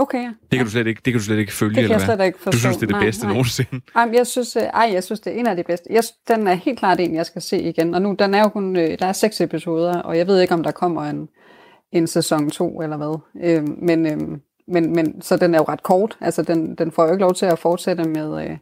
Okay, 0.00 0.22
ja. 0.22 0.32
Det 0.50 0.58
kan, 0.58 0.64
du, 0.64 0.70
slet 0.70 0.86
ikke, 0.86 1.00
det 1.04 1.12
kan 1.12 1.18
du 1.20 1.24
slet 1.24 1.38
ikke 1.38 1.52
følge, 1.52 1.70
Det 1.70 1.76
kan 1.76 1.84
eller 1.84 1.96
jeg 2.06 2.16
slet 2.16 2.26
ikke 2.26 2.38
forstå. 2.38 2.50
Du 2.50 2.58
synes, 2.58 2.76
det 2.76 2.82
er 2.82 2.86
det 2.86 2.96
Nej, 2.96 3.04
bedste 3.04 3.24
nej. 3.24 3.32
nogensinde? 3.32 3.80
Ej, 3.96 4.10
jeg 4.12 4.26
synes, 4.26 4.56
øh, 4.56 4.62
ej, 4.62 4.90
jeg 4.92 5.04
synes, 5.04 5.20
det 5.20 5.32
er 5.32 5.40
en 5.40 5.46
af 5.46 5.56
de 5.56 5.62
bedste. 5.62 5.86
Jeg, 5.90 6.02
den 6.28 6.46
er 6.46 6.54
helt 6.54 6.78
klart 6.78 7.00
en, 7.00 7.14
jeg 7.14 7.26
skal 7.26 7.42
se 7.42 7.62
igen. 7.62 7.94
Og 7.94 8.02
nu, 8.02 8.16
den 8.18 8.34
er 8.34 8.42
jo 8.42 8.48
kun, 8.48 8.76
øh, 8.76 8.98
der 8.98 9.06
er 9.06 9.12
seks 9.12 9.40
episoder, 9.40 10.00
og 10.00 10.18
jeg 10.18 10.26
ved 10.26 10.40
ikke, 10.40 10.54
om 10.54 10.62
der 10.62 10.70
kommer 10.70 11.02
en, 11.02 11.28
en 11.92 12.06
sæson 12.06 12.50
2 12.50 12.80
eller 12.80 12.96
hvad. 12.96 13.18
Øh, 13.44 13.68
men, 13.82 14.06
øh, 14.06 14.38
men, 14.68 14.94
men, 14.94 15.22
så 15.22 15.36
den 15.36 15.54
er 15.54 15.58
jo 15.58 15.64
ret 15.68 15.82
kort. 15.82 16.18
Altså, 16.20 16.42
den, 16.42 16.74
den 16.74 16.92
får 16.92 17.04
jo 17.04 17.12
ikke 17.12 17.22
lov 17.22 17.34
til 17.34 17.46
at 17.46 17.58
fortsætte 17.58 18.04
med 18.04 18.44
øh, 18.44 18.56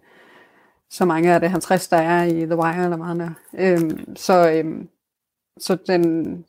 så 0.91 1.05
mange 1.05 1.35
af 1.35 1.41
det 1.41 1.51
50, 1.51 1.89
der 1.89 1.97
er 1.97 2.25
i 2.25 2.47
The 2.47 2.57
Wire 2.57 2.85
eller 2.85 2.97
meget 2.97 3.17
mere. 3.17 3.35
Øh, 3.59 3.91
så 4.17 4.51
øh, 4.51 4.65
så 5.61 5.77
den, 5.87 6.45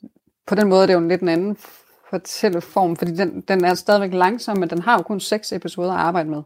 på 0.48 0.56
den 0.56 0.70
måde 0.70 0.82
er 0.82 0.86
det 0.86 0.94
jo 0.94 1.00
en 1.00 1.08
lidt 1.08 1.22
en 1.22 1.30
anden 1.30 1.58
fortælleform, 2.10 2.96
fordi 2.96 3.16
den, 3.16 3.42
den 3.42 3.66
er 3.66 3.74
stadigvæk 3.74 4.14
langsom, 4.14 4.58
men 4.58 4.70
den 4.70 4.82
har 4.82 4.98
jo 4.98 5.04
kun 5.04 5.20
seks 5.20 5.54
episoder 5.54 5.92
at 5.92 6.00
arbejde 6.00 6.30
med. 6.30 6.44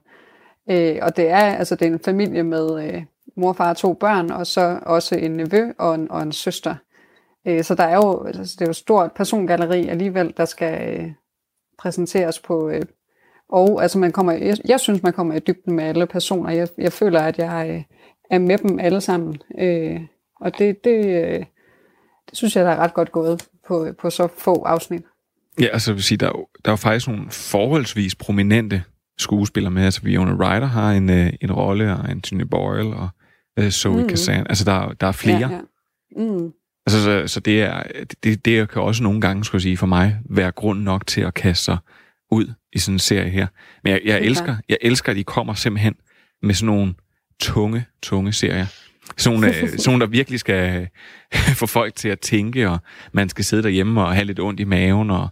Øh, 0.69 0.99
og 1.01 1.17
det 1.17 1.29
er, 1.29 1.37
altså, 1.37 1.75
det 1.75 1.87
er 1.87 1.91
en 1.91 1.99
familie 1.99 2.43
med 2.43 2.83
øh, 2.83 3.03
mor, 3.35 3.53
far 3.53 3.69
og 3.69 3.77
to 3.77 3.93
børn, 3.93 4.31
og 4.31 4.47
så 4.47 4.79
også 4.85 5.15
en 5.15 5.31
nevø 5.31 5.71
og 5.77 5.95
en, 5.95 6.11
og 6.11 6.21
en 6.21 6.31
søster. 6.31 6.75
Øh, 7.47 7.63
så 7.63 7.75
der 7.75 7.83
er 7.83 7.95
jo, 7.95 8.23
altså, 8.25 8.55
det 8.59 8.61
er 8.61 8.65
jo 8.65 8.69
et 8.69 8.75
stort 8.75 9.11
persongalleri 9.11 9.87
alligevel, 9.87 10.33
der 10.37 10.45
skal 10.45 10.99
øh, 10.99 11.11
præsenteres 11.77 12.39
på. 12.39 12.69
Øh, 12.69 12.81
og 13.49 13.81
altså, 13.81 13.99
man 13.99 14.11
kommer, 14.11 14.31
jeg, 14.31 14.57
jeg 14.65 14.79
synes, 14.79 15.03
man 15.03 15.13
kommer 15.13 15.33
i 15.33 15.39
dybden 15.39 15.75
med 15.75 15.83
alle 15.83 16.05
personer. 16.05 16.51
Jeg, 16.51 16.67
jeg 16.77 16.93
føler, 16.93 17.19
at 17.19 17.37
jeg 17.37 17.69
øh, 17.69 17.83
er 18.29 18.39
med 18.39 18.57
dem 18.57 18.79
alle 18.79 19.01
sammen. 19.01 19.37
Øh, 19.59 20.01
og 20.39 20.57
det, 20.57 20.83
det, 20.83 21.05
øh, 21.05 21.45
det 22.29 22.37
synes 22.37 22.55
jeg, 22.55 22.65
der 22.65 22.71
er 22.71 22.77
ret 22.77 22.93
godt 22.93 23.11
gået 23.11 23.47
på, 23.67 23.87
på 23.99 24.09
så 24.09 24.27
få 24.27 24.63
afsnit. 24.63 25.03
Ja, 25.59 25.65
altså 25.65 25.91
jeg 25.91 25.95
vil 25.95 26.03
sige, 26.03 26.17
der 26.17 26.25
er, 26.25 26.31
jo, 26.35 26.47
der 26.65 26.69
er 26.69 26.73
jo 26.73 26.75
faktisk 26.75 27.07
nogle 27.07 27.25
forholdsvis 27.31 28.15
prominente 28.15 28.83
skuespillere 29.17 29.71
med. 29.71 29.83
Altså 29.85 30.01
Fiona 30.01 30.31
Ryder 30.33 30.67
har 30.67 30.91
en, 30.91 31.09
øh, 31.09 31.33
en 31.41 31.51
rolle, 31.51 31.93
og 31.93 32.09
Anthony 32.09 32.41
Boyle 32.41 32.95
og 32.95 33.09
øh, 33.59 33.69
Zoe 33.71 34.01
Mm. 34.01 34.07
Kazan. 34.09 34.47
Altså 34.49 34.65
der, 34.65 34.71
er- 34.73 34.93
der 34.93 35.07
er 35.07 35.11
flere. 35.11 35.39
Ja, 35.49 35.49
ja. 35.49 35.59
Mm. 36.17 36.51
Altså, 36.85 37.03
så, 37.03 37.23
så 37.27 37.39
det, 37.39 37.61
er, 37.61 37.83
det, 38.23 38.45
det 38.45 38.69
kan 38.69 38.81
også 38.81 39.03
nogle 39.03 39.21
gange, 39.21 39.43
skulle 39.45 39.59
jeg 39.59 39.61
sige, 39.61 39.77
for 39.77 39.87
mig 39.87 40.19
være 40.29 40.51
grund 40.51 40.81
nok 40.83 41.07
til 41.07 41.21
at 41.21 41.33
kaste 41.33 41.63
sig 41.65 41.77
ud 42.31 42.53
i 42.73 42.79
sådan 42.79 42.95
en 42.95 42.99
serie 42.99 43.29
her. 43.29 43.47
Men 43.83 43.93
jeg, 43.93 44.01
jeg, 44.05 44.13
er 44.13 44.17
elsker, 44.17 44.55
jeg 44.69 44.77
elsker, 44.81 45.09
at 45.11 45.15
de 45.15 45.23
kommer 45.23 45.53
simpelthen 45.53 45.95
med 46.41 46.53
sådan 46.55 46.65
nogle 46.75 46.93
tunge, 47.41 47.85
tunge 48.03 48.33
serier. 48.33 48.65
Sådan 49.17 49.39
nogle, 49.39 49.55
øh, 49.57 49.69
sådan 49.69 49.79
nogle 49.85 50.01
der 50.01 50.07
virkelig 50.11 50.39
skal 50.39 50.87
få 51.61 51.65
folk 51.65 51.95
til 51.95 52.09
at 52.09 52.19
tænke, 52.19 52.69
og 52.69 52.77
man 53.11 53.29
skal 53.29 53.45
sidde 53.45 53.63
derhjemme 53.63 54.01
og 54.01 54.13
have 54.13 54.25
lidt 54.25 54.39
ondt 54.39 54.59
i 54.59 54.63
maven, 54.63 55.09
og 55.09 55.29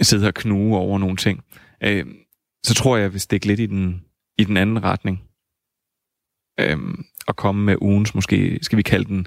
sidde 0.00 0.28
og 0.28 0.34
knuge 0.34 0.78
over 0.78 0.98
nogle 0.98 1.16
ting. 1.16 1.44
Øh, 1.82 2.06
så 2.64 2.74
tror 2.74 2.96
jeg, 2.96 3.02
jeg 3.02 3.12
vil 3.12 3.20
stikke 3.20 3.46
lidt 3.46 3.60
i 3.60 3.66
den, 3.66 4.04
i 4.38 4.44
den 4.44 4.56
anden 4.56 4.82
retning. 4.84 5.22
Øh, 6.60 6.78
og 7.26 7.36
komme 7.36 7.64
med 7.64 7.76
ugens, 7.80 8.14
måske 8.14 8.58
skal 8.62 8.76
vi 8.76 8.82
kalde 8.82 9.04
den, 9.04 9.26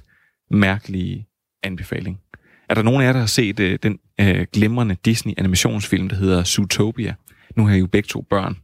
mærkelige 0.52 1.28
anbefaling. 1.64 2.22
Er 2.70 2.74
der 2.74 2.82
nogen 2.82 3.02
af 3.02 3.06
jer, 3.06 3.14
der 3.14 3.20
har 3.20 3.28
set 3.28 3.60
øh, 3.60 3.80
den 3.84 4.00
øh, 4.20 4.48
glimrende 4.54 4.96
Disney-animationsfilm, 4.96 6.10
der 6.10 6.16
hedder 6.16 6.44
Zootopia? 6.44 7.16
Nu 7.56 7.66
har 7.66 7.76
I 7.76 7.80
jo 7.80 7.88
begge 7.88 8.08
to 8.08 8.22
børn. 8.22 8.58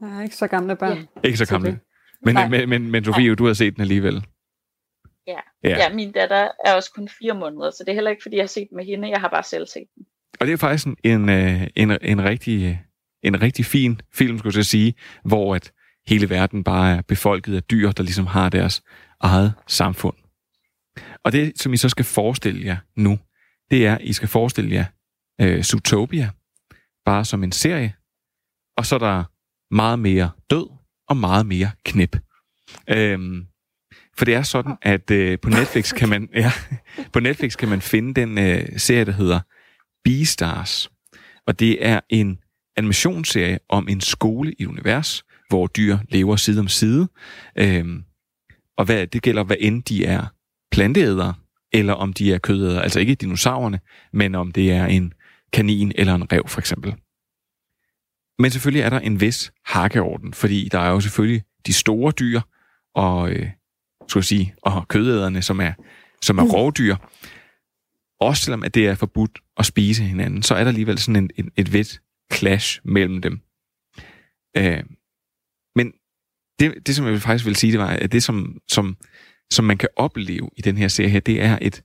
Jeg 0.00 0.18
er 0.18 0.22
ikke 0.22 0.36
så 0.36 0.46
gamle 0.46 0.76
børn. 0.76 0.98
Ja. 0.98 1.04
Ikke 1.24 1.38
så 1.38 1.46
gamle. 1.46 1.80
Men, 2.24 2.34
Nej. 2.34 2.48
men, 2.48 2.68
men, 2.68 2.90
men 2.90 3.04
Sofie, 3.04 3.34
du 3.34 3.46
har 3.46 3.52
set 3.52 3.74
den 3.74 3.80
alligevel. 3.80 4.26
Ja. 5.26 5.32
Ja. 5.64 5.68
ja. 5.68 5.76
ja, 5.76 5.94
min 5.94 6.12
datter 6.12 6.48
er 6.64 6.74
også 6.74 6.92
kun 6.94 7.08
fire 7.18 7.34
måneder, 7.34 7.70
så 7.70 7.84
det 7.86 7.88
er 7.88 7.94
heller 7.94 8.10
ikke, 8.10 8.22
fordi 8.22 8.36
jeg 8.36 8.42
har 8.42 8.48
set 8.48 8.66
den 8.70 8.76
med 8.76 8.84
hende. 8.84 9.08
Jeg 9.10 9.20
har 9.20 9.28
bare 9.28 9.42
selv 9.42 9.66
set 9.66 9.88
den. 9.94 10.04
Og 10.40 10.46
det 10.46 10.52
er 10.52 10.56
faktisk 10.56 10.86
en, 10.86 10.96
en, 11.04 11.28
øh, 11.28 11.66
en, 11.76 11.98
en, 12.02 12.24
rigtig, 12.24 12.62
øh, 12.64 12.76
en 13.22 13.42
rigtig 13.42 13.64
fin 13.64 14.00
film, 14.14 14.38
skulle 14.38 14.56
jeg 14.56 14.66
sige, 14.66 14.94
hvor 15.24 15.54
at 15.54 15.72
hele 16.06 16.30
verden 16.30 16.64
bare 16.64 16.96
er 16.96 17.02
befolket 17.02 17.56
af 17.56 17.62
dyr, 17.62 17.92
der 17.92 18.02
ligesom 18.02 18.26
har 18.26 18.48
deres 18.48 18.82
eget 19.20 19.52
samfund. 19.66 20.16
Og 21.24 21.32
det, 21.32 21.52
som 21.60 21.72
I 21.72 21.76
så 21.76 21.88
skal 21.88 22.04
forestille 22.04 22.66
jer 22.66 22.76
nu, 22.96 23.18
det 23.70 23.86
er, 23.86 23.94
at 23.94 24.00
I 24.02 24.12
skal 24.12 24.28
forestille 24.28 24.74
jer 24.74 24.84
øh, 25.40 25.62
Zootopia, 25.62 26.30
bare 27.04 27.24
som 27.24 27.44
en 27.44 27.52
serie, 27.52 27.94
og 28.76 28.86
så 28.86 28.94
er 28.94 28.98
der 28.98 29.24
meget 29.74 29.98
mere 29.98 30.30
død 30.50 30.70
og 31.08 31.16
meget 31.16 31.46
mere 31.46 31.70
knip. 31.84 32.16
Øhm, 32.88 33.46
for 34.16 34.24
det 34.24 34.34
er 34.34 34.42
sådan, 34.42 34.76
at 34.82 35.10
øh, 35.10 35.38
på 35.38 35.48
Netflix 35.48 35.94
kan 35.94 36.08
man 36.08 36.28
ja, 36.34 36.52
på 37.12 37.20
Netflix 37.20 37.56
kan 37.56 37.68
man 37.68 37.80
finde 37.80 38.20
den 38.20 38.38
øh, 38.38 38.78
serie, 38.78 39.04
der 39.04 39.12
hedder 39.12 39.40
Beastars. 40.04 40.90
Og 41.46 41.60
det 41.60 41.86
er 41.86 42.00
en 42.08 42.38
animationsserie 42.76 43.58
om 43.68 43.88
en 43.88 44.00
skole 44.00 44.52
i 44.58 44.66
univers, 44.66 45.22
hvor 45.48 45.66
dyr 45.66 45.98
lever 46.08 46.36
side 46.36 46.60
om 46.60 46.68
side. 46.68 47.08
Øhm, 47.58 48.04
og 48.76 48.84
hvad, 48.84 49.06
det 49.06 49.22
gælder, 49.22 49.44
hvad 49.44 49.56
end 49.60 49.82
de 49.82 50.04
er 50.04 50.26
planteædere, 50.70 51.34
eller 51.72 51.92
om 51.92 52.12
de 52.12 52.34
er 52.34 52.38
kødædere. 52.38 52.82
Altså 52.82 53.00
ikke 53.00 53.14
dinosaurerne, 53.14 53.80
men 54.12 54.34
om 54.34 54.52
det 54.52 54.72
er 54.72 54.86
en 54.86 55.12
kanin 55.52 55.92
eller 55.94 56.14
en 56.14 56.32
rev, 56.32 56.48
for 56.48 56.60
eksempel. 56.60 56.94
Men 58.38 58.50
selvfølgelig 58.50 58.82
er 58.82 58.90
der 58.90 58.98
en 58.98 59.20
vis 59.20 59.52
hakkeorden, 59.66 60.34
fordi 60.34 60.68
der 60.72 60.78
er 60.78 60.90
jo 60.90 61.00
selvfølgelig 61.00 61.42
de 61.66 61.72
store 61.72 62.12
dyr, 62.12 62.40
og, 62.94 63.30
øh, 63.30 63.50
skulle 64.08 64.20
jeg 64.20 64.24
sige, 64.24 64.54
og 64.62 64.88
kødæderne, 64.88 65.42
som 65.42 65.60
er, 65.60 65.72
som 66.22 66.38
er 66.38 66.42
rovdyr. 66.42 66.96
Også 68.22 68.42
selvom 68.42 68.64
at 68.64 68.74
det 68.74 68.86
er 68.86 68.94
forbudt 68.94 69.38
at 69.56 69.66
spise 69.66 70.02
hinanden, 70.02 70.42
så 70.42 70.54
er 70.54 70.64
der 70.64 70.68
alligevel 70.68 70.98
sådan 70.98 71.16
en, 71.16 71.30
en, 71.36 71.50
et 71.56 71.72
ved 71.72 71.98
clash 72.32 72.80
mellem 72.84 73.22
dem. 73.22 73.40
Øh, 74.56 74.84
men 75.76 75.92
det, 76.58 76.86
det, 76.86 76.96
som 76.96 77.06
jeg 77.06 77.22
faktisk 77.22 77.46
vil 77.46 77.56
sige, 77.56 77.72
det 77.72 77.80
var, 77.80 77.88
at 77.88 78.12
det, 78.12 78.22
som, 78.22 78.58
som, 78.68 78.96
som 79.50 79.64
man 79.64 79.78
kan 79.78 79.88
opleve 79.96 80.50
i 80.56 80.60
den 80.60 80.76
her 80.76 80.88
serie 80.88 81.10
her, 81.10 81.20
det 81.20 81.42
er 81.42 81.58
et... 81.62 81.82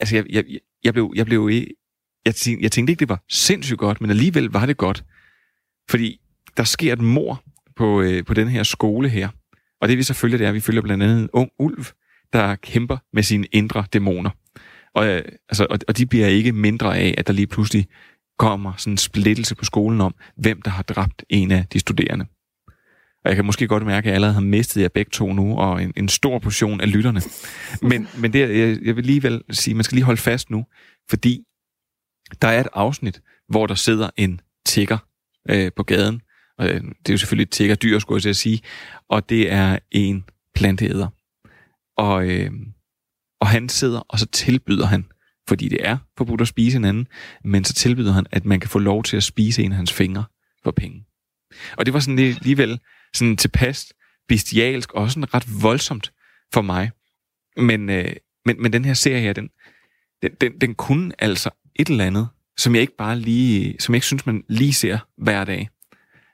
Altså, 0.00 0.16
jeg, 0.16 0.26
jeg, 0.30 0.44
jeg 0.84 0.92
blev, 0.92 1.12
jeg 1.16 1.26
blev 1.26 1.50
jeg 2.26 2.34
tænkte, 2.34 2.62
jeg 2.62 2.72
tænkte 2.72 2.90
ikke, 2.90 3.00
det 3.00 3.08
var 3.08 3.24
sindssygt 3.28 3.78
godt, 3.78 4.00
men 4.00 4.10
alligevel 4.10 4.44
var 4.44 4.66
det 4.66 4.76
godt. 4.76 5.04
Fordi 5.90 6.20
der 6.56 6.64
sker 6.64 6.92
et 6.92 7.00
mor 7.00 7.44
på, 7.76 8.02
øh, 8.02 8.24
på 8.24 8.34
den 8.34 8.48
her 8.48 8.62
skole 8.62 9.08
her. 9.08 9.28
Og 9.80 9.88
det 9.88 9.98
vi 9.98 10.02
så 10.02 10.14
følger, 10.14 10.38
det 10.38 10.44
er, 10.44 10.48
at 10.48 10.54
vi 10.54 10.60
følger 10.60 10.82
blandt 10.82 11.02
andet 11.04 11.20
en 11.20 11.30
ung 11.32 11.50
ulv, 11.58 11.84
der 12.32 12.54
kæmper 12.54 12.96
med 13.12 13.22
sine 13.22 13.46
indre 13.52 13.84
dæmoner. 13.92 14.30
Og, 14.96 15.06
øh, 15.06 15.22
altså, 15.48 15.66
og, 15.70 15.78
og 15.88 15.96
de 15.96 16.06
bliver 16.06 16.26
ikke 16.26 16.52
mindre 16.52 16.98
af, 16.98 17.14
at 17.18 17.26
der 17.26 17.32
lige 17.32 17.46
pludselig 17.46 17.86
kommer 18.38 18.72
sådan 18.76 18.92
en 18.92 18.98
splittelse 18.98 19.54
på 19.54 19.64
skolen 19.64 20.00
om, 20.00 20.14
hvem 20.36 20.62
der 20.62 20.70
har 20.70 20.82
dræbt 20.82 21.24
en 21.28 21.50
af 21.50 21.66
de 21.72 21.78
studerende. 21.78 22.26
Og 23.24 23.30
jeg 23.30 23.36
kan 23.36 23.44
måske 23.44 23.68
godt 23.68 23.86
mærke, 23.86 24.04
at 24.04 24.06
jeg 24.06 24.14
allerede 24.14 24.34
har 24.34 24.40
mistet 24.40 24.82
jer 24.82 24.88
begge 24.88 25.10
to 25.10 25.32
nu, 25.32 25.58
og 25.58 25.82
en, 25.82 25.92
en 25.96 26.08
stor 26.08 26.38
portion 26.38 26.80
af 26.80 26.92
lytterne. 26.92 27.20
Men, 27.82 28.08
men 28.18 28.32
det, 28.32 28.40
jeg, 28.40 28.78
jeg 28.82 28.96
vil 28.96 29.02
alligevel 29.02 29.42
sige, 29.50 29.74
man 29.74 29.84
skal 29.84 29.96
lige 29.96 30.04
holde 30.04 30.20
fast 30.20 30.50
nu, 30.50 30.66
fordi 31.10 31.44
der 32.42 32.48
er 32.48 32.60
et 32.60 32.68
afsnit, 32.72 33.20
hvor 33.48 33.66
der 33.66 33.74
sidder 33.74 34.10
en 34.16 34.40
tigger 34.66 34.98
øh, 35.50 35.70
på 35.76 35.82
gaden. 35.82 36.20
Og, 36.58 36.68
øh, 36.68 36.80
det 36.80 37.08
er 37.08 37.12
jo 37.12 37.18
selvfølgelig 37.18 37.42
et 37.42 37.50
tiggerdyr, 37.50 37.98
skulle 37.98 38.22
jeg 38.24 38.36
sige. 38.36 38.60
Og 39.08 39.28
det 39.28 39.52
er 39.52 39.78
en 39.90 40.24
planteæder. 40.54 41.08
Og, 41.96 42.28
øh, 42.28 42.50
og 43.46 43.50
han 43.50 43.68
sidder, 43.68 44.00
og 44.00 44.18
så 44.18 44.26
tilbyder 44.26 44.86
han, 44.86 45.04
fordi 45.48 45.68
det 45.68 45.78
er 45.88 45.98
forbudt 46.18 46.40
at 46.40 46.48
spise 46.48 46.76
hinanden, 46.76 47.06
men 47.44 47.64
så 47.64 47.72
tilbyder 47.72 48.12
han, 48.12 48.26
at 48.32 48.44
man 48.44 48.60
kan 48.60 48.70
få 48.70 48.78
lov 48.78 49.02
til 49.02 49.16
at 49.16 49.22
spise 49.22 49.62
en 49.62 49.72
af 49.72 49.76
hans 49.76 49.92
fingre 49.92 50.24
for 50.64 50.70
penge. 50.70 51.04
Og 51.76 51.86
det 51.86 51.94
var 51.94 52.00
sådan 52.00 52.16
lidt, 52.16 52.36
alligevel 52.36 52.80
sådan 53.14 53.36
tilpas 53.36 53.92
bestialsk, 54.28 54.92
og 54.92 55.02
også 55.02 55.14
sådan 55.14 55.34
ret 55.34 55.62
voldsomt 55.62 56.12
for 56.52 56.62
mig. 56.62 56.90
Men, 57.56 57.90
øh, 57.90 58.12
men, 58.46 58.62
men 58.62 58.72
den 58.72 58.84
her 58.84 58.94
serie 58.94 59.20
her, 59.20 59.32
den, 59.32 59.48
den, 60.22 60.30
den, 60.40 60.60
den 60.60 60.74
kunne 60.74 61.12
altså 61.18 61.50
et 61.76 61.88
eller 61.88 62.04
andet, 62.04 62.28
som 62.58 62.74
jeg 62.74 62.80
ikke 62.80 62.96
bare 62.96 63.18
lige, 63.18 63.76
som 63.80 63.94
jeg 63.94 63.96
ikke 63.96 64.06
synes, 64.06 64.26
man 64.26 64.44
lige 64.48 64.72
ser 64.72 64.98
hver 65.18 65.44
dag. 65.44 65.68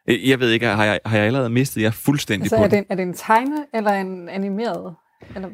Jeg 0.08 0.40
ved 0.40 0.50
ikke, 0.50 0.66
har 0.66 0.84
jeg, 0.84 1.00
har 1.06 1.16
jeg 1.16 1.26
allerede 1.26 1.50
mistet 1.50 1.82
jer 1.82 1.90
fuldstændig 1.90 2.44
Altså, 2.44 2.56
på 2.56 2.62
er 2.64 2.68
den? 2.68 2.78
det, 2.78 2.86
er 2.90 2.94
det 2.94 3.02
en 3.02 3.14
tegne 3.14 3.66
eller 3.74 3.90
en 3.92 4.28
animeret? 4.28 4.94
Eller, 5.34 5.48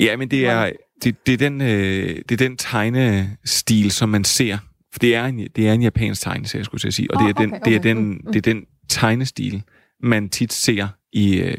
Ja, 0.00 0.16
men 0.16 0.30
det 0.30 0.46
er, 0.46 0.70
det, 1.04 1.26
det 1.26 1.32
er 1.34 1.38
den, 1.38 1.60
øh, 1.60 2.16
det 2.28 2.32
er 2.32 2.36
den 2.36 2.56
tegnestil, 2.56 3.90
som 3.90 4.08
man 4.08 4.24
ser. 4.24 4.58
For 4.92 4.98
det 4.98 5.14
er 5.14 5.24
en, 5.24 5.38
det 5.56 5.68
er 5.68 5.72
en 5.72 5.82
japansk 5.82 6.22
tegneserie, 6.22 6.64
skulle 6.64 6.80
jeg 6.84 6.92
sige. 6.92 7.10
Og 7.10 7.22
det 7.22 7.30
er, 7.30 7.34
Åh, 7.40 7.42
den, 7.44 7.54
okay, 7.54 7.64
det 7.64 7.74
er 7.74 7.78
okay. 7.78 7.88
den, 7.88 7.98
Mm, 7.98 8.20
mm. 8.24 8.32
det 8.32 8.36
er 8.36 8.52
den 8.54 8.64
tegnestil, 8.88 9.62
man 10.02 10.28
tit 10.28 10.52
ser 10.52 10.88
i 11.12 11.36
øh, 11.40 11.58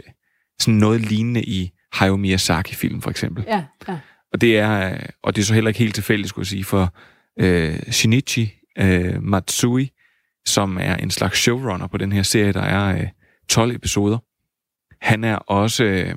sådan 0.59 0.73
noget 0.73 1.01
lignende 1.01 1.43
i 1.43 1.71
Hayao 1.93 2.17
Miyazaki-film, 2.17 3.01
for 3.01 3.09
eksempel. 3.09 3.43
ja, 3.47 3.63
ja. 3.87 3.97
Og 4.33 4.41
det 4.41 4.57
er, 4.57 4.93
øh, 4.93 4.99
og 5.23 5.35
det 5.35 5.41
er 5.41 5.45
så 5.45 5.53
heller 5.53 5.67
ikke 5.67 5.79
helt 5.79 5.95
tilfældigt, 5.95 6.29
skulle 6.29 6.43
jeg 6.43 6.47
sige, 6.47 6.63
for 6.63 6.95
øh, 7.39 7.79
Shinichi 7.91 8.53
øh, 8.77 9.23
Matsui, 9.23 9.89
som 10.45 10.77
er 10.81 10.95
en 10.95 11.11
slags 11.11 11.39
showrunner 11.39 11.87
på 11.87 11.97
den 11.97 12.11
her 12.11 12.23
serie, 12.23 12.53
der 12.53 12.61
er 12.61 13.01
øh, 13.01 13.07
12 13.49 13.75
episoder. 13.75 14.17
Han 15.01 15.23
er 15.23 15.35
også, 15.35 15.83
øh, 15.83 16.15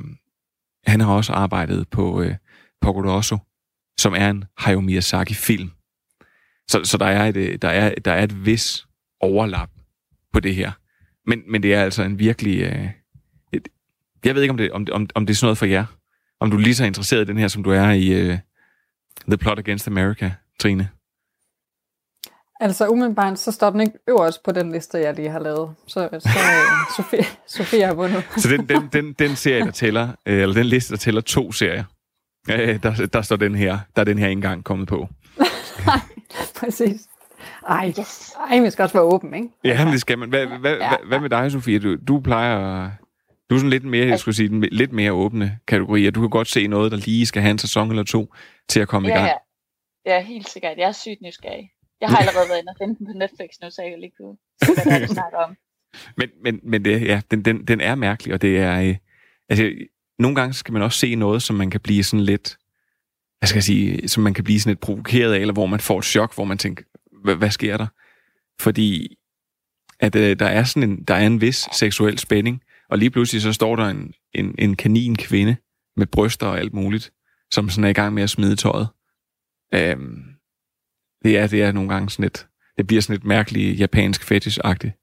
han 0.86 1.00
har 1.00 1.12
også 1.12 1.32
arbejdet 1.32 1.88
på 1.88 2.22
øh, 2.22 2.34
Pogoroso, 2.80 3.38
som 3.98 4.14
er 4.14 4.30
en 4.30 4.44
Hayao 4.58 4.80
Miyazaki-film. 4.80 5.70
Så, 6.68 6.84
så 6.84 6.98
der, 6.98 7.06
er 7.06 7.26
et, 7.26 7.36
øh, 7.36 7.58
der, 7.62 7.68
er, 7.68 7.94
der 8.04 8.12
er 8.12 8.24
et 8.24 8.46
vis 8.46 8.86
overlap 9.20 9.70
på 10.32 10.40
det 10.40 10.54
her. 10.54 10.72
Men, 11.26 11.42
men 11.48 11.62
det 11.62 11.74
er 11.74 11.82
altså 11.82 12.02
en 12.02 12.18
virkelig... 12.18 12.60
Øh, 12.60 12.88
et, 13.52 13.68
jeg 14.24 14.34
ved 14.34 14.42
ikke, 14.42 14.52
om 14.52 14.56
det, 14.56 14.72
om, 14.72 14.86
om, 14.92 15.08
om 15.14 15.26
det 15.26 15.34
er 15.34 15.36
sådan 15.36 15.46
noget 15.46 15.58
for 15.58 15.66
jer. 15.66 15.84
Om 16.40 16.50
du 16.50 16.56
er 16.56 16.60
lige 16.60 16.74
så 16.74 16.84
interesseret 16.84 17.22
i 17.22 17.24
den 17.24 17.38
her, 17.38 17.48
som 17.48 17.62
du 17.62 17.70
er 17.70 17.90
i 17.90 18.08
øh, 18.08 18.38
The 19.28 19.36
Plot 19.36 19.58
Against 19.58 19.86
America, 19.86 20.32
Trine. 20.60 20.88
Altså 22.60 22.88
umiddelbart, 22.88 23.38
så 23.38 23.52
står 23.52 23.70
den 23.70 23.80
ikke 23.80 23.98
øverst 24.08 24.42
på 24.42 24.52
den 24.52 24.72
liste, 24.72 24.98
jeg 24.98 25.14
lige 25.14 25.30
har 25.30 25.38
lavet. 25.38 25.74
Så, 25.86 26.08
så 26.12 26.28
øh, 26.28 26.96
Sofie, 26.96 27.24
Sofie 27.46 27.86
har 27.86 27.94
vundet. 27.94 28.24
Så 28.36 28.48
den, 28.48 28.68
den, 28.68 28.88
den, 28.92 29.12
den 29.12 29.36
serie, 29.36 29.64
der 29.64 29.70
tæller, 29.70 30.08
øh, 30.26 30.42
eller 30.42 30.54
den 30.54 30.66
liste, 30.66 30.92
der 30.92 30.98
tæller 30.98 31.20
to 31.20 31.52
serier, 31.52 31.84
øh, 32.50 32.82
der, 32.82 33.06
der 33.12 33.22
står 33.22 33.36
den 33.36 33.54
her, 33.54 33.78
der 33.96 34.00
er 34.00 34.04
den 34.04 34.18
her 34.18 34.26
ikke 34.26 34.38
engang 34.38 34.64
kommet 34.64 34.88
på. 34.88 35.08
Præcis. 36.60 37.00
Ej, 37.68 37.92
Yes. 37.98 38.32
ej, 38.50 38.60
vi 38.60 38.70
skal 38.70 38.82
også 38.82 38.92
være 38.92 39.02
åben, 39.04 39.34
ikke? 39.34 39.48
Ja, 39.64 39.84
men 39.84 39.92
det 39.92 40.00
skal 40.00 40.18
man. 40.18 40.28
Hvad, 40.28 40.46
hvad, 40.46 40.58
hvad, 40.58 41.08
hvad 41.08 41.20
med 41.20 41.30
dig, 41.30 41.52
Sofie? 41.52 41.78
Du, 41.78 41.96
du 42.08 42.20
plejer 42.20 42.58
at... 42.84 42.90
Du 43.50 43.54
er 43.54 43.58
sådan 43.58 43.70
lidt 43.70 43.84
mere, 43.84 44.06
jeg 44.06 44.18
skulle 44.18 44.34
sige, 44.34 44.60
lidt 44.60 44.92
mere 44.92 45.12
åbne 45.12 45.58
kategorier. 45.66 46.10
Du 46.10 46.20
kan 46.20 46.30
godt 46.30 46.48
se 46.48 46.66
noget, 46.66 46.92
der 46.92 46.98
lige 46.98 47.26
skal 47.26 47.42
have 47.42 47.50
en 47.50 47.58
sæson 47.58 47.90
eller 47.90 48.02
to 48.02 48.34
til 48.68 48.80
at 48.80 48.88
komme 48.88 49.08
i 49.08 49.10
Ja, 49.10 49.16
gang. 49.16 49.28
ja. 50.06 50.14
Ja, 50.14 50.22
helt 50.22 50.48
sikkert. 50.48 50.78
Jeg 50.78 50.88
er 50.88 50.92
sygt 50.92 51.22
nysgerrig. 51.22 51.70
Jeg 52.00 52.08
har 52.08 52.16
allerede 52.16 52.48
været 52.48 52.58
inde 52.58 52.70
og 52.70 52.76
finde 52.80 52.98
den 52.98 53.06
på 53.06 53.12
Netflix 53.12 53.48
nu, 53.62 53.70
så 53.70 53.82
jeg 53.82 53.90
kan 53.90 54.00
lige 54.00 54.12
kunne 54.20 54.36
se, 54.64 54.90
hvad 54.90 55.00
det 55.08 55.16
er, 55.18 55.44
om. 55.44 55.56
Men, 56.18 56.28
men, 56.44 56.60
men 56.62 56.84
det, 56.84 57.02
ja, 57.06 57.20
den, 57.30 57.44
den, 57.44 57.64
den 57.66 57.80
er 57.80 57.94
mærkelig, 57.94 58.34
og 58.34 58.42
det 58.42 58.58
er... 58.58 58.80
Øh, 58.80 58.96
altså, 59.48 59.70
nogle 60.20 60.34
gange 60.34 60.54
skal 60.54 60.72
man 60.72 60.82
også 60.82 60.98
se 60.98 61.14
noget, 61.14 61.42
som 61.42 61.56
man 61.56 61.70
kan 61.70 61.80
blive 61.80 62.04
sådan 62.04 62.24
lidt... 62.24 62.56
Hvad 63.38 63.46
skal 63.46 63.56
jeg 63.56 63.64
sige? 63.64 64.08
Som 64.08 64.22
man 64.22 64.34
kan 64.34 64.44
blive 64.44 64.60
sådan 64.60 64.70
lidt 64.70 64.80
provokeret 64.80 65.32
af, 65.32 65.38
eller 65.38 65.52
hvor 65.52 65.66
man 65.66 65.80
får 65.80 65.98
et 65.98 66.04
chok, 66.04 66.34
hvor 66.34 66.44
man 66.44 66.58
tænker, 66.58 66.84
hvad, 67.36 67.50
sker 67.50 67.76
der? 67.76 67.86
Fordi 68.60 69.16
at 70.00 70.16
øh, 70.16 70.38
der 70.38 70.46
er 70.46 70.64
sådan 70.64 70.90
en, 70.90 71.04
der 71.04 71.14
er 71.14 71.26
en 71.26 71.40
vis 71.40 71.68
seksuel 71.72 72.18
spænding, 72.18 72.62
og 72.90 72.98
lige 72.98 73.10
pludselig 73.10 73.42
så 73.42 73.52
står 73.52 73.76
der 73.76 73.84
en, 73.84 74.14
en, 74.32 74.54
en 74.58 74.76
kanin 74.76 75.16
kvinde 75.16 75.56
med 75.96 76.06
bryster 76.06 76.46
og 76.46 76.58
alt 76.58 76.74
muligt, 76.74 77.12
som 77.50 77.70
sådan 77.70 77.84
er 77.84 77.88
i 77.88 77.92
gang 77.92 78.14
med 78.14 78.22
at 78.22 78.30
smide 78.30 78.56
tøjet. 78.56 78.88
Øhm, 79.74 80.24
det 81.24 81.38
er, 81.38 81.46
det 81.46 81.62
er 81.62 81.72
nogle 81.72 81.90
gange 81.90 82.10
sådan 82.10 82.22
lidt, 82.22 82.46
det 82.78 82.86
bliver 82.86 83.02
sådan 83.02 83.14
lidt 83.14 83.24
mærkeligt 83.24 83.80
japansk 83.80 84.32
fetish-agtigt. 84.32 84.96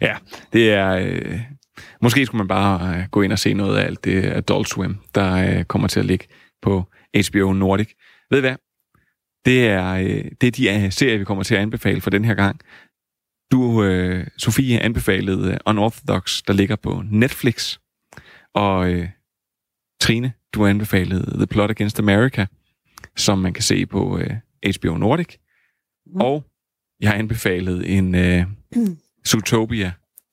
Ja, 0.00 0.16
det 0.52 0.72
er... 0.72 0.88
Øh, 0.88 1.40
måske 2.02 2.26
skulle 2.26 2.38
man 2.38 2.48
bare 2.48 2.96
øh, 2.96 3.08
gå 3.10 3.22
ind 3.22 3.32
og 3.32 3.38
se 3.38 3.54
noget 3.54 3.78
af 3.78 3.84
alt 3.84 4.04
det 4.04 4.24
Adult 4.24 4.68
Swim, 4.68 4.98
der 5.14 5.34
øh, 5.34 5.64
kommer 5.64 5.88
til 5.88 6.00
at 6.00 6.06
ligge 6.06 6.26
på 6.62 6.84
HBO 7.30 7.52
Nordic. 7.52 7.94
Ved 8.30 8.38
I 8.38 8.40
hvad? 8.40 8.56
Det 9.44 9.68
er, 9.68 9.94
øh, 9.94 10.24
det 10.40 10.46
er 10.46 10.50
de 10.50 10.84
øh, 10.84 10.92
serier, 10.92 11.18
vi 11.18 11.24
kommer 11.24 11.44
til 11.44 11.54
at 11.54 11.60
anbefale 11.60 12.00
for 12.00 12.10
den 12.10 12.24
her 12.24 12.34
gang. 12.34 12.60
Du, 13.52 13.84
øh, 13.84 14.26
Sofie, 14.38 14.80
anbefalede 14.80 15.52
øh, 15.52 15.58
Unorthodox, 15.66 16.42
der 16.42 16.52
ligger 16.52 16.76
på 16.76 17.02
Netflix. 17.10 17.78
Og 18.54 18.92
øh, 18.92 19.08
Trine, 20.00 20.32
du 20.54 20.66
anbefalede 20.66 21.36
The 21.36 21.46
Plot 21.46 21.70
Against 21.70 21.98
America, 21.98 22.46
som 23.16 23.38
man 23.38 23.52
kan 23.52 23.62
se 23.62 23.86
på 23.86 24.18
øh, 24.18 24.30
HBO 24.78 24.96
Nordic. 24.96 25.36
Mm. 26.06 26.20
Og 26.20 26.44
jeg 27.00 27.10
har 27.10 27.16
anbefalet 27.16 27.98
en 27.98 28.14
øh, 28.14 28.46
Zootopia, 29.28 29.92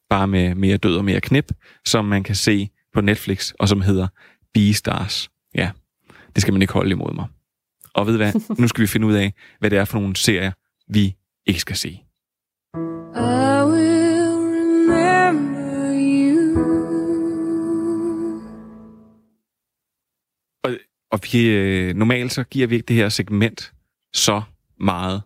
bare 0.09 0.27
med 0.27 0.55
mere 0.55 0.77
død 0.77 0.97
og 0.97 1.05
mere 1.05 1.21
knip, 1.21 1.51
som 1.85 2.05
man 2.05 2.23
kan 2.23 2.35
se 2.35 2.69
på 2.93 3.01
Netflix, 3.01 3.51
og 3.51 3.67
som 3.67 3.81
hedder 3.81 4.07
Beastars. 4.53 5.29
Ja, 5.55 5.71
det 6.35 6.41
skal 6.41 6.53
man 6.53 6.61
ikke 6.61 6.73
holde 6.73 6.91
imod 6.91 7.13
mig. 7.13 7.27
Og 7.93 8.07
ved 8.07 8.17
hvad? 8.17 8.33
Nu 8.61 8.67
skal 8.67 8.81
vi 8.81 8.87
finde 8.87 9.07
ud 9.07 9.13
af, 9.13 9.33
hvad 9.59 9.69
det 9.69 9.77
er 9.77 9.85
for 9.85 9.99
nogle 9.99 10.15
serier, 10.15 10.51
vi 10.87 11.15
ikke 11.45 11.59
skal 11.59 11.75
se. 11.75 11.89
I 11.89 11.99
will 13.65 14.29
remember 14.91 15.93
you. 15.93 16.59
Og, 20.63 20.71
og 21.11 21.19
vi, 21.31 21.45
øh, 21.47 21.95
normalt 21.95 22.33
så 22.33 22.43
giver 22.43 22.67
vi 22.67 22.75
ikke 22.75 22.85
det 22.85 22.95
her 22.95 23.09
segment 23.09 23.73
så 24.13 24.41
meget 24.79 25.21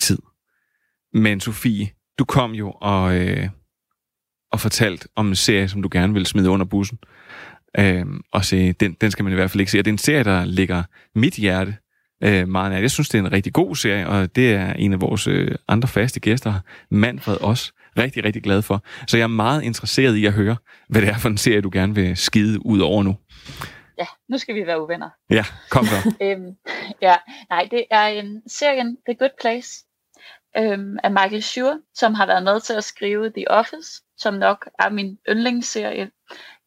tid. 0.00 0.18
Men 1.12 1.40
Sofie, 1.40 1.90
du 2.18 2.24
kom 2.24 2.52
jo 2.52 2.70
og, 2.70 3.16
øh, 3.16 3.48
og 4.52 4.60
fortalt 4.60 5.06
om 5.16 5.28
en 5.28 5.34
serie, 5.34 5.68
som 5.68 5.82
du 5.82 5.88
gerne 5.92 6.14
vil 6.14 6.26
smide 6.26 6.50
under 6.50 6.66
bussen. 6.66 6.98
Øhm, 7.78 8.20
og 8.32 8.44
se, 8.44 8.72
den, 8.72 8.92
den 8.92 9.10
skal 9.10 9.22
man 9.24 9.32
i 9.32 9.36
hvert 9.36 9.50
fald 9.50 9.60
ikke 9.60 9.72
se. 9.72 9.78
Og 9.78 9.84
det 9.84 9.90
er 9.90 9.94
en 9.94 9.98
serie, 9.98 10.24
der 10.24 10.44
ligger 10.44 10.82
mit 11.14 11.34
hjerte 11.34 11.76
øh, 12.24 12.48
meget 12.48 12.72
nær. 12.72 12.78
Jeg 12.78 12.90
synes, 12.90 13.08
det 13.08 13.18
er 13.18 13.22
en 13.22 13.32
rigtig 13.32 13.52
god 13.52 13.76
serie, 13.76 14.08
og 14.08 14.36
det 14.36 14.52
er 14.52 14.72
en 14.72 14.92
af 14.92 15.00
vores 15.00 15.26
øh, 15.26 15.54
andre 15.68 15.88
faste 15.88 16.20
gæster, 16.20 16.54
Manfred, 16.90 17.36
også 17.36 17.72
rigtig, 17.98 18.24
rigtig 18.24 18.42
glad 18.42 18.62
for. 18.62 18.84
Så 19.06 19.16
jeg 19.16 19.22
er 19.24 19.28
meget 19.28 19.62
interesseret 19.62 20.16
i 20.16 20.26
at 20.26 20.32
høre, 20.32 20.56
hvad 20.88 21.02
det 21.02 21.08
er 21.10 21.18
for 21.18 21.28
en 21.28 21.38
serie, 21.38 21.60
du 21.60 21.70
gerne 21.72 21.94
vil 21.94 22.16
skide 22.16 22.66
ud 22.66 22.80
over 22.80 23.02
nu. 23.02 23.16
Ja, 23.98 24.06
nu 24.28 24.38
skal 24.38 24.54
vi 24.54 24.66
være 24.66 24.82
uvenner. 24.82 25.08
Ja, 25.30 25.44
kom 25.70 25.86
så. 25.86 25.96
Øhm, 26.22 26.50
ja, 27.02 27.14
nej, 27.50 27.68
det 27.70 27.84
er 27.90 28.06
en 28.06 28.42
serien 28.46 28.96
The 29.08 29.14
Good 29.18 29.36
Place. 29.40 29.84
øhm, 30.58 30.96
af 31.04 31.10
Michael 31.10 31.42
Schur, 31.42 31.78
som 31.94 32.14
har 32.14 32.26
været 32.26 32.42
med 32.42 32.60
til 32.60 32.72
at 32.72 32.84
skrive 32.84 33.30
The 33.30 33.50
Office, 33.50 34.02
som 34.22 34.34
nok 34.34 34.68
er 34.78 34.88
min 34.90 35.18
yndlingsserie. 35.28 36.10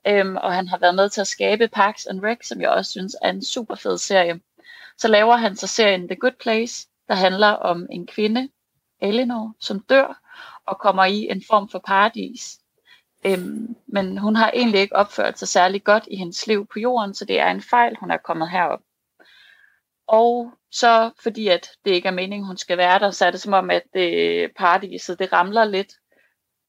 Øhm, 0.07 0.35
og 0.35 0.53
han 0.53 0.67
har 0.67 0.77
været 0.77 0.95
med 0.95 1.09
til 1.09 1.21
at 1.21 1.27
skabe 1.27 1.67
Parks 1.67 2.05
and 2.05 2.23
Rec, 2.23 2.47
som 2.47 2.61
jeg 2.61 2.69
også 2.69 2.91
synes 2.91 3.15
er 3.21 3.29
en 3.29 3.43
super 3.43 3.75
fed 3.75 3.97
serie. 3.97 4.39
Så 4.97 5.07
laver 5.07 5.35
han 5.35 5.55
så 5.55 5.67
serien 5.67 6.07
The 6.07 6.15
Good 6.15 6.39
Place, 6.41 6.87
der 7.07 7.15
handler 7.15 7.47
om 7.47 7.87
en 7.91 8.07
kvinde, 8.07 8.49
Eleanor, 9.01 9.55
som 9.59 9.79
dør 9.79 10.21
og 10.65 10.79
kommer 10.79 11.05
i 11.05 11.27
en 11.31 11.43
form 11.49 11.69
for 11.69 11.79
paradis. 11.79 12.57
Øhm, 13.25 13.75
men 13.87 14.17
hun 14.17 14.35
har 14.35 14.51
egentlig 14.53 14.81
ikke 14.81 14.95
opført 14.95 15.39
sig 15.39 15.47
særlig 15.47 15.83
godt 15.83 16.07
i 16.11 16.15
hendes 16.15 16.47
liv 16.47 16.67
på 16.73 16.79
jorden, 16.79 17.13
så 17.13 17.25
det 17.25 17.39
er 17.39 17.51
en 17.51 17.61
fejl, 17.61 17.95
hun 17.99 18.11
er 18.11 18.17
kommet 18.17 18.49
herop. 18.49 18.79
Og 20.07 20.51
så 20.71 21.11
fordi 21.23 21.47
at 21.47 21.69
det 21.85 21.91
ikke 21.91 22.07
er 22.07 22.11
meningen, 22.11 22.47
hun 22.47 22.57
skal 22.57 22.77
være 22.77 22.99
der, 22.99 23.11
så 23.11 23.25
er 23.25 23.31
det 23.31 23.41
som 23.41 23.53
om, 23.53 23.69
at 23.69 23.83
det 23.93 24.51
paradiset, 24.57 25.19
det 25.19 25.33
ramler 25.33 25.65
lidt. 25.65 25.93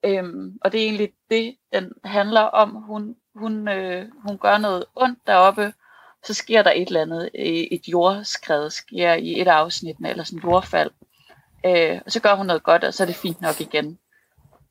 Øhm, 0.04 0.58
og 0.60 0.72
det 0.72 0.80
er 0.80 0.84
egentlig 0.84 1.12
det, 1.30 1.56
den 1.72 1.92
handler 2.04 2.40
om. 2.40 2.70
Hun, 2.70 3.16
hun, 3.34 3.68
øh, 3.68 4.08
hun 4.28 4.38
gør 4.38 4.58
noget 4.58 4.84
ondt 4.94 5.18
deroppe, 5.26 5.72
så 6.24 6.34
sker 6.34 6.62
der 6.62 6.70
et 6.70 6.86
eller 6.86 7.02
andet, 7.02 7.30
øh, 7.34 7.44
et 7.46 7.88
jordskred 7.88 8.70
sker 8.70 9.12
i 9.12 9.40
et 9.40 9.48
afsnit, 9.48 9.96
eller 10.06 10.24
sådan 10.24 10.38
et 10.38 10.44
jordfald. 10.44 10.90
Øh, 11.66 12.00
og 12.06 12.12
så 12.12 12.20
gør 12.20 12.34
hun 12.34 12.46
noget 12.46 12.62
godt, 12.62 12.84
og 12.84 12.94
så 12.94 13.02
er 13.02 13.06
det 13.06 13.16
fint 13.16 13.40
nok 13.40 13.60
igen. 13.60 13.98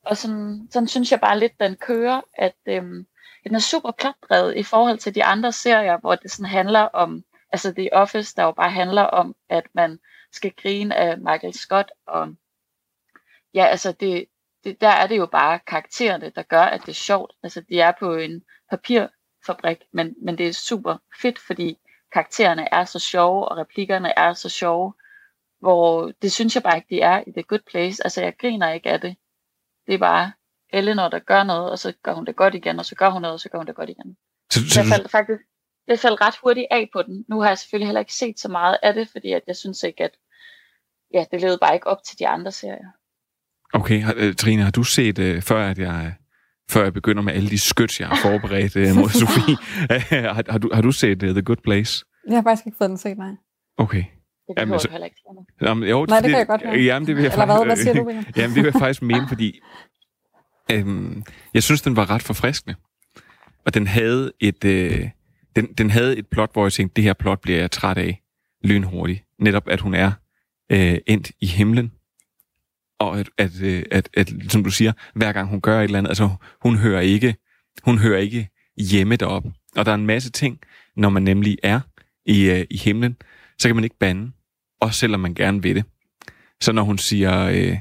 Og 0.05 0.17
sådan, 0.17 0.67
sådan 0.71 0.88
synes 0.88 1.11
jeg 1.11 1.19
bare 1.19 1.39
lidt, 1.39 1.59
den 1.59 1.76
kører, 1.76 2.21
at 2.34 2.55
øhm, 2.65 3.07
den 3.43 3.55
er 3.55 3.59
super 3.59 3.91
plotdrevet 3.91 4.57
i 4.57 4.63
forhold 4.63 4.97
til 4.97 5.15
de 5.15 5.23
andre 5.23 5.51
serier, 5.51 5.97
hvor 5.97 6.15
det 6.15 6.32
sådan 6.32 6.51
handler 6.51 6.82
om, 6.82 7.23
altså 7.51 7.73
The 7.73 7.93
Office, 7.93 8.36
der 8.36 8.43
jo 8.43 8.51
bare 8.51 8.71
handler 8.71 9.01
om, 9.01 9.36
at 9.49 9.63
man 9.73 9.99
skal 10.32 10.51
grine 10.61 10.95
af 10.95 11.17
Michael 11.17 11.53
Scott, 11.53 11.91
og 12.07 12.36
ja, 13.53 13.65
altså 13.65 13.91
det, 13.91 14.26
det, 14.66 14.82
der 14.82 14.88
er 14.88 15.07
det 15.07 15.18
jo 15.18 15.26
bare 15.26 15.59
karaktererne, 15.68 16.32
der 16.36 16.43
gør, 16.43 16.61
at 16.61 16.82
det 16.82 16.89
er 16.89 16.93
sjovt. 16.93 17.34
Altså 17.43 17.61
de 17.61 17.80
er 17.80 17.91
på 17.99 18.16
en 18.16 18.43
papirfabrik, 18.70 19.78
men, 19.93 20.16
men 20.22 20.38
det 20.38 20.47
er 20.47 20.53
super 20.53 20.97
fedt, 21.22 21.39
fordi 21.39 21.78
karaktererne 22.13 22.74
er 22.74 22.86
så 22.86 22.99
sjove, 22.99 23.47
og 23.47 23.57
replikkerne 23.57 24.13
er 24.20 24.34
så 24.34 24.49
sjove, 24.49 24.93
hvor 25.59 26.11
det 26.22 26.32
synes 26.32 26.55
jeg 26.55 26.63
bare 26.63 26.78
ikke, 26.78 26.95
de 26.95 27.01
er 27.01 27.24
i 27.28 27.32
The 27.32 27.43
Good 27.43 27.70
Place. 27.72 28.03
Altså 28.03 28.22
jeg 28.22 28.38
griner 28.38 28.72
ikke 28.72 28.89
af 28.89 29.01
det. 29.01 29.16
Det 29.88 29.93
er 29.93 29.99
bare 29.99 30.32
Eleanor, 30.70 31.07
der 31.07 31.20
gør 31.20 31.43
noget, 31.43 31.72
og 31.72 31.80
så 31.80 31.93
gør 32.03 32.13
hun 32.13 32.26
det 32.26 32.36
godt 32.36 32.55
igen, 32.55 32.80
og 32.80 32.86
så 32.86 32.95
gør 32.95 33.09
hun 33.09 33.22
noget, 33.22 33.34
og 33.34 33.39
så 33.39 33.49
gør 33.49 33.57
hun 33.57 33.68
det 33.68 33.76
godt 33.76 33.89
igen. 33.89 34.18
Så, 34.51 34.59
jeg 34.76 34.86
faldt 34.86 35.11
faktisk 35.11 35.41
jeg 35.88 35.99
faldt 35.99 36.22
ret 36.22 36.38
hurtigt 36.43 36.68
af 36.72 36.89
på 36.93 37.01
den. 37.01 37.26
Nu 37.30 37.41
har 37.41 37.47
jeg 37.47 37.57
selvfølgelig 37.57 37.88
heller 37.88 37.99
ikke 37.99 38.13
set 38.13 38.39
så 38.39 38.49
meget 38.49 38.78
af 38.84 38.93
det, 38.93 39.09
fordi 39.09 39.32
at 39.32 39.41
jeg 39.47 39.55
synes 39.55 39.84
ikke, 39.84 40.03
at 40.03 40.11
ja, 41.13 41.26
det 41.32 41.41
levede 41.41 41.57
bare 41.57 41.74
ikke 41.74 41.88
op 41.88 42.03
til 42.03 42.20
de 42.20 42.28
andre 42.28 42.51
serier. 42.51 42.91
Okay, 43.74 44.03
øh, 44.16 44.36
Trine, 44.36 44.63
har 44.63 44.72
du 44.72 44.84
set, 44.84 45.20
øh, 45.20 45.41
før 45.41 45.70
at 45.70 45.78
jeg 45.80 46.13
før 46.72 46.84
jeg 46.84 46.93
begynder 46.93 47.22
med 47.24 47.34
alle 47.34 47.49
de 47.49 47.57
skyts, 47.59 47.99
jeg 47.99 48.07
har 48.07 48.16
forberedt 48.22 48.76
øh, 48.76 48.95
mod 48.95 49.09
Sofie, 49.22 49.55
har, 50.34 50.51
har, 50.51 50.57
du, 50.57 50.70
har 50.74 50.82
du 50.82 50.91
set 50.91 51.24
uh, 51.24 51.30
The 51.30 51.41
Good 51.41 51.57
Place? 51.63 52.05
Jeg 52.28 52.38
har 52.38 52.43
faktisk 52.43 52.66
ikke 52.66 52.78
fået 52.78 52.89
den 52.89 52.97
set, 52.97 53.18
nej. 53.18 53.32
Okay. 53.78 53.97
Det 53.97 54.05
Jamen, 54.57 54.68
behøver 54.68 54.78
så- 54.78 54.88
du 54.88 54.91
heller 54.91 55.05
ikke. 55.05 55.18
Jamen, 55.61 55.89
jo, 55.89 56.05
Nej, 56.05 56.20
det 56.20 56.30
kan 56.30 56.38
jeg 56.39 56.47
godt 56.47 56.61
høre. 56.66 56.78
Jamen, 56.80 57.07
det 57.07 57.16
vil 57.16 57.24
jeg 57.24 57.32
Eller 57.32 57.45
hvad? 57.45 57.55
faktisk, 57.55 57.68
Hvad 57.68 57.93
siger 57.93 57.93
du, 58.03 58.07
William? 58.07 58.26
Jamen, 58.38 58.55
det 58.55 58.63
vil 58.63 58.72
jeg 58.74 58.80
faktisk 58.80 59.01
mene, 59.01 59.28
fordi 59.28 59.59
øhm, 60.72 61.24
jeg 61.53 61.63
synes, 61.63 61.82
den 61.82 61.95
var 61.95 62.09
ret 62.09 62.24
forfriskende. 62.24 62.76
Og 63.66 63.74
den 63.74 63.88
havde 63.88 64.32
et, 64.39 64.63
øh, 64.66 65.09
den, 65.55 65.74
den 65.78 65.89
havde 65.89 66.18
et 66.18 66.28
plot, 66.32 66.53
hvor 66.53 66.66
jeg 66.66 66.74
tænkte, 66.74 66.95
det 66.95 67.03
her 67.03 67.13
plot 67.13 67.39
bliver 67.41 67.59
jeg 67.59 67.72
træt 67.72 67.97
af 67.97 68.22
lynhurtigt. 68.63 69.24
Netop, 69.39 69.68
at 69.68 69.82
hun 69.82 69.93
er 69.93 70.11
øh, 70.72 70.97
endt 71.07 71.32
i 71.41 71.45
himlen. 71.45 71.91
Og 72.99 73.19
at, 73.19 73.29
at, 73.37 73.61
øh, 73.61 73.83
at, 73.91 74.09
at, 74.13 74.33
som 74.49 74.63
du 74.63 74.69
siger, 74.69 74.91
hver 75.15 75.31
gang 75.31 75.49
hun 75.49 75.61
gør 75.61 75.79
et 75.79 75.83
eller 75.83 75.97
andet, 75.97 76.09
altså 76.09 76.29
hun 76.61 76.77
hører 76.77 77.01
ikke, 77.01 77.35
hun 77.83 77.97
hører 77.97 78.19
ikke 78.19 78.49
hjemme 78.77 79.15
deroppe. 79.15 79.51
Og 79.75 79.85
der 79.85 79.91
er 79.91 79.95
en 79.95 80.05
masse 80.05 80.31
ting, 80.31 80.59
når 80.97 81.09
man 81.09 81.23
nemlig 81.23 81.57
er 81.63 81.79
i, 82.25 82.49
øh, 82.49 82.65
i 82.69 82.77
himlen, 82.77 83.17
så 83.59 83.67
kan 83.67 83.75
man 83.75 83.83
ikke 83.83 83.99
bande, 83.99 84.31
også 84.81 84.99
selvom 84.99 85.19
man 85.19 85.33
gerne 85.33 85.61
vil 85.61 85.75
det. 85.75 85.83
Så 86.61 86.71
når 86.71 86.83
hun 86.83 86.97
siger 86.97 87.43
øh, 87.43 87.77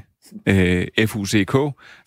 øh, 0.47 1.07
F-U-C-K, 1.07 1.55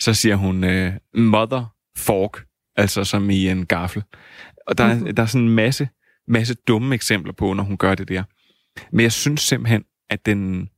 så 0.00 0.14
siger 0.14 0.36
hun 0.36 0.64
øh, 0.64 0.92
mother 1.14 1.74
fork, 1.96 2.44
altså 2.76 3.04
som 3.04 3.30
i 3.30 3.48
en 3.48 3.66
gaffel. 3.66 4.02
Og 4.66 4.78
der, 4.78 4.84
er, 4.84 5.12
der 5.12 5.22
er 5.22 5.26
sådan 5.26 5.46
en 5.46 5.54
masse, 5.54 5.88
masse 6.28 6.54
dumme 6.54 6.94
eksempler 6.94 7.32
på, 7.32 7.52
når 7.52 7.64
hun 7.64 7.76
gør 7.76 7.94
det 7.94 8.09
der. 8.09 8.22
Men 8.92 9.02
jeg 9.02 9.12
synes 9.12 9.40
simpelthen, 9.40 9.84
at 10.11 10.26
den, 10.26 10.68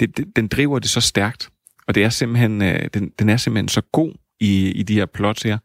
det, 0.00 0.16
det, 0.16 0.36
den 0.36 0.48
driver 0.48 0.78
det 0.78 0.90
så 0.90 1.00
stærkt, 1.00 1.50
og 1.88 1.94
det 1.94 2.04
er 2.04 2.08
simpelthen, 2.08 2.62
øh, 2.62 2.88
den, 2.94 3.12
den 3.18 3.28
er 3.28 3.36
simpelthen 3.36 3.68
så 3.68 3.80
god 3.80 4.14
i, 4.40 4.70
i 4.70 4.82
de 4.82 4.94
her 4.94 5.06
plots 5.06 5.42
her. 5.42 5.58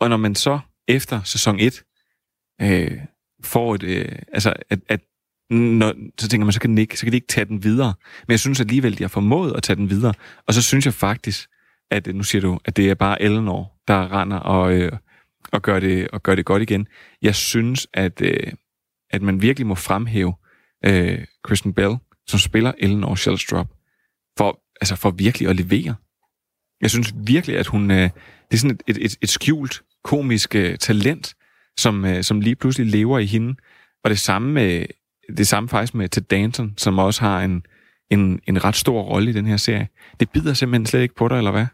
Og 0.00 0.08
når 0.08 0.16
man 0.16 0.34
så 0.34 0.58
efter 0.88 1.22
sæson 1.22 1.60
1 1.60 1.82
øh, 2.62 2.98
får 3.44 3.74
et, 3.74 3.82
øh, 3.82 4.18
altså 4.32 4.54
at, 4.70 4.80
at 4.88 5.00
når, 5.50 5.94
så 6.18 6.28
tænker 6.28 6.44
man, 6.44 6.52
så 6.52 6.60
kan, 6.60 6.70
den 6.70 6.78
ikke, 6.78 6.96
så 6.96 7.06
kan 7.06 7.12
de 7.12 7.16
ikke 7.16 7.26
tage 7.26 7.44
den 7.44 7.64
videre. 7.64 7.94
Men 8.26 8.32
jeg 8.32 8.40
synes 8.40 8.60
alligevel, 8.60 8.98
de 8.98 9.02
har 9.02 9.08
formået 9.08 9.56
at 9.56 9.62
tage 9.62 9.76
den 9.76 9.90
videre. 9.90 10.14
Og 10.46 10.54
så 10.54 10.62
synes 10.62 10.86
jeg 10.86 10.94
faktisk, 10.94 11.48
at 11.90 12.08
øh, 12.08 12.14
nu 12.14 12.22
siger 12.22 12.42
du, 12.42 12.58
at 12.64 12.76
det 12.76 12.90
er 12.90 12.94
bare 12.94 13.22
Eleanor, 13.22 13.72
der 13.88 14.20
render 14.20 14.36
og, 14.36 14.72
øh, 14.72 14.92
og, 15.52 15.62
gør, 15.62 15.80
det, 15.80 16.08
og 16.08 16.22
gør 16.22 16.34
det 16.34 16.44
godt 16.44 16.62
igen. 16.62 16.86
Jeg 17.22 17.34
synes, 17.34 17.86
at, 17.94 18.22
øh, 18.22 18.52
at 19.10 19.22
man 19.22 19.42
virkelig 19.42 19.66
må 19.66 19.74
fremhæve 19.74 20.34
øh, 20.84 21.24
Kristen 21.44 21.72
Bell, 21.72 21.96
som 22.26 22.38
spiller 22.38 22.72
Eleanor 22.78 23.14
Shellstrop, 23.14 23.66
for, 24.38 24.60
altså 24.80 24.96
for 24.96 25.10
virkelig 25.10 25.48
at 25.48 25.56
levere. 25.56 25.94
Jeg 26.80 26.90
synes 26.90 27.14
virkelig, 27.16 27.58
at 27.58 27.66
hun... 27.66 27.90
Øh, 27.90 28.10
det 28.50 28.56
er 28.56 28.56
sådan 28.56 28.78
et, 28.86 28.96
et, 28.96 29.04
et, 29.04 29.16
et 29.22 29.28
skjult 29.28 29.82
komisk 30.04 30.54
øh, 30.54 30.78
talent, 30.78 31.34
som, 31.78 32.04
øh, 32.04 32.24
som 32.24 32.40
lige 32.40 32.56
pludselig 32.56 32.92
lever 32.92 33.18
i 33.18 33.26
hende. 33.26 33.56
Og 34.04 34.10
det 34.10 34.18
samme 34.18 34.52
med, 34.52 34.86
det 35.36 35.48
samme 35.48 35.68
faktisk 35.68 35.94
med 35.94 36.08
Ted 36.08 36.22
Danton, 36.22 36.74
som 36.78 36.98
også 36.98 37.20
har 37.20 37.40
en, 37.40 37.66
en, 38.10 38.40
en 38.46 38.64
ret 38.64 38.76
stor 38.76 39.02
rolle 39.02 39.30
i 39.30 39.32
den 39.32 39.46
her 39.46 39.56
serie. 39.56 39.88
Det 40.20 40.30
bider 40.30 40.54
simpelthen 40.54 40.86
slet 40.86 41.00
ikke 41.02 41.14
på 41.14 41.28
dig, 41.28 41.36
eller 41.36 41.50
hvad? 41.50 41.66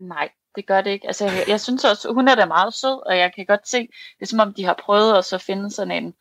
Nej, 0.00 0.28
det 0.56 0.66
gør 0.66 0.80
det 0.80 0.90
ikke. 0.90 1.06
Altså, 1.06 1.24
jeg, 1.24 1.44
jeg 1.48 1.60
synes 1.60 1.84
også, 1.84 2.12
hun 2.12 2.28
er 2.28 2.34
da 2.34 2.46
meget 2.46 2.74
sød, 2.74 3.06
og 3.06 3.18
jeg 3.18 3.32
kan 3.34 3.46
godt 3.46 3.68
se, 3.68 3.78
det 3.78 4.22
er 4.22 4.26
som 4.26 4.40
om, 4.40 4.54
de 4.54 4.64
har 4.64 4.80
prøvet 4.84 5.18
at 5.18 5.24
så 5.24 5.38
finde 5.38 5.70
sådan 5.70 6.04
en 6.04 6.14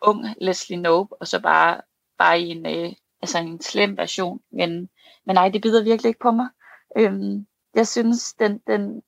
ung 0.00 0.26
Leslie 0.40 0.78
Knope, 0.78 1.14
og 1.20 1.26
så 1.28 1.40
bare, 1.40 1.80
bare 2.18 2.40
i 2.40 2.48
en, 2.48 2.66
øh, 2.66 2.92
altså 3.22 3.38
en 3.38 3.60
slem 3.60 3.96
version. 3.96 4.40
Men, 4.52 4.88
men 5.26 5.34
nej, 5.34 5.48
det 5.48 5.62
bider 5.62 5.84
virkelig 5.84 6.08
ikke 6.08 6.20
på 6.20 6.30
mig. 6.30 6.48
Øhm, 6.98 7.46
jeg 7.74 7.88
synes, 7.88 8.34
den, 8.34 8.58
den, 8.66 9.02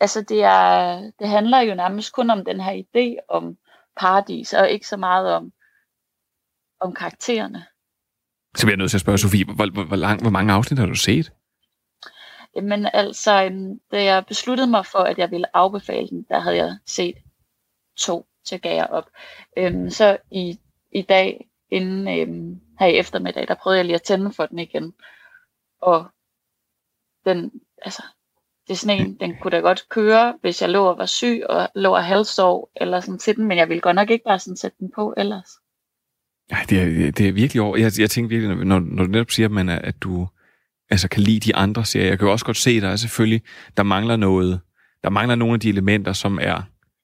altså 0.00 0.22
det, 0.22 0.44
er, 0.44 1.00
det 1.18 1.28
handler 1.28 1.60
jo 1.60 1.74
nærmest 1.74 2.12
kun 2.12 2.30
om 2.30 2.44
den 2.44 2.60
her 2.60 2.82
idé 2.82 3.24
om 3.28 3.56
paradis, 3.96 4.52
og 4.52 4.70
ikke 4.70 4.86
så 4.86 4.96
meget 4.96 5.34
om, 5.34 5.52
om 6.80 6.94
karaktererne. 6.94 7.66
Så 8.56 8.66
bliver 8.66 8.72
jeg 8.72 8.78
nødt 8.78 8.90
til 8.90 8.96
at 8.96 9.00
spørge 9.00 9.18
Sofie, 9.18 9.44
hvor, 9.44 9.72
hvor, 9.72 9.84
hvor, 9.84 9.96
lang, 9.96 10.20
hvor 10.20 10.30
mange 10.30 10.52
afsnit 10.52 10.78
har 10.78 10.86
du 10.86 10.94
set? 10.94 11.32
Jamen 12.56 12.88
altså, 12.92 13.44
øhm, 13.44 13.80
da 13.92 14.04
jeg 14.04 14.26
besluttede 14.26 14.70
mig 14.70 14.86
for, 14.86 14.98
at 14.98 15.18
jeg 15.18 15.30
ville 15.30 15.56
afbefale 15.56 16.08
den, 16.08 16.26
der 16.28 16.40
havde 16.40 16.56
jeg 16.56 16.76
set 16.86 17.16
to 17.96 18.26
til 18.44 18.60
gav 18.60 18.74
jeg 18.74 18.86
op. 18.90 19.10
Øhm, 19.56 19.90
så 19.90 20.18
i, 20.30 20.58
i 20.92 21.02
dag, 21.02 21.48
inden 21.70 22.08
øhm, 22.08 22.60
her 22.78 22.86
i 22.86 22.96
eftermiddag, 22.96 23.48
der 23.48 23.54
prøvede 23.54 23.78
jeg 23.78 23.84
lige 23.84 23.94
at 23.94 24.02
tænde 24.02 24.32
for 24.32 24.46
den 24.46 24.58
igen. 24.58 24.94
Og 25.82 26.06
den, 27.24 27.50
altså, 27.82 28.02
det 28.66 28.72
er 28.72 28.76
sådan 28.76 29.00
en, 29.00 29.16
den 29.20 29.36
kunne 29.40 29.50
da 29.50 29.58
godt 29.58 29.88
køre, 29.88 30.38
hvis 30.40 30.62
jeg 30.62 30.70
lå 30.70 30.84
og 30.84 30.98
var 30.98 31.06
syg 31.06 31.42
og 31.48 31.68
lå 31.74 31.94
og 31.94 32.04
halvsov 32.04 32.70
eller 32.76 33.00
sådan 33.00 33.18
til 33.18 33.36
den, 33.36 33.44
men 33.44 33.58
jeg 33.58 33.68
ville 33.68 33.80
godt 33.80 33.96
nok 33.96 34.10
ikke 34.10 34.24
bare 34.24 34.38
sådan 34.38 34.56
sætte 34.56 34.76
den 34.80 34.90
på 34.94 35.14
ellers. 35.16 35.48
Ja, 36.50 36.56
det 36.68 36.82
er, 36.82 37.12
det 37.12 37.28
er 37.28 37.32
virkelig 37.32 37.62
over. 37.62 37.76
Jeg, 37.76 37.92
jeg 37.98 38.10
tænker 38.10 38.28
virkelig, 38.28 38.56
når, 38.66 38.78
når 38.78 39.04
du 39.04 39.10
netop 39.10 39.30
siger, 39.30 39.48
man 39.48 39.68
er, 39.68 39.78
at 39.78 40.02
du 40.02 40.28
altså, 40.90 41.08
kan 41.08 41.22
lide 41.22 41.40
de 41.40 41.56
andre 41.56 41.84
serier. 41.84 42.08
Jeg 42.08 42.18
kan 42.18 42.26
jo 42.26 42.32
også 42.32 42.44
godt 42.44 42.56
se, 42.56 42.70
at 42.70 42.82
der 42.82 42.88
er 42.88 42.96
selvfølgelig, 42.96 43.42
der 43.76 43.82
mangler 43.82 44.16
noget, 44.16 44.60
der 45.02 45.10
mangler 45.10 45.34
nogle 45.34 45.54
af 45.54 45.60
de 45.60 45.68
elementer, 45.68 46.12
som 46.12 46.38
er 46.42 46.62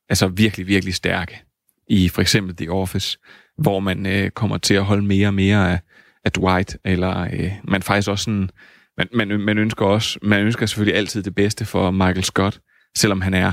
altså 0.08 0.28
virkelig, 0.28 0.66
virkelig 0.66 0.94
stærke 0.94 1.42
i 1.88 2.08
for 2.08 2.20
eksempel 2.20 2.56
The 2.56 2.72
Office, 2.72 3.18
hvor 3.58 3.80
man 3.80 4.06
øh, 4.06 4.30
kommer 4.30 4.58
til 4.58 4.74
at 4.74 4.84
holde 4.84 5.02
mere 5.02 5.26
og 5.26 5.34
mere 5.34 5.72
af, 5.72 5.80
af 6.28 6.32
Dwight, 6.32 6.76
eller 6.84 7.20
øh, 7.20 7.52
man 7.64 7.82
faktisk 7.82 8.08
også 8.08 8.24
sådan, 8.24 8.50
man, 8.96 9.08
man, 9.14 9.40
man 9.40 9.58
ønsker 9.58 9.86
også, 9.86 10.18
man 10.22 10.40
ønsker 10.40 10.66
selvfølgelig 10.66 10.98
altid 10.98 11.22
det 11.22 11.34
bedste 11.34 11.64
for 11.64 11.90
Michael 11.90 12.24
Scott, 12.24 12.60
selvom 12.96 13.20
han 13.20 13.34
er 13.34 13.52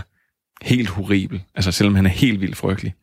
helt 0.62 0.90
horribel, 0.90 1.44
altså 1.56 1.72
selvom 1.72 1.96
han 1.96 2.06
er 2.06 2.10
helt 2.10 2.42
vildt 2.42 2.58
frygtelig. 2.58 2.94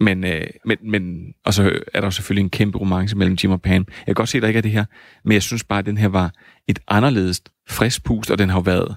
Men, 0.00 0.24
øh, 0.24 0.46
men, 0.64 0.78
men, 0.82 1.34
og 1.44 1.54
så 1.54 1.80
er 1.94 2.00
der 2.00 2.10
selvfølgelig 2.10 2.44
en 2.44 2.50
kæmpe 2.50 2.78
romance 2.78 3.16
mellem 3.16 3.36
Jim 3.42 3.50
og 3.50 3.62
Pam. 3.62 3.86
Jeg 3.88 4.06
kan 4.06 4.14
godt 4.14 4.28
se, 4.28 4.38
at 4.38 4.42
der 4.42 4.48
ikke 4.48 4.58
er 4.58 4.62
det 4.62 4.70
her, 4.70 4.84
men 5.24 5.32
jeg 5.32 5.42
synes 5.42 5.64
bare, 5.64 5.78
at 5.78 5.86
den 5.86 5.98
her 5.98 6.08
var 6.08 6.32
et 6.68 6.78
anderledes 6.88 7.42
frisk 7.68 8.04
pust, 8.04 8.30
og 8.30 8.38
den 8.38 8.48
har 8.48 8.60
været, 8.60 8.96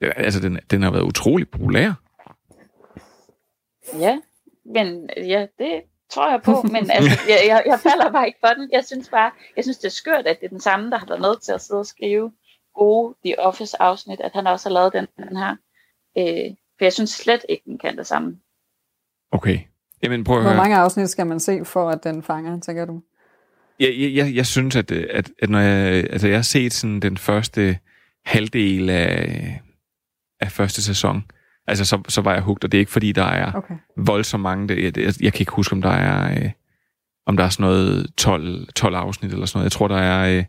altså 0.00 0.40
den, 0.40 0.58
den 0.70 0.82
har 0.82 0.90
været 0.90 1.02
utrolig 1.02 1.48
populær. 1.48 1.92
Ja, 3.98 4.18
men 4.74 5.10
ja, 5.16 5.46
det, 5.58 5.82
tror 6.10 6.30
jeg 6.30 6.42
på, 6.42 6.62
men 6.62 6.90
altså, 6.96 7.20
jeg, 7.28 7.40
jeg, 7.46 7.62
jeg 7.66 7.80
falder 7.80 8.12
bare 8.12 8.26
ikke 8.26 8.38
for 8.40 8.54
den. 8.54 8.68
Jeg 8.72 8.84
synes 8.84 9.08
bare, 9.08 9.30
jeg 9.56 9.64
synes 9.64 9.78
det 9.78 9.86
er 9.86 9.90
skørt, 10.02 10.26
at 10.26 10.40
det 10.40 10.46
er 10.46 10.50
den 10.50 10.60
samme, 10.60 10.90
der 10.90 10.98
har 10.98 11.06
været 11.06 11.20
med 11.20 11.40
til 11.40 11.52
at 11.52 11.60
sidde 11.60 11.80
og 11.80 11.86
skrive 11.86 12.32
gode 12.74 13.14
The 13.24 13.38
Office 13.38 13.82
afsnit, 13.82 14.20
at 14.20 14.30
han 14.34 14.46
også 14.46 14.68
har 14.68 14.74
lavet 14.74 14.92
den, 14.92 15.06
den 15.28 15.36
her. 15.36 15.56
Øh, 16.18 16.56
for 16.78 16.84
jeg 16.84 16.92
synes 16.92 17.10
slet 17.10 17.46
ikke, 17.48 17.62
den 17.66 17.78
kan 17.78 17.96
det 17.96 18.06
samme. 18.06 18.38
Okay. 19.32 19.58
Jamen, 20.02 20.24
prøv 20.24 20.36
at 20.36 20.44
Hvor 20.44 20.54
mange 20.54 20.76
afsnit 20.76 21.10
skal 21.10 21.26
man 21.26 21.40
se, 21.40 21.64
for 21.64 21.90
at 21.90 22.04
den 22.04 22.22
fanger, 22.22 22.60
tænker 22.60 22.84
du? 22.84 23.02
Jeg, 23.80 23.94
jeg, 23.98 24.14
jeg, 24.14 24.34
jeg 24.34 24.46
synes, 24.46 24.76
at, 24.76 24.90
øh, 24.90 25.06
at, 25.10 25.30
at 25.38 25.50
når 25.50 25.58
jeg, 25.58 26.06
altså 26.10 26.28
jeg 26.28 26.36
har 26.36 26.42
set 26.42 26.72
sådan 26.72 27.00
den 27.00 27.16
første 27.16 27.78
halvdel 28.24 28.90
af, 28.90 29.60
af 30.40 30.52
første 30.52 30.82
sæson, 30.82 31.24
altså 31.66 31.84
så, 31.84 32.02
så 32.08 32.20
var 32.20 32.32
jeg 32.32 32.42
hugt, 32.42 32.64
og 32.64 32.72
det 32.72 32.78
er 32.78 32.80
ikke 32.80 32.92
fordi, 32.92 33.12
der 33.12 33.24
er 33.24 33.52
Okay. 33.52 33.74
voldsomt 33.96 34.42
mange. 34.42 34.68
Det, 34.68 34.96
jeg, 34.96 35.14
jeg, 35.20 35.32
kan 35.32 35.40
ikke 35.40 35.52
huske, 35.52 35.72
om 35.72 35.82
der 35.82 35.90
er, 35.90 36.42
øh, 36.44 36.50
om 37.26 37.36
der 37.36 37.44
er 37.44 37.48
sådan 37.48 37.64
noget 37.64 38.06
12, 38.16 38.72
12 38.72 38.94
afsnit 38.94 39.32
eller 39.32 39.46
sådan 39.46 39.58
noget. 39.58 39.64
Jeg 39.64 39.72
tror, 39.72 39.88
der 39.88 39.98
er... 39.98 40.38
Øh, 40.38 40.44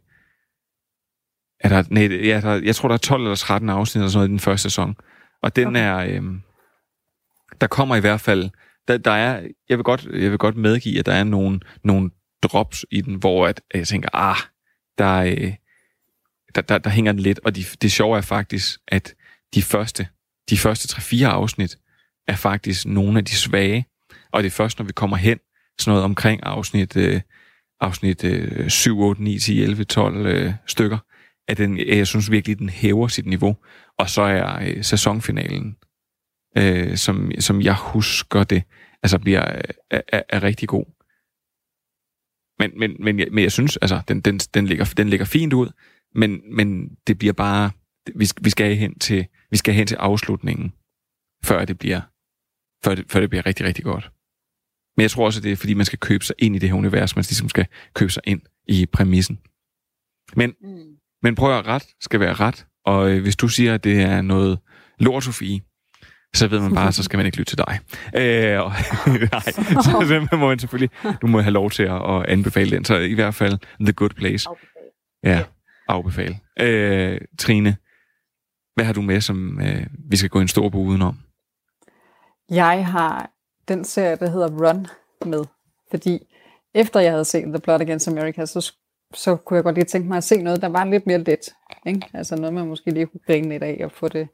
er 1.59 1.69
der, 1.69 1.83
nej, 1.89 2.03
ja, 2.03 2.41
der, 2.41 2.61
jeg 2.63 2.75
tror, 2.75 2.87
der 2.87 2.93
er 2.93 2.97
12 2.97 3.21
eller 3.21 3.35
13 3.35 3.69
afsnit 3.69 3.99
eller 3.99 4.09
sådan 4.09 4.17
noget 4.17 4.29
i 4.29 4.31
den 4.31 4.39
første 4.39 4.63
sæson. 4.63 4.95
Og 5.43 5.55
den 5.55 5.67
okay. 5.67 5.79
er... 5.79 5.97
Øh, 5.97 6.23
der 7.61 7.67
kommer 7.67 7.95
i 7.95 7.99
hvert 7.99 8.21
fald... 8.21 8.49
Der, 8.87 8.97
der 8.97 9.11
er, 9.11 9.47
jeg, 9.69 9.77
vil 9.77 9.83
godt, 9.83 10.05
jeg 10.05 10.31
vil 10.31 10.37
godt 10.37 10.57
medgive, 10.57 10.99
at 10.99 11.05
der 11.05 11.13
er 11.13 11.23
nogle, 11.23 11.59
nogle 11.83 12.09
drops 12.43 12.85
i 12.91 13.01
den, 13.01 13.15
hvor 13.15 13.47
at, 13.47 13.61
at 13.71 13.79
jeg 13.79 13.87
tænker, 13.87 14.09
ah, 14.13 14.37
der, 14.97 15.17
øh, 15.17 15.53
der, 16.55 16.61
der, 16.61 16.77
der 16.77 16.89
hænger 16.89 17.11
den 17.11 17.21
lidt. 17.21 17.39
Og 17.43 17.55
de, 17.55 17.63
det 17.81 17.91
sjove 17.91 18.17
er 18.17 18.21
faktisk, 18.21 18.79
at 18.87 19.13
de 19.55 19.63
første, 19.63 20.07
de 20.51 20.57
første 20.57 20.95
3-4 20.95 21.23
afsnit 21.23 21.77
er 22.27 22.35
faktisk 22.35 22.85
nogle 22.85 23.17
af 23.17 23.25
de 23.25 23.35
svage. 23.35 23.85
Og 24.31 24.43
det 24.43 24.47
er 24.47 24.51
først, 24.51 24.79
når 24.79 24.85
vi 24.85 24.93
kommer 24.93 25.17
hen, 25.17 25.39
sådan 25.79 25.91
noget 25.91 26.03
omkring 26.03 26.43
afsnit, 26.43 26.97
øh, 26.97 27.21
afsnit 27.79 28.23
øh, 28.23 28.69
7, 28.69 28.99
8, 28.99 29.23
9, 29.23 29.39
10, 29.39 29.61
11, 29.61 29.83
12 29.83 30.25
øh, 30.25 30.53
stykker, 30.67 30.97
at 31.47 31.57
den, 31.57 31.79
øh, 31.79 31.97
jeg 31.97 32.07
synes 32.07 32.31
virkelig, 32.31 32.59
den 32.59 32.69
hæver 32.69 33.07
sit 33.07 33.25
niveau. 33.25 33.57
Og 33.97 34.09
så 34.09 34.21
er 34.21 34.59
øh, 34.67 34.83
sæsonfinalen, 34.83 35.75
øh, 36.57 36.97
som, 36.97 37.31
som 37.39 37.61
jeg 37.61 37.75
husker 37.75 38.43
det, 38.43 38.63
altså 39.03 39.19
bliver, 39.19 39.55
øh, 39.55 39.61
er, 39.91 40.01
er, 40.07 40.21
er 40.29 40.43
rigtig 40.43 40.67
god. 40.67 40.85
Men, 42.59 42.79
men, 42.79 42.95
men, 42.99 43.19
jeg, 43.19 43.27
men 43.31 43.43
jeg 43.43 43.51
synes, 43.51 43.77
altså, 43.77 44.01
den, 44.07 44.21
den, 44.21 44.37
den, 44.37 44.67
ligger, 44.67 44.93
den 44.97 45.09
ligger 45.09 45.25
fint 45.25 45.53
ud, 45.53 45.69
men, 46.15 46.55
men 46.55 46.89
det 47.07 47.17
bliver 47.17 47.33
bare, 47.33 47.71
vi, 48.15 48.27
vi 48.41 48.49
skal 48.49 48.75
hen 48.75 48.99
til, 48.99 49.27
vi 49.51 49.57
skal 49.57 49.73
hen 49.73 49.87
til 49.87 49.95
afslutningen, 49.95 50.73
før 51.45 51.65
det 51.65 51.79
bliver, 51.79 52.01
før 52.85 52.95
det, 52.95 53.05
før 53.11 53.19
det 53.19 53.29
bliver 53.29 53.45
rigtig, 53.45 53.65
rigtig 53.65 53.83
godt. 53.83 54.11
Men 54.97 55.01
jeg 55.01 55.11
tror 55.11 55.25
også, 55.25 55.39
at 55.39 55.43
det 55.43 55.51
er, 55.51 55.55
fordi 55.55 55.73
man 55.73 55.85
skal 55.85 55.99
købe 55.99 56.25
sig 56.25 56.35
ind 56.39 56.55
i 56.55 56.59
det 56.59 56.69
her 56.69 56.75
univers, 56.77 57.15
man 57.15 57.21
ligesom 57.29 57.49
skal 57.49 57.65
købe 57.95 58.11
sig 58.11 58.21
ind 58.25 58.41
i 58.67 58.85
præmissen. 58.85 59.39
Men, 60.35 60.53
Mm. 60.61 60.95
men 61.23 61.35
prøv 61.35 61.57
at 61.57 61.67
ret 61.67 61.85
skal 62.01 62.19
være 62.19 62.33
ret, 62.33 62.65
og 62.85 63.11
øh, 63.11 63.21
hvis 63.21 63.35
du 63.35 63.47
siger, 63.47 63.73
at 63.73 63.83
det 63.83 64.01
er 64.01 64.21
noget 64.21 64.59
lort, 64.99 65.23
Sofie, 65.23 65.61
så 66.35 66.47
ved 66.47 66.59
man 66.59 66.73
bare, 66.73 66.91
så 66.91 67.03
skal 67.03 67.17
man 67.17 67.25
ikke 67.25 67.37
lytte 67.37 67.49
til 67.51 67.57
dig. 67.57 67.79
Øh, 68.21 68.59
og, 68.61 68.71
nej, 69.31 69.41
så, 69.41 70.05
så 70.31 70.37
må 70.37 70.47
man 70.47 70.59
selvfølgelig, 70.59 70.89
du 71.21 71.27
må 71.27 71.41
have 71.41 71.51
lov 71.53 71.71
til 71.71 71.83
at, 71.83 72.15
at 72.15 72.25
anbefale 72.25 72.71
den, 72.71 72.85
så 72.85 72.97
i 72.97 73.13
hvert 73.13 73.35
fald 73.35 73.57
The 73.79 73.93
Good 73.93 74.09
Place. 74.09 74.49
Ja, 75.23 75.43
afbefale. 75.87 76.39
Øh, 76.59 77.21
Trine, 77.39 77.77
hvad 78.75 78.85
har 78.85 78.93
du 78.93 79.01
med, 79.01 79.21
som 79.21 79.61
øh, 79.61 79.87
vi 80.09 80.17
skal 80.17 80.29
gå 80.29 80.39
en 80.39 80.47
stor 80.47 80.69
bue 80.69 80.87
udenom? 80.87 81.15
Jeg 82.49 82.85
har 82.87 83.31
den 83.67 83.83
serie, 83.83 84.15
der 84.15 84.29
hedder 84.29 84.47
Run 84.47 84.87
med, 85.25 85.45
fordi 85.91 86.19
efter 86.73 86.99
jeg 86.99 87.11
havde 87.11 87.25
set 87.25 87.43
The 87.43 87.59
Plot 87.59 87.81
Against 87.81 88.07
America, 88.07 88.45
så, 88.45 88.73
så 89.13 89.35
kunne 89.35 89.55
jeg 89.55 89.63
godt 89.63 89.75
lige 89.75 89.85
tænke 89.85 90.07
mig 90.07 90.17
at 90.17 90.23
se 90.23 90.41
noget, 90.41 90.61
der 90.61 90.69
var 90.69 90.85
lidt 90.85 91.07
mere 91.07 91.17
let. 91.17 91.53
Ikke? 91.85 92.07
Altså 92.13 92.35
noget, 92.35 92.53
man 92.53 92.67
måske 92.67 92.91
lige 92.91 93.05
kunne 93.05 93.21
grine 93.27 93.49
lidt 93.49 93.63
af 93.63 93.81
og 93.83 93.91
få 93.91 94.07
det, 94.07 94.27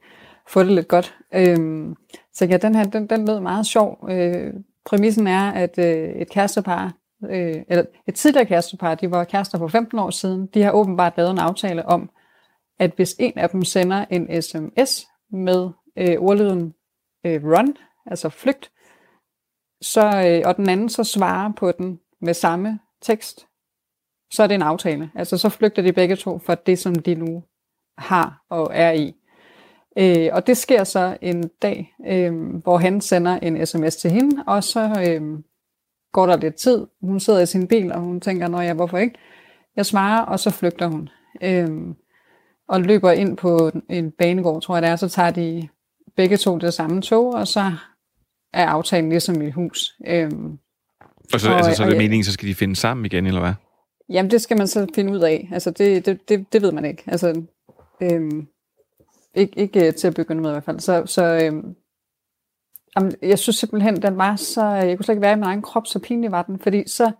få 0.48 0.62
det 0.62 0.72
lidt 0.72 0.88
godt. 0.88 1.16
Øhm, 1.34 1.94
så 2.32 2.44
ja, 2.44 2.56
den 2.56 2.74
her, 2.74 2.84
den, 2.84 3.06
den 3.06 3.26
lød 3.26 3.40
meget 3.40 3.66
sjov. 3.66 4.08
Øh, 4.10 4.54
præmissen 4.86 5.26
er, 5.26 5.50
at 5.50 5.78
øh, 5.78 6.08
et 6.08 6.30
kærestepar, 6.30 6.92
øh, 7.30 7.56
eller 7.68 7.84
et 8.08 8.14
tidligere 8.14 8.46
kærestepar, 8.46 8.94
de 8.94 9.10
var 9.10 9.24
kærester 9.24 9.58
for 9.58 9.68
15 9.68 9.98
år 9.98 10.10
siden, 10.10 10.48
de 10.54 10.62
har 10.62 10.70
åbenbart 10.70 11.12
lavet 11.16 11.30
en 11.30 11.38
aftale 11.38 11.86
om, 11.86 12.10
at 12.78 12.92
hvis 12.96 13.16
en 13.18 13.32
af 13.38 13.50
dem 13.50 13.64
sender 13.64 14.04
en 14.10 14.42
sms 14.42 15.06
med 15.30 15.70
øh, 15.96 16.16
ordlyden 16.18 16.74
øh, 17.26 17.44
run, 17.44 17.76
altså 18.06 18.28
flygt, 18.28 18.72
så, 19.80 20.06
øh, 20.26 20.42
og 20.48 20.56
den 20.56 20.68
anden 20.68 20.88
så 20.88 21.04
svarer 21.04 21.52
på 21.56 21.72
den 21.72 22.00
med 22.20 22.34
samme 22.34 22.78
tekst, 23.02 23.46
så 24.30 24.42
er 24.42 24.46
det 24.46 24.54
en 24.54 24.62
aftale. 24.62 25.10
Altså 25.14 25.38
så 25.38 25.48
flygter 25.48 25.82
de 25.82 25.92
begge 25.92 26.16
to 26.16 26.38
fra 26.38 26.54
det, 26.54 26.78
som 26.78 26.94
de 26.94 27.14
nu 27.14 27.44
har 27.98 28.44
og 28.50 28.70
er 28.72 28.92
i. 28.92 29.14
Øh, 29.98 30.28
og 30.32 30.46
det 30.46 30.56
sker 30.56 30.84
så 30.84 31.16
en 31.20 31.50
dag, 31.62 31.94
øh, 32.06 32.54
hvor 32.56 32.76
han 32.76 33.00
sender 33.00 33.38
en 33.42 33.66
sms 33.66 33.96
til 33.96 34.10
hende, 34.10 34.44
og 34.46 34.64
så 34.64 35.04
øh, 35.08 35.38
går 36.12 36.26
der 36.26 36.36
lidt 36.36 36.54
tid. 36.54 36.86
Hun 37.00 37.20
sidder 37.20 37.40
i 37.40 37.46
sin 37.46 37.68
bil, 37.68 37.92
og 37.92 38.00
hun 38.00 38.20
tænker, 38.20 38.48
nå 38.48 38.60
ja, 38.60 38.74
hvorfor 38.74 38.98
ikke? 38.98 39.18
Jeg 39.76 39.86
svarer, 39.86 40.24
og 40.24 40.40
så 40.40 40.50
flygter 40.50 40.86
hun. 40.86 41.08
Øh, 41.42 41.68
og 42.68 42.80
løber 42.80 43.10
ind 43.10 43.36
på 43.36 43.70
en 43.90 44.10
banegård, 44.10 44.62
tror 44.62 44.76
jeg 44.76 44.82
det 44.82 44.90
er, 44.90 44.96
så 44.96 45.08
tager 45.08 45.30
de 45.30 45.68
begge 46.16 46.36
to 46.36 46.58
det 46.58 46.74
samme 46.74 47.02
tog, 47.02 47.34
og 47.34 47.48
så 47.48 47.72
er 48.52 48.66
aftalen 48.66 49.10
ligesom 49.10 49.42
i 49.42 49.50
hus. 49.50 49.94
Øhm, 50.06 50.58
Og 51.34 51.40
så, 51.40 51.50
Og- 51.50 51.56
altså, 51.56 51.74
så 51.74 51.82
er 51.82 51.86
og 51.86 51.90
det 51.90 51.96
jeg- 51.96 52.02
meningen, 52.04 52.24
så 52.24 52.32
skal 52.32 52.48
de 52.48 52.54
finde 52.54 52.76
sammen 52.76 53.06
igen, 53.06 53.26
eller 53.26 53.40
hvad? 53.40 53.52
jamen, 54.08 54.30
det 54.30 54.40
skal 54.42 54.58
man 54.58 54.66
så 54.68 54.86
finde 54.94 55.12
ud 55.12 55.20
af. 55.20 55.48
Altså, 55.52 55.70
det, 55.70 56.06
det, 56.06 56.28
det, 56.28 56.52
det 56.52 56.62
ved 56.62 56.72
man 56.72 56.84
ikke. 56.84 57.02
Altså, 57.06 57.42
øhm, 58.00 58.46
ikke, 59.34 59.58
ikke 59.58 59.86
øh, 59.86 59.94
til 59.94 60.06
at 60.08 60.14
begynde 60.14 60.40
med 60.42 60.50
i 60.50 60.52
hvert 60.52 60.64
fald. 60.64 60.80
Så, 60.80 61.02
så 61.06 61.40
øhm, 61.44 61.74
jamen, 62.96 63.12
jeg 63.22 63.38
synes 63.38 63.56
simpelthen, 63.56 64.02
den 64.02 64.16
var 64.18 64.36
så... 64.36 64.64
Jeg 64.66 64.96
kunne 64.96 65.04
slet 65.04 65.12
ikke 65.14 65.22
være 65.22 65.32
i 65.32 65.36
min 65.36 65.44
egen 65.44 65.62
krop, 65.62 65.86
så 65.86 65.98
pinlig 65.98 66.30
var 66.32 66.42
den. 66.42 66.58
Fordi 66.58 66.88
så... 66.88 67.10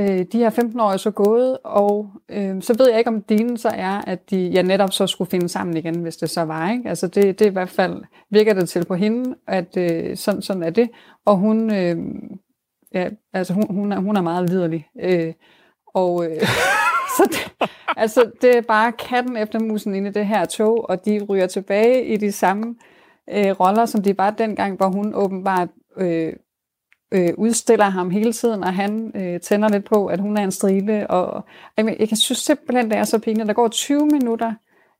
Øh, 0.00 0.26
de 0.32 0.38
her 0.38 0.50
15 0.50 0.80
år 0.80 0.90
er 0.90 0.96
så 0.96 1.10
gået, 1.10 1.58
og 1.64 2.10
øh, 2.28 2.62
så 2.62 2.74
ved 2.78 2.88
jeg 2.88 2.98
ikke, 2.98 3.08
om 3.08 3.22
dine 3.22 3.58
så 3.58 3.68
er, 3.68 4.00
at 4.06 4.30
de 4.30 4.46
ja, 4.46 4.62
netop 4.62 4.92
så 4.92 5.06
skulle 5.06 5.30
finde 5.30 5.48
sammen 5.48 5.76
igen, 5.76 5.94
hvis 5.94 6.16
det 6.16 6.30
så 6.30 6.42
var. 6.42 6.70
Ikke? 6.70 6.88
Altså 6.88 7.06
det, 7.08 7.38
det 7.38 7.46
i 7.46 7.52
hvert 7.52 7.68
fald, 7.68 8.02
virker 8.30 8.54
det 8.54 8.68
til 8.68 8.84
på 8.84 8.94
hende, 8.94 9.34
at 9.48 9.76
øh, 9.76 10.16
sådan, 10.16 10.42
sådan 10.42 10.62
er 10.62 10.70
det. 10.70 10.90
Og 11.24 11.36
hun, 11.36 11.74
øh, 11.74 11.96
ja, 12.94 13.08
altså 13.32 13.54
hun, 13.54 13.66
hun, 13.70 13.92
er, 13.92 13.98
hun 13.98 14.16
er 14.16 14.22
meget 14.22 14.48
liderlig. 14.50 14.88
Øh, 15.02 15.32
og 15.94 16.24
øh, 16.24 16.40
så 17.16 17.28
det, 17.30 17.68
altså, 17.96 18.30
det 18.40 18.56
er 18.56 18.62
bare 18.62 18.92
katten 18.92 19.36
efter 19.36 19.58
musen 19.58 19.94
inde 19.94 20.08
i 20.10 20.12
det 20.12 20.26
her 20.26 20.44
tog, 20.44 20.90
og 20.90 21.04
de 21.04 21.26
ryger 21.28 21.46
tilbage 21.46 22.04
i 22.04 22.16
de 22.16 22.32
samme 22.32 22.74
øh, 23.30 23.50
roller, 23.50 23.86
som 23.86 24.02
de 24.02 24.18
var 24.18 24.30
dengang, 24.30 24.76
hvor 24.76 24.88
hun 24.88 25.14
åbenbart 25.14 25.68
øh, 25.96 26.32
øh, 27.12 27.30
udstiller 27.36 27.84
ham 27.84 28.10
hele 28.10 28.32
tiden, 28.32 28.64
og 28.64 28.74
han 28.74 29.12
øh, 29.14 29.40
tænder 29.40 29.68
lidt 29.68 29.84
på, 29.84 30.06
at 30.06 30.20
hun 30.20 30.36
er 30.36 30.44
en 30.44 30.50
strile. 30.52 31.10
Og, 31.10 31.44
jeg, 31.76 31.96
jeg 31.98 32.08
kan 32.08 32.16
synes 32.16 32.38
simpelthen, 32.38 32.90
det 32.90 32.98
er 32.98 33.04
så 33.04 33.18
pinligt. 33.18 33.48
Der 33.48 33.54
går 33.54 33.68
20 33.68 34.06
minutter 34.06 34.48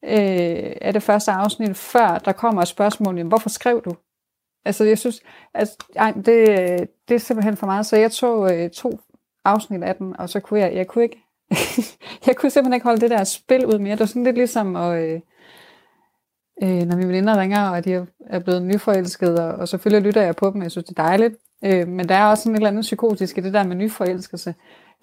øh, 0.05 0.73
af 0.81 0.93
det 0.93 1.03
første 1.03 1.33
afsnit, 1.33 1.77
før 1.77 2.19
der 2.19 2.33
kommer 2.33 2.63
et 2.63 2.69
spørgsmål, 2.69 3.17
jamen, 3.17 3.29
hvorfor 3.29 3.49
skrev 3.49 3.83
du? 3.85 3.95
Altså, 4.65 4.85
jeg 4.85 4.99
synes, 4.99 5.21
altså, 5.55 5.77
ej, 5.97 6.13
det, 6.13 6.27
det 7.09 7.15
er 7.15 7.19
simpelthen 7.19 7.57
for 7.57 7.67
meget. 7.67 7.87
Så 7.87 7.97
jeg 7.97 8.13
tog 8.13 8.55
øh, 8.57 8.71
to 8.71 9.01
afsnit 9.45 9.83
af 9.83 9.95
den, 9.97 10.17
og 10.19 10.29
så 10.29 10.41
kunne 10.41 10.61
jeg, 10.61 10.75
jeg 10.75 10.87
kunne 10.87 11.05
ikke, 11.05 11.19
jeg 12.27 12.37
kunne 12.37 12.51
simpelthen 12.51 12.75
ikke 12.75 12.85
holde 12.85 13.01
det 13.01 13.11
der 13.11 13.25
spil 13.25 13.67
ud 13.67 13.79
mere. 13.79 13.93
Det 13.93 14.01
var 14.01 14.07
sådan 14.07 14.25
lidt 14.25 14.37
ligesom, 14.37 14.77
at, 14.77 15.03
øh, 15.03 15.21
øh, 16.63 16.83
når 16.87 16.97
mine 16.97 17.09
veninder 17.09 17.41
ringer, 17.41 17.71
og 17.71 17.85
de 17.85 17.93
er- 17.95 18.07
er 18.27 18.39
blevet 18.39 18.63
nyforelskede, 18.63 19.49
og, 19.49 19.55
og 19.55 19.69
selvfølgelig 19.69 20.07
lytter 20.07 20.23
jeg 20.23 20.37
på 20.37 20.51
dem, 20.51 20.63
jeg 20.63 20.71
synes, 20.71 20.85
det 20.85 20.99
er 20.99 21.03
dejligt. 21.03 21.35
Øh, 21.65 21.89
men 21.89 22.09
der 22.09 22.15
er 22.15 22.25
også 22.27 22.43
sådan 22.43 22.55
et 22.55 22.59
eller 22.59 22.69
andet 22.71 22.83
psykotisk 22.83 23.39
i 23.39 23.41
det 23.41 23.53
der 23.53 23.63
med 23.65 23.77
nyforelskelse. 23.77 24.55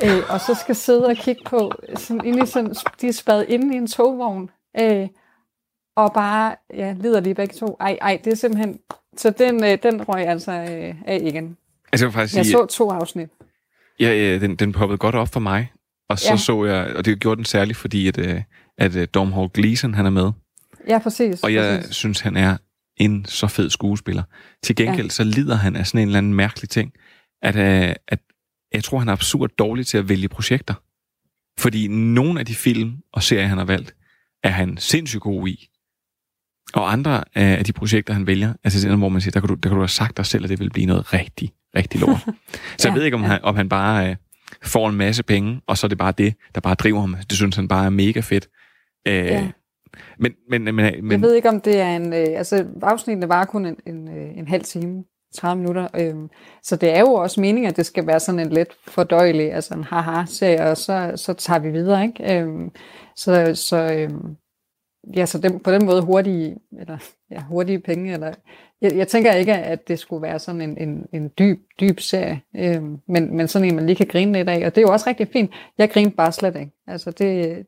Øh, 0.04 0.20
og 0.30 0.40
så 0.42 0.56
skal 0.56 0.76
sidde 0.76 1.06
og 1.06 1.16
kigge 1.16 1.42
på, 1.46 1.72
sådan, 1.96 2.26
inde 2.26 2.44
i 2.44 2.46
sådan, 2.46 2.76
de 3.02 3.08
er 3.08 3.12
spadet 3.14 3.46
inde 3.50 3.74
i 3.76 3.78
en 3.78 3.88
togvogn, 3.88 4.50
øh, 4.82 5.08
og 5.98 6.14
bare 6.14 6.56
ja, 6.74 6.96
lider 7.00 7.20
lige 7.20 7.36
begge 7.36 7.54
to. 7.54 7.78
Ej, 7.80 7.98
ej, 8.02 8.22
det 8.24 8.34
er 8.34 8.38
simpelthen... 8.38 8.80
Så 9.18 9.30
den, 9.30 9.64
øh, 9.64 9.78
den 9.84 10.04
røg 10.10 10.28
altså 10.28 10.52
øh, 10.52 10.96
af 11.08 11.20
igen. 11.22 11.58
Altså, 11.92 12.06
jeg 12.06 12.14
faktisk 12.14 12.36
Jeg 12.38 12.46
sige, 12.46 12.54
så 12.54 12.66
to 12.66 12.90
afsnit. 12.90 13.30
ja, 14.00 14.14
ja, 14.14 14.38
den, 14.40 14.56
den 14.56 14.72
poppede 14.72 14.98
godt 14.98 15.16
op 15.16 15.28
for 15.34 15.40
mig. 15.40 15.72
Og 16.10 16.20
så 16.20 16.32
Ja. 16.32 16.38
så 16.38 16.66
jeg, 16.66 16.94
og 16.96 17.06
det 17.06 17.20
gjorde 17.20 17.38
den 17.38 17.46
særligt, 17.46 17.78
fordi 17.78 18.08
at, 18.08 18.18
øh, 18.18 18.42
at 18.78 18.96
øh, 18.96 19.08
Domhnall 19.14 19.50
Gleeson, 19.54 19.94
han 19.94 20.06
er 20.06 20.10
med. 20.10 20.32
Ja, 20.88 21.00
præcis. 21.00 21.44
Og 21.44 21.54
jeg 21.54 21.80
præcis. 21.80 21.96
synes, 21.96 22.20
han 22.20 22.38
er 22.38 22.58
en 23.00 23.26
så 23.26 23.48
fed 23.48 23.70
skuespiller. 23.70 24.24
Til 24.64 24.76
gengæld 24.76 25.06
ja. 25.06 25.10
så 25.10 25.24
lider 25.24 25.56
han 25.56 25.76
af 25.76 25.88
sådan 25.88 26.02
en 26.02 26.08
eller 26.08 26.18
anden 26.18 26.34
mærkelig 26.34 26.70
ting, 26.70 26.92
at, 27.42 27.56
øh, 27.56 27.96
at 28.08 28.20
jeg 28.74 28.84
tror, 28.84 29.00
han 29.00 29.08
er 29.08 29.14
absurd 29.14 29.50
dårlig 29.58 29.88
til 29.88 29.98
at 29.98 30.10
vælge 30.10 30.28
projekter. 30.30 30.74
Fordi 31.60 31.88
nogle 31.88 32.40
af 32.40 32.46
de 32.46 32.56
film 32.56 32.98
og 33.14 33.24
serier, 33.24 33.48
han 33.48 33.58
har 33.58 33.66
valgt, 33.66 33.96
er 34.44 34.50
han 34.50 34.78
sindssygt 34.78 35.22
god 35.22 35.48
i. 35.48 35.70
Og 36.74 36.92
andre 36.92 37.24
af 37.36 37.66
de 37.66 37.74
projekter, 37.74 38.14
han 38.14 38.28
vælger, 38.28 38.54
altså 38.64 38.82
sådan, 38.82 38.98
hvor 38.98 39.10
man 39.10 39.22
siger, 39.22 39.32
der 39.32 39.40
kan, 39.40 39.48
du, 39.50 39.54
der 39.56 39.70
kan 39.70 39.76
du 39.76 39.82
have 39.82 39.88
sagt 39.88 40.18
dig 40.18 40.26
selv, 40.26 40.44
at 40.44 40.50
det 40.50 40.60
vil 40.60 40.70
blive 40.70 40.86
noget 40.86 41.14
rigtig, 41.14 41.52
rigtig 41.76 42.00
lort. 42.02 42.20
Så 42.78 42.88
jeg 42.88 42.94
Ja, 42.94 42.94
ved 42.94 43.04
ikke, 43.04 43.16
om, 43.16 43.22
ja. 43.22 43.28
han, 43.28 43.40
om 43.44 43.56
han 43.56 43.70
bare 43.70 44.10
øh, 44.10 44.16
får 44.64 44.90
en 44.90 44.96
masse 44.96 45.24
penge, 45.24 45.62
og 45.68 45.78
så 45.78 45.88
er 45.88 45.90
det 45.90 45.98
bare 45.98 46.14
det, 46.18 46.36
der 46.56 46.62
bare 46.62 46.76
driver 46.76 47.00
ham. 47.00 47.16
Det 47.30 47.38
synes 47.38 47.56
han 47.56 47.68
bare 47.68 47.86
er 47.86 47.90
mega 47.90 48.20
fedt. 48.20 48.48
Øh, 49.08 49.14
Ja. 49.14 49.52
Men, 50.20 50.32
men, 50.50 50.64
men, 50.64 50.76
men 50.76 51.12
Jeg 51.12 51.22
ved 51.22 51.34
ikke, 51.34 51.50
om 51.50 51.62
det 51.62 51.80
er 51.80 51.96
en... 51.96 52.14
Øh, 52.14 52.28
altså, 52.38 52.66
afsnittene 52.82 53.30
var 53.30 53.46
kun 53.46 53.66
en, 53.66 53.78
en, 53.86 54.18
øh, 54.18 54.38
en 54.38 54.48
halv 54.48 54.64
time, 54.64 55.04
30 55.36 55.60
minutter. 55.60 55.88
Øh, 55.94 56.16
så 56.64 56.76
det 56.76 56.90
er 56.96 57.00
jo 57.00 57.14
også 57.14 57.42
meningen, 57.42 57.70
at 57.70 57.78
det 57.78 57.86
skal 57.86 58.08
være 58.08 58.20
sådan 58.20 58.40
en 58.40 58.50
let 58.50 58.68
fordøjelig, 58.88 59.54
altså 59.54 59.74
en 59.74 59.84
haha-serie, 59.84 60.72
og 60.72 60.78
så, 60.78 61.12
så 61.16 61.34
tager 61.34 61.60
vi 61.60 61.72
videre, 61.72 62.04
ikke? 62.04 62.40
Øh, 62.40 62.70
så 63.16 63.56
så 63.56 63.94
øh, 63.94 64.10
ja, 65.16 65.26
så 65.26 65.38
dem, 65.38 65.60
på 65.60 65.72
den 65.72 65.86
måde 65.86 66.02
hurtige, 66.02 66.58
eller, 66.80 66.98
ja, 67.32 67.44
hurtige 67.44 67.80
penge, 67.80 68.14
eller... 68.14 68.34
Jeg, 68.82 68.96
jeg 68.96 69.08
tænker 69.08 69.34
ikke, 69.34 69.54
at 69.54 69.88
det 69.88 70.00
skulle 70.00 70.22
være 70.22 70.40
sådan 70.40 70.62
en, 70.62 70.78
en, 70.78 71.06
en 71.14 71.32
dyb, 71.40 71.60
dyb 71.80 72.00
serie, 72.00 72.42
øh, 72.56 72.84
men, 73.08 73.38
men 73.38 73.48
sådan 73.48 73.68
en, 73.68 73.76
man 73.76 73.86
lige 73.86 73.96
kan 73.96 74.08
grine 74.08 74.34
lidt 74.34 74.50
af, 74.50 74.66
og 74.66 74.76
det 74.76 74.78
er 74.78 74.86
jo 74.88 74.92
også 74.92 75.08
rigtig 75.08 75.28
fint. 75.28 75.52
Jeg 75.78 75.90
griner 75.90 76.12
bare 76.12 76.32
slet 76.32 76.56
ikke. 76.56 76.72
Altså, 76.88 77.12
det, 77.12 77.66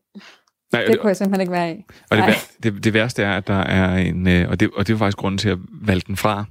nej, 0.73 0.83
det 0.85 0.99
kunne 0.99 1.07
jeg 1.07 1.17
simpelthen 1.17 1.41
ikke 1.41 1.51
være 1.51 1.75
i. 1.75 1.83
Og 2.09 2.17
det, 2.17 2.25
det, 2.63 2.83
det 2.83 2.93
værste 2.93 3.23
er, 3.23 3.31
at 3.37 3.47
der 3.47 3.53
er 3.59 3.97
en, 3.97 4.27
øh, 4.27 4.49
og 4.49 4.59
det, 4.59 4.69
og 4.75 4.87
det 4.87 4.93
er 4.93 4.97
faktisk 4.97 5.17
grunden 5.17 5.37
til 5.37 5.49
at 5.49 5.57
valgte 5.81 6.07
den 6.07 6.17
fra, 6.17 6.45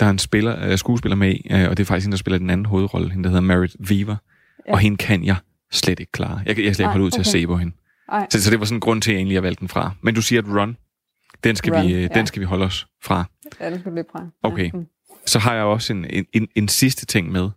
der 0.00 0.06
er 0.06 0.10
en 0.10 0.18
spiller, 0.18 0.70
øh, 0.70 0.78
skuespiller 0.78 1.16
med 1.16 1.34
i, 1.34 1.46
øh, 1.50 1.68
og 1.70 1.76
det 1.76 1.82
er 1.82 1.86
faktisk 1.86 2.04
hende, 2.06 2.12
der 2.12 2.18
spiller 2.18 2.38
den 2.38 2.50
anden 2.50 2.66
hovedrolle, 2.66 3.10
hende 3.10 3.24
der 3.24 3.30
hedder 3.30 3.40
Merit 3.42 3.76
Weaver, 3.90 4.16
ja. 4.68 4.72
og 4.72 4.78
hende 4.78 4.96
kan 4.96 5.24
jeg 5.24 5.36
slet 5.72 6.00
ikke 6.00 6.12
klare. 6.12 6.42
Jeg, 6.46 6.54
kan- 6.56 6.64
jeg 6.64 6.74
slet 6.74 6.84
ikke 6.84 6.90
holde 6.90 7.04
ud 7.04 7.10
til 7.10 7.20
at 7.20 7.26
se 7.26 7.46
på 7.46 7.56
hende. 7.56 7.72
Ej. 8.12 8.26
Så, 8.30 8.42
så 8.42 8.50
det 8.50 8.58
var 8.60 8.64
sådan 8.66 8.76
en 8.76 8.80
grund 8.80 9.02
til, 9.02 9.10
at 9.10 9.14
jeg 9.14 9.18
egentlig 9.18 9.36
har 9.36 9.42
valgt 9.42 9.60
den 9.60 9.68
fra. 9.68 9.92
Men 10.02 10.14
du 10.14 10.22
siger, 10.22 10.42
at 10.42 10.48
Run, 10.48 10.76
den 11.44 11.56
skal, 11.56 11.72
Run, 11.74 11.86
vi, 11.86 11.94
ja. 11.94 12.06
den 12.06 12.26
skal 12.26 12.40
vi 12.40 12.46
holde 12.46 12.64
os 12.64 12.86
fra. 13.04 13.24
Ja, 13.60 13.70
det 13.70 13.80
skulle 13.80 13.94
løbe 13.94 14.08
fra. 14.12 14.26
Okay. 14.42 14.64
Ja. 14.64 14.70
mm. 14.78 14.86
Så 15.26 15.38
har 15.38 15.54
jeg 15.54 15.64
også 15.64 15.92
en, 15.92 16.06
en, 16.10 16.24
en, 16.32 16.48
en 16.56 16.68
sidste 16.68 17.06
ting 17.06 17.32
med, 17.32 17.50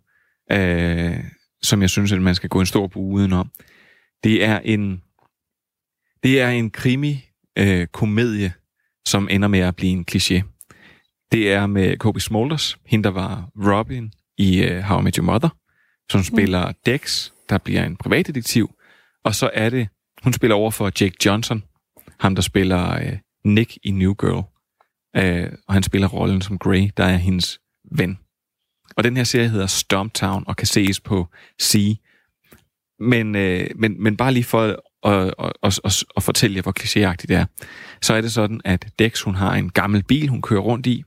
øh, 0.52 1.24
som 1.62 1.82
jeg 1.82 1.90
synes, 1.90 2.12
at 2.12 2.22
man 2.22 2.36
skal 2.36 2.50
gå 2.50 2.60
en 2.60 2.66
stor 2.66 2.88
bue 2.88 3.14
udenom. 3.14 3.50
Det 4.24 4.46
er 4.46 4.60
en, 4.60 5.02
det 6.24 6.42
er 6.42 6.50
en 6.50 6.72
krimi 6.72 7.30
øh, 7.58 7.88
komedie, 7.88 8.54
som 9.06 9.28
ender 9.32 9.48
med 9.48 9.60
at 9.60 9.76
blive 9.76 9.92
en 9.92 10.06
kliché. 10.12 10.42
Det 11.32 11.52
er 11.52 11.68
med 11.68 11.98
Kobe 11.98 12.20
Smulders, 12.20 12.78
hende 12.86 13.04
der 13.04 13.10
var 13.10 13.50
Robin 13.56 14.12
i 14.38 14.64
øh, 14.64 14.82
How 14.82 15.00
I 15.00 15.04
Met 15.04 15.16
Your 15.16 15.26
Mother, 15.26 15.50
som 16.12 16.24
spiller 16.24 16.72
Dex, 16.86 17.32
der 17.50 17.58
bliver 17.58 17.86
en 17.86 17.98
privatdetektiv. 17.98 18.72
Og 19.24 19.36
så 19.36 19.50
er 19.54 19.70
det, 19.70 19.88
hun 20.24 20.34
spiller 20.34 20.56
over 20.56 20.72
for 20.72 20.86
Jake 20.86 21.16
Johnson, 21.26 21.64
ham 22.20 22.36
der 22.36 22.42
spiller 22.42 22.96
øh, 22.96 23.18
Nick 23.46 23.78
i 23.84 23.92
New 23.92 24.14
Girl. 24.14 24.44
Øh, 25.16 25.52
og 25.68 25.74
han 25.74 25.84
spiller 25.84 26.08
rollen 26.08 26.42
som 26.42 26.58
Grey, 26.58 26.90
der 26.98 27.04
er 27.04 27.18
hendes 27.18 27.60
ven. 27.92 28.20
Og 28.98 29.04
den 29.04 29.18
her 29.18 29.24
serie 29.24 29.50
hedder 29.50 29.68
Stomptown 29.68 30.44
og 30.48 30.56
kan 30.56 30.68
ses 30.68 31.00
på 31.00 31.28
C. 31.62 31.98
Men, 33.00 33.36
øh, 33.36 33.68
men, 33.76 34.04
men 34.04 34.18
bare 34.18 34.34
lige 34.34 34.44
for 34.44 34.84
og, 35.02 35.34
og, 35.38 35.54
og, 35.62 35.92
og 36.16 36.24
fortælle 36.24 36.56
jer, 36.56 36.62
hvor 36.62 36.74
klichéagtigt 36.80 37.28
det 37.28 37.36
er, 37.36 37.46
så 38.02 38.14
er 38.14 38.22
det 38.22 38.32
sådan, 38.32 38.62
at 38.66 38.88
Dex 39.00 39.22
hun 39.22 39.36
har 39.36 39.54
en 39.54 39.70
gammel 39.70 40.04
bil, 40.04 40.28
hun 40.28 40.42
kører 40.42 40.62
rundt 40.62 40.88
i. 40.88 41.04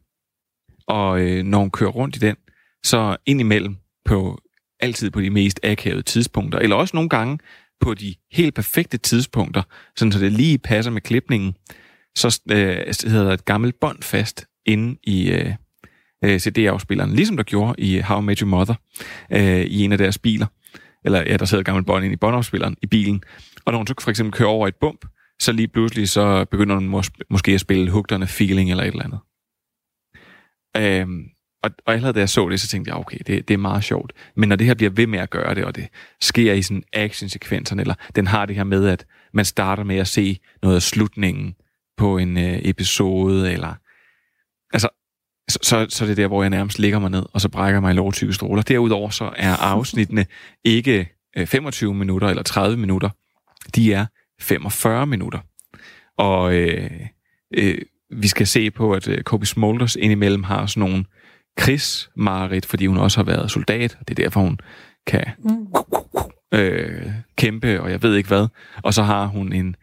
Og 0.86 1.20
øh, 1.20 1.44
når 1.44 1.58
hun 1.58 1.70
kører 1.70 1.90
rundt 1.90 2.16
i 2.16 2.18
den, 2.18 2.36
så 2.84 3.16
indimellem 3.26 3.76
på 4.04 4.40
altid 4.80 5.10
på 5.10 5.20
de 5.20 5.30
mest 5.30 5.60
akavede 5.62 6.02
tidspunkter, 6.02 6.58
eller 6.58 6.76
også 6.76 6.96
nogle 6.96 7.08
gange 7.08 7.38
på 7.80 7.94
de 7.94 8.14
helt 8.32 8.54
perfekte 8.54 8.98
tidspunkter, 8.98 9.62
sådan 9.96 10.12
så 10.12 10.18
det 10.18 10.32
lige 10.32 10.58
passer 10.58 10.90
med 10.90 11.00
klipningen, 11.00 11.54
så 12.16 12.40
øh, 12.50 13.10
hedder 13.12 13.32
et 13.32 13.44
gammelt 13.44 13.80
bånd 13.80 14.02
fast 14.02 14.46
inde 14.66 14.98
i 15.02 15.30
øh, 15.30 15.54
øh 16.24 16.40
CD-afspilleren, 16.40 17.14
ligesom 17.14 17.36
der 17.36 17.44
gjorde 17.44 17.74
i 17.78 17.98
How 17.98 18.20
I 18.20 18.24
Met 18.24 18.38
Your 18.38 18.48
Mother, 18.48 18.74
øh, 19.30 19.60
i 19.60 19.84
en 19.84 19.92
af 19.92 19.98
deres 19.98 20.18
biler. 20.18 20.46
Eller 21.04 21.18
ja, 21.26 21.36
der 21.36 21.44
sidder 21.44 21.60
et 21.60 21.66
gammelt 21.66 21.86
bånd 21.86 22.04
ind 22.04 22.12
i 22.12 22.16
båndafspilleren 22.16 22.76
i 22.82 22.86
bilen. 22.86 23.22
Og 23.66 23.72
når 23.72 23.76
hun 23.76 23.86
så 23.86 23.94
for 24.00 24.10
eksempel 24.10 24.32
kører 24.32 24.48
over 24.48 24.68
et 24.68 24.76
bump, 24.76 25.06
så 25.40 25.52
lige 25.52 25.68
pludselig 25.68 26.08
så 26.08 26.44
begynder 26.44 26.74
hun 26.74 26.94
mås- 26.94 27.26
måske 27.30 27.52
at 27.52 27.60
spille 27.60 27.90
Hugterne 27.90 28.26
Feeling 28.26 28.70
eller 28.70 28.84
et 28.84 28.88
eller 28.88 29.04
andet. 29.04 29.20
Øhm, 30.76 31.24
og, 31.62 31.70
og 31.86 31.94
allerede 31.94 32.12
da 32.12 32.18
jeg 32.18 32.28
så 32.28 32.48
det, 32.48 32.60
så 32.60 32.68
tænkte 32.68 32.88
jeg, 32.88 32.98
okay, 32.98 33.18
det, 33.26 33.48
det 33.48 33.54
er 33.54 33.58
meget 33.58 33.84
sjovt. 33.84 34.12
Men 34.36 34.48
når 34.48 34.56
det 34.56 34.66
her 34.66 34.74
bliver 34.74 34.90
ved 34.90 35.06
med 35.06 35.18
at 35.18 35.30
gøre 35.30 35.54
det, 35.54 35.64
og 35.64 35.76
det 35.76 35.88
sker 36.20 36.52
i 36.52 36.62
sådan 36.62 36.82
actionsekvenserne, 36.92 37.82
eller 37.82 37.94
den 38.16 38.26
har 38.26 38.46
det 38.46 38.56
her 38.56 38.64
med, 38.64 38.88
at 38.88 39.06
man 39.32 39.44
starter 39.44 39.84
med 39.84 39.96
at 39.96 40.08
se 40.08 40.38
noget 40.62 40.76
af 40.76 40.82
slutningen 40.82 41.54
på 41.96 42.18
en 42.18 42.36
øh, 42.36 42.58
episode, 42.62 43.52
eller... 43.52 43.74
Altså, 44.72 44.88
så, 45.50 45.58
så, 45.62 45.86
så 45.88 46.04
er 46.04 46.08
det 46.08 46.16
der, 46.16 46.26
hvor 46.26 46.42
jeg 46.42 46.50
nærmest 46.50 46.78
ligger 46.78 46.98
mig 46.98 47.10
ned, 47.10 47.26
og 47.32 47.40
så 47.40 47.48
brækker 47.48 47.80
mig 47.80 47.90
i 47.90 47.94
lovtykke 47.94 48.34
stråler. 48.34 48.62
Derudover 48.62 49.10
så 49.10 49.32
er 49.36 49.56
afsnittene 49.56 50.26
ikke 50.64 51.08
øh, 51.36 51.46
25 51.46 51.94
minutter 51.94 52.28
eller 52.28 52.42
30 52.42 52.76
minutter. 52.76 53.10
De 53.74 53.92
er 53.92 54.06
45 54.40 55.06
minutter. 55.06 55.38
Og 56.18 56.54
øh, 56.54 56.90
øh, 57.54 57.78
vi 58.10 58.28
skal 58.28 58.46
se 58.46 58.70
på, 58.70 58.92
at 58.92 59.08
øh, 59.08 59.22
Kobe 59.22 59.46
Smulders 59.46 59.96
indimellem 59.96 60.42
har 60.42 60.66
sådan 60.66 60.88
nogle 60.88 61.04
krigsmarit, 61.56 62.66
fordi 62.66 62.86
hun 62.86 62.96
også 62.96 63.18
har 63.18 63.24
været 63.24 63.50
soldat, 63.50 63.96
og 64.00 64.08
det 64.08 64.18
er 64.18 64.22
derfor, 64.22 64.40
hun 64.40 64.58
kan 65.06 65.24
øh, 66.54 67.06
kæmpe, 67.36 67.80
og 67.80 67.90
jeg 67.90 68.02
ved 68.02 68.16
ikke 68.16 68.28
hvad. 68.28 68.46
Og 68.82 68.94
så 68.94 69.02
har 69.02 69.26
hun 69.26 69.52
en, 69.52 69.76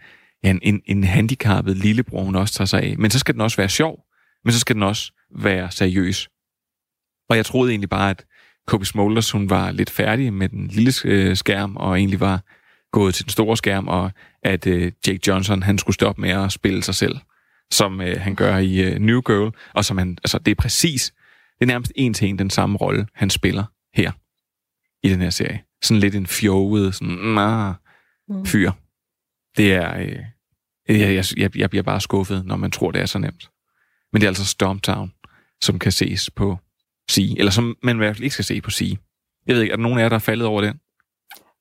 ja, 0.44 0.50
en, 0.50 0.60
en, 0.64 0.82
en 0.86 1.04
handicappet 1.04 1.78
lillebror, 1.78 2.24
hun 2.24 2.36
også 2.36 2.54
tager 2.54 2.66
sig 2.66 2.82
af. 2.84 2.96
Men 2.98 3.12
så 3.12 3.20
skal 3.20 3.34
den 3.34 3.42
også 3.42 3.58
være 3.58 3.70
sjov, 3.70 4.00
men 4.44 4.54
så 4.54 4.60
skal 4.60 4.76
den 4.76 4.84
også 4.84 5.12
være 5.36 5.72
seriøs. 5.72 6.30
Og 7.30 7.38
jeg 7.38 7.46
troede 7.46 7.72
egentlig 7.72 7.90
bare, 7.90 8.10
at 8.10 8.26
Kobe 8.68 8.86
Smulders, 8.86 9.32
hun 9.32 9.50
var 9.50 9.72
lidt 9.72 9.90
færdig 9.90 10.34
med 10.34 10.50
den 10.50 10.68
lille 10.68 10.94
øh, 11.06 11.36
skærm, 11.36 11.76
og 11.76 11.98
egentlig 11.98 12.20
var 12.20 12.44
gået 12.92 13.16
til 13.16 13.26
den 13.26 13.32
store 13.32 13.58
skærm, 13.58 13.88
og 13.88 14.12
at 14.44 14.68
øh, 14.68 14.92
Jake 15.08 15.20
Johnson, 15.28 15.64
han 15.64 15.78
skulle 15.78 15.94
stoppe 15.94 16.22
med 16.22 16.30
at 16.30 16.52
spille 16.52 16.84
sig 16.84 16.96
selv, 16.96 17.18
som 17.72 18.02
øh, 18.02 18.22
han 18.22 18.36
gør 18.36 18.58
i 18.58 18.82
øh, 18.82 19.00
New 19.00 19.22
Girl, 19.22 19.56
og 19.74 19.86
som 19.86 19.98
han, 19.98 20.18
altså 20.24 20.40
det 20.40 20.52
er 20.52 20.56
præcis, 20.56 21.14
det 21.60 21.66
er 21.66 21.66
nærmest 21.66 21.92
en 21.96 22.14
til 22.14 22.28
en 22.28 22.40
den 22.40 22.50
samme 22.50 22.78
rolle, 22.78 23.08
han 23.14 23.30
spiller 23.30 23.64
her 23.94 24.12
i 25.04 25.10
den 25.10 25.22
her 25.22 25.30
serie. 25.30 25.64
Sådan 25.84 26.00
lidt 26.00 26.16
en 26.16 26.28
fjoget, 26.28 26.96
sådan, 26.96 27.14
nah, 27.14 27.74
fyr. 28.46 28.72
Det 29.58 29.74
er, 29.74 29.98
øh, 29.98 31.00
jeg, 31.00 31.16
jeg, 31.16 31.26
jeg, 31.38 31.58
jeg 31.58 31.70
bliver 31.70 31.84
bare 31.84 32.02
skuffet, 32.02 32.46
når 32.46 32.56
man 32.56 32.72
tror, 32.72 32.92
det 32.92 33.02
er 33.02 33.06
så 33.06 33.20
nemt. 33.20 33.50
Men 34.14 34.22
det 34.22 34.26
er 34.26 34.30
altså 34.30 34.46
Stomptown, 34.46 35.14
som 35.62 35.80
kan 35.80 35.92
ses 35.92 36.30
på 36.30 36.58
C, 37.12 37.36
eller 37.38 37.52
som 37.52 37.78
man 37.84 37.96
i 37.96 37.98
hvert 37.98 38.16
fald 38.16 38.24
ikke 38.24 38.34
skal 38.34 38.46
se 38.46 38.62
på 38.62 38.72
C. 38.72 38.98
Jeg 39.48 39.56
ved 39.56 39.62
ikke, 39.62 39.72
er 39.72 39.76
der 39.76 39.84
nogen 39.84 40.00
af 40.00 40.04
jer, 40.04 40.10
der 40.10 40.16
er 40.16 40.20
faldet 40.20 40.48
over 40.48 40.62
den? 40.62 40.80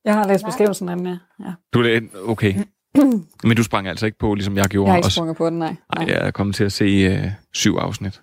Jeg 0.05 0.15
har 0.15 0.29
læst 0.29 0.45
beskrivelsen 0.45 0.89
af 0.89 0.97
den, 0.97 1.07
ja. 1.07 1.19
ja. 1.41 1.53
Du 1.75 1.81
er 1.81 2.01
okay. 2.27 2.55
Men 3.45 3.57
du 3.57 3.63
sprang 3.63 3.89
altså 3.89 4.07
ikke 4.07 4.19
på, 4.19 4.35
ligesom 4.35 4.57
jeg 4.57 4.65
gjorde. 4.65 4.87
Jeg 4.87 4.93
har 4.93 4.99
ikke 4.99 5.11
sprunget 5.11 5.37
på 5.37 5.51
den, 5.51 5.59
nej. 5.59 5.77
Nej, 5.97 6.07
jeg 6.09 6.27
er 6.27 6.31
kommet 6.31 6.57
til 6.57 6.65
at 6.65 6.73
se 6.73 6.85
øh, 6.85 7.31
syv 7.53 7.77
afsnit. 7.77 8.23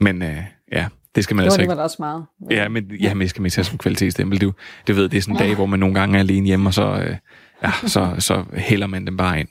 Men 0.00 0.22
øh, 0.22 0.42
ja, 0.72 0.88
det 1.14 1.24
skal 1.24 1.36
man 1.36 1.44
Det 1.44 1.46
var 1.46 1.52
altså 1.52 1.60
ikke... 1.60 1.70
alligevel 1.70 1.84
også 1.84 1.96
meget. 1.98 2.26
Ja, 2.50 2.68
men, 2.68 2.90
ja, 2.90 3.14
men 3.14 3.20
det 3.20 3.30
skal 3.30 3.40
man 3.40 3.46
ikke 3.46 3.54
tage 3.54 3.64
som 3.64 3.78
kvalitetsstempel. 3.78 4.40
Du, 4.40 4.52
det 4.86 4.96
ved, 4.96 5.08
det 5.08 5.16
er 5.18 5.22
sådan 5.22 5.34
en 5.36 5.38
dag, 5.38 5.54
hvor 5.54 5.66
man 5.66 5.80
nogle 5.80 5.94
gange 5.94 6.16
er 6.16 6.20
alene 6.20 6.46
hjemme, 6.46 6.68
og 6.68 6.74
så, 6.74 6.86
øh, 6.86 7.16
ja, 7.62 7.70
så, 7.86 8.14
så 8.18 8.44
hælder 8.52 8.86
man 8.86 9.06
dem 9.06 9.16
bare 9.16 9.40
ind. 9.40 9.48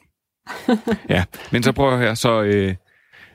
Ja, 1.10 1.24
men 1.52 1.64
så 1.64 1.72
prøver 1.72 1.92
jeg 1.92 2.00
her. 2.00 2.14
Så 2.14 2.42
øh, 2.42 2.76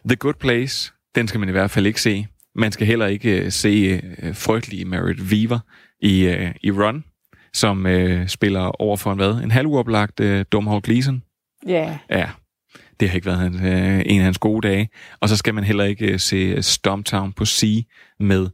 The 0.08 0.16
Good 0.16 0.34
Place, 0.34 0.92
den 1.14 1.28
skal 1.28 1.40
man 1.40 1.48
i 1.48 1.52
hvert 1.52 1.70
fald 1.70 1.86
ikke 1.86 2.00
se. 2.00 2.26
Man 2.54 2.72
skal 2.72 2.86
heller 2.86 3.06
ikke 3.06 3.44
øh, 3.44 3.52
se 3.52 4.00
øh, 4.22 4.34
frygtelige 4.34 4.84
Merit 4.84 5.20
Weaver 5.20 5.58
i, 6.02 6.24
øh, 6.24 6.54
i 6.62 6.70
Run, 6.70 7.04
som 7.52 7.86
øh, 7.86 8.28
spiller 8.28 8.60
over 8.82 8.96
for 8.96 9.12
en 9.12 9.18
hvad? 9.18 9.34
En 9.34 9.50
halvuoplagt 9.50 10.20
øh, 10.20 10.44
Domhnall 10.52 10.82
Gleeson. 10.82 11.22
Ja, 11.66 11.98
Ja, 12.10 12.30
det 13.00 13.08
har 13.08 13.16
ikke 13.16 13.26
været 13.26 13.38
hans, 13.38 13.56
øh, 13.56 14.02
en 14.06 14.18
af 14.18 14.24
hans 14.24 14.38
gode 14.38 14.68
dage. 14.68 14.88
Og 15.20 15.28
så 15.28 15.36
skal 15.36 15.54
man 15.54 15.64
heller 15.64 15.84
ikke 15.84 16.12
øh, 16.12 16.20
se 16.20 16.62
Stomptown 16.62 17.32
på 17.32 17.44
C 17.44 17.86
med 18.20 18.48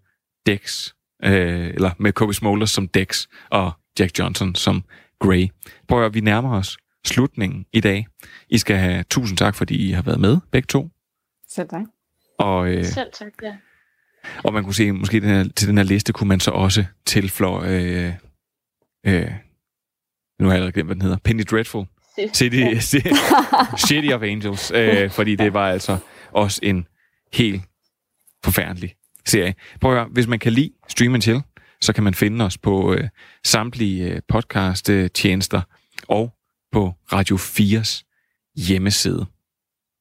Dex, 0.46 0.92
øh, 1.24 1.66
eller 1.74 1.90
med 1.98 2.12
Kobe 2.12 2.34
Smulders 2.34 2.70
som 2.70 2.88
Dex, 2.88 3.26
og 3.50 3.72
Jack 3.98 4.18
Johnson 4.18 4.54
som 4.54 4.84
Grey. 5.20 5.48
Prøv 5.88 6.04
at 6.06 6.14
vi 6.14 6.20
nærmer 6.20 6.56
os 6.56 6.76
slutningen 7.06 7.66
i 7.72 7.80
dag. 7.80 8.06
I 8.48 8.58
skal 8.58 8.76
have 8.76 9.02
tusind 9.10 9.38
tak, 9.38 9.54
fordi 9.54 9.88
I 9.88 9.92
har 9.92 10.02
været 10.02 10.20
med, 10.20 10.36
begge 10.52 10.66
to. 10.66 10.88
selv 11.48 11.68
tak. 11.68 11.84
Og, 12.38 12.68
øh, 12.68 12.84
Selv 12.84 13.08
tak, 13.18 13.32
ja. 13.42 13.54
Og 14.44 14.52
man 14.52 14.64
kunne 14.64 14.74
se, 14.74 14.92
måske 14.92 15.20
den 15.20 15.28
her, 15.28 15.44
til 15.56 15.68
den 15.68 15.76
her 15.76 15.84
liste 15.84 16.12
kunne 16.12 16.28
man 16.28 16.40
så 16.40 16.50
også 16.50 16.84
tilføje, 17.06 17.82
øh, 17.82 18.12
øh, 19.06 19.30
nu 20.40 20.46
har 20.46 20.52
jeg 20.52 20.54
allerede 20.54 20.72
glemt, 20.72 20.88
hvad 20.88 20.94
den 20.94 21.02
hedder, 21.02 21.16
Penny 21.24 21.42
Dreadful, 21.50 21.86
City, 22.34 22.96
City 23.86 24.12
of 24.12 24.22
Angels, 24.22 24.70
øh, 24.74 25.10
fordi 25.10 25.36
det 25.36 25.54
var 25.54 25.70
altså 25.70 25.98
også 26.32 26.60
en 26.62 26.86
helt 27.32 27.62
forfærdelig 28.44 28.94
serie. 29.26 29.54
Prøv 29.80 29.92
at 29.92 29.98
høre, 29.98 30.08
hvis 30.12 30.26
man 30.26 30.38
kan 30.38 30.52
lide 30.52 30.70
Stream 30.88 31.14
and 31.14 31.22
Chill, 31.22 31.42
så 31.80 31.92
kan 31.92 32.04
man 32.04 32.14
finde 32.14 32.44
os 32.44 32.58
på 32.58 32.94
øh, 32.94 33.08
samtlige 33.44 34.12
øh, 34.12 34.22
podcast-tjenester 34.28 35.60
og 36.08 36.34
på 36.72 36.92
Radio 37.12 37.36
4's 37.36 38.02
hjemmeside. 38.56 39.26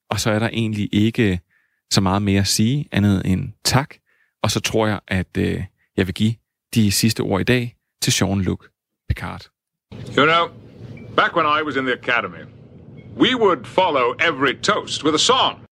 Og 0.09 0.19
så 0.19 0.31
er 0.31 0.39
der 0.39 0.49
egentlig 0.49 0.89
ikke 0.91 1.39
så 1.91 2.01
meget 2.01 2.21
mere 2.21 2.41
at 2.41 2.47
sige, 2.47 2.85
andet 2.91 3.21
end 3.25 3.49
tak, 3.63 3.95
og 4.47 4.51
så 4.51 4.59
tror 4.59 4.87
jeg, 4.87 4.99
at 5.07 5.37
øh, 5.37 5.63
jeg 5.97 6.07
vil 6.07 6.13
give 6.13 6.35
de 6.75 6.91
sidste 6.91 7.21
ord 7.21 7.41
i 7.41 7.43
dag 7.43 7.75
til 8.01 8.11
Jean-Luc 8.11 8.61
Picard. 9.09 9.41
You 10.17 10.25
know, 10.25 10.47
back 11.15 11.35
when 11.35 11.45
I 11.45 11.61
was 11.65 11.75
in 11.75 11.85
the 11.85 11.93
academy, 11.93 12.43
we 13.17 13.35
would 13.35 13.65
follow 13.65 14.15
every 14.19 14.55
toast 14.61 15.03
with 15.03 15.15
a 15.15 15.17
song. 15.17 15.66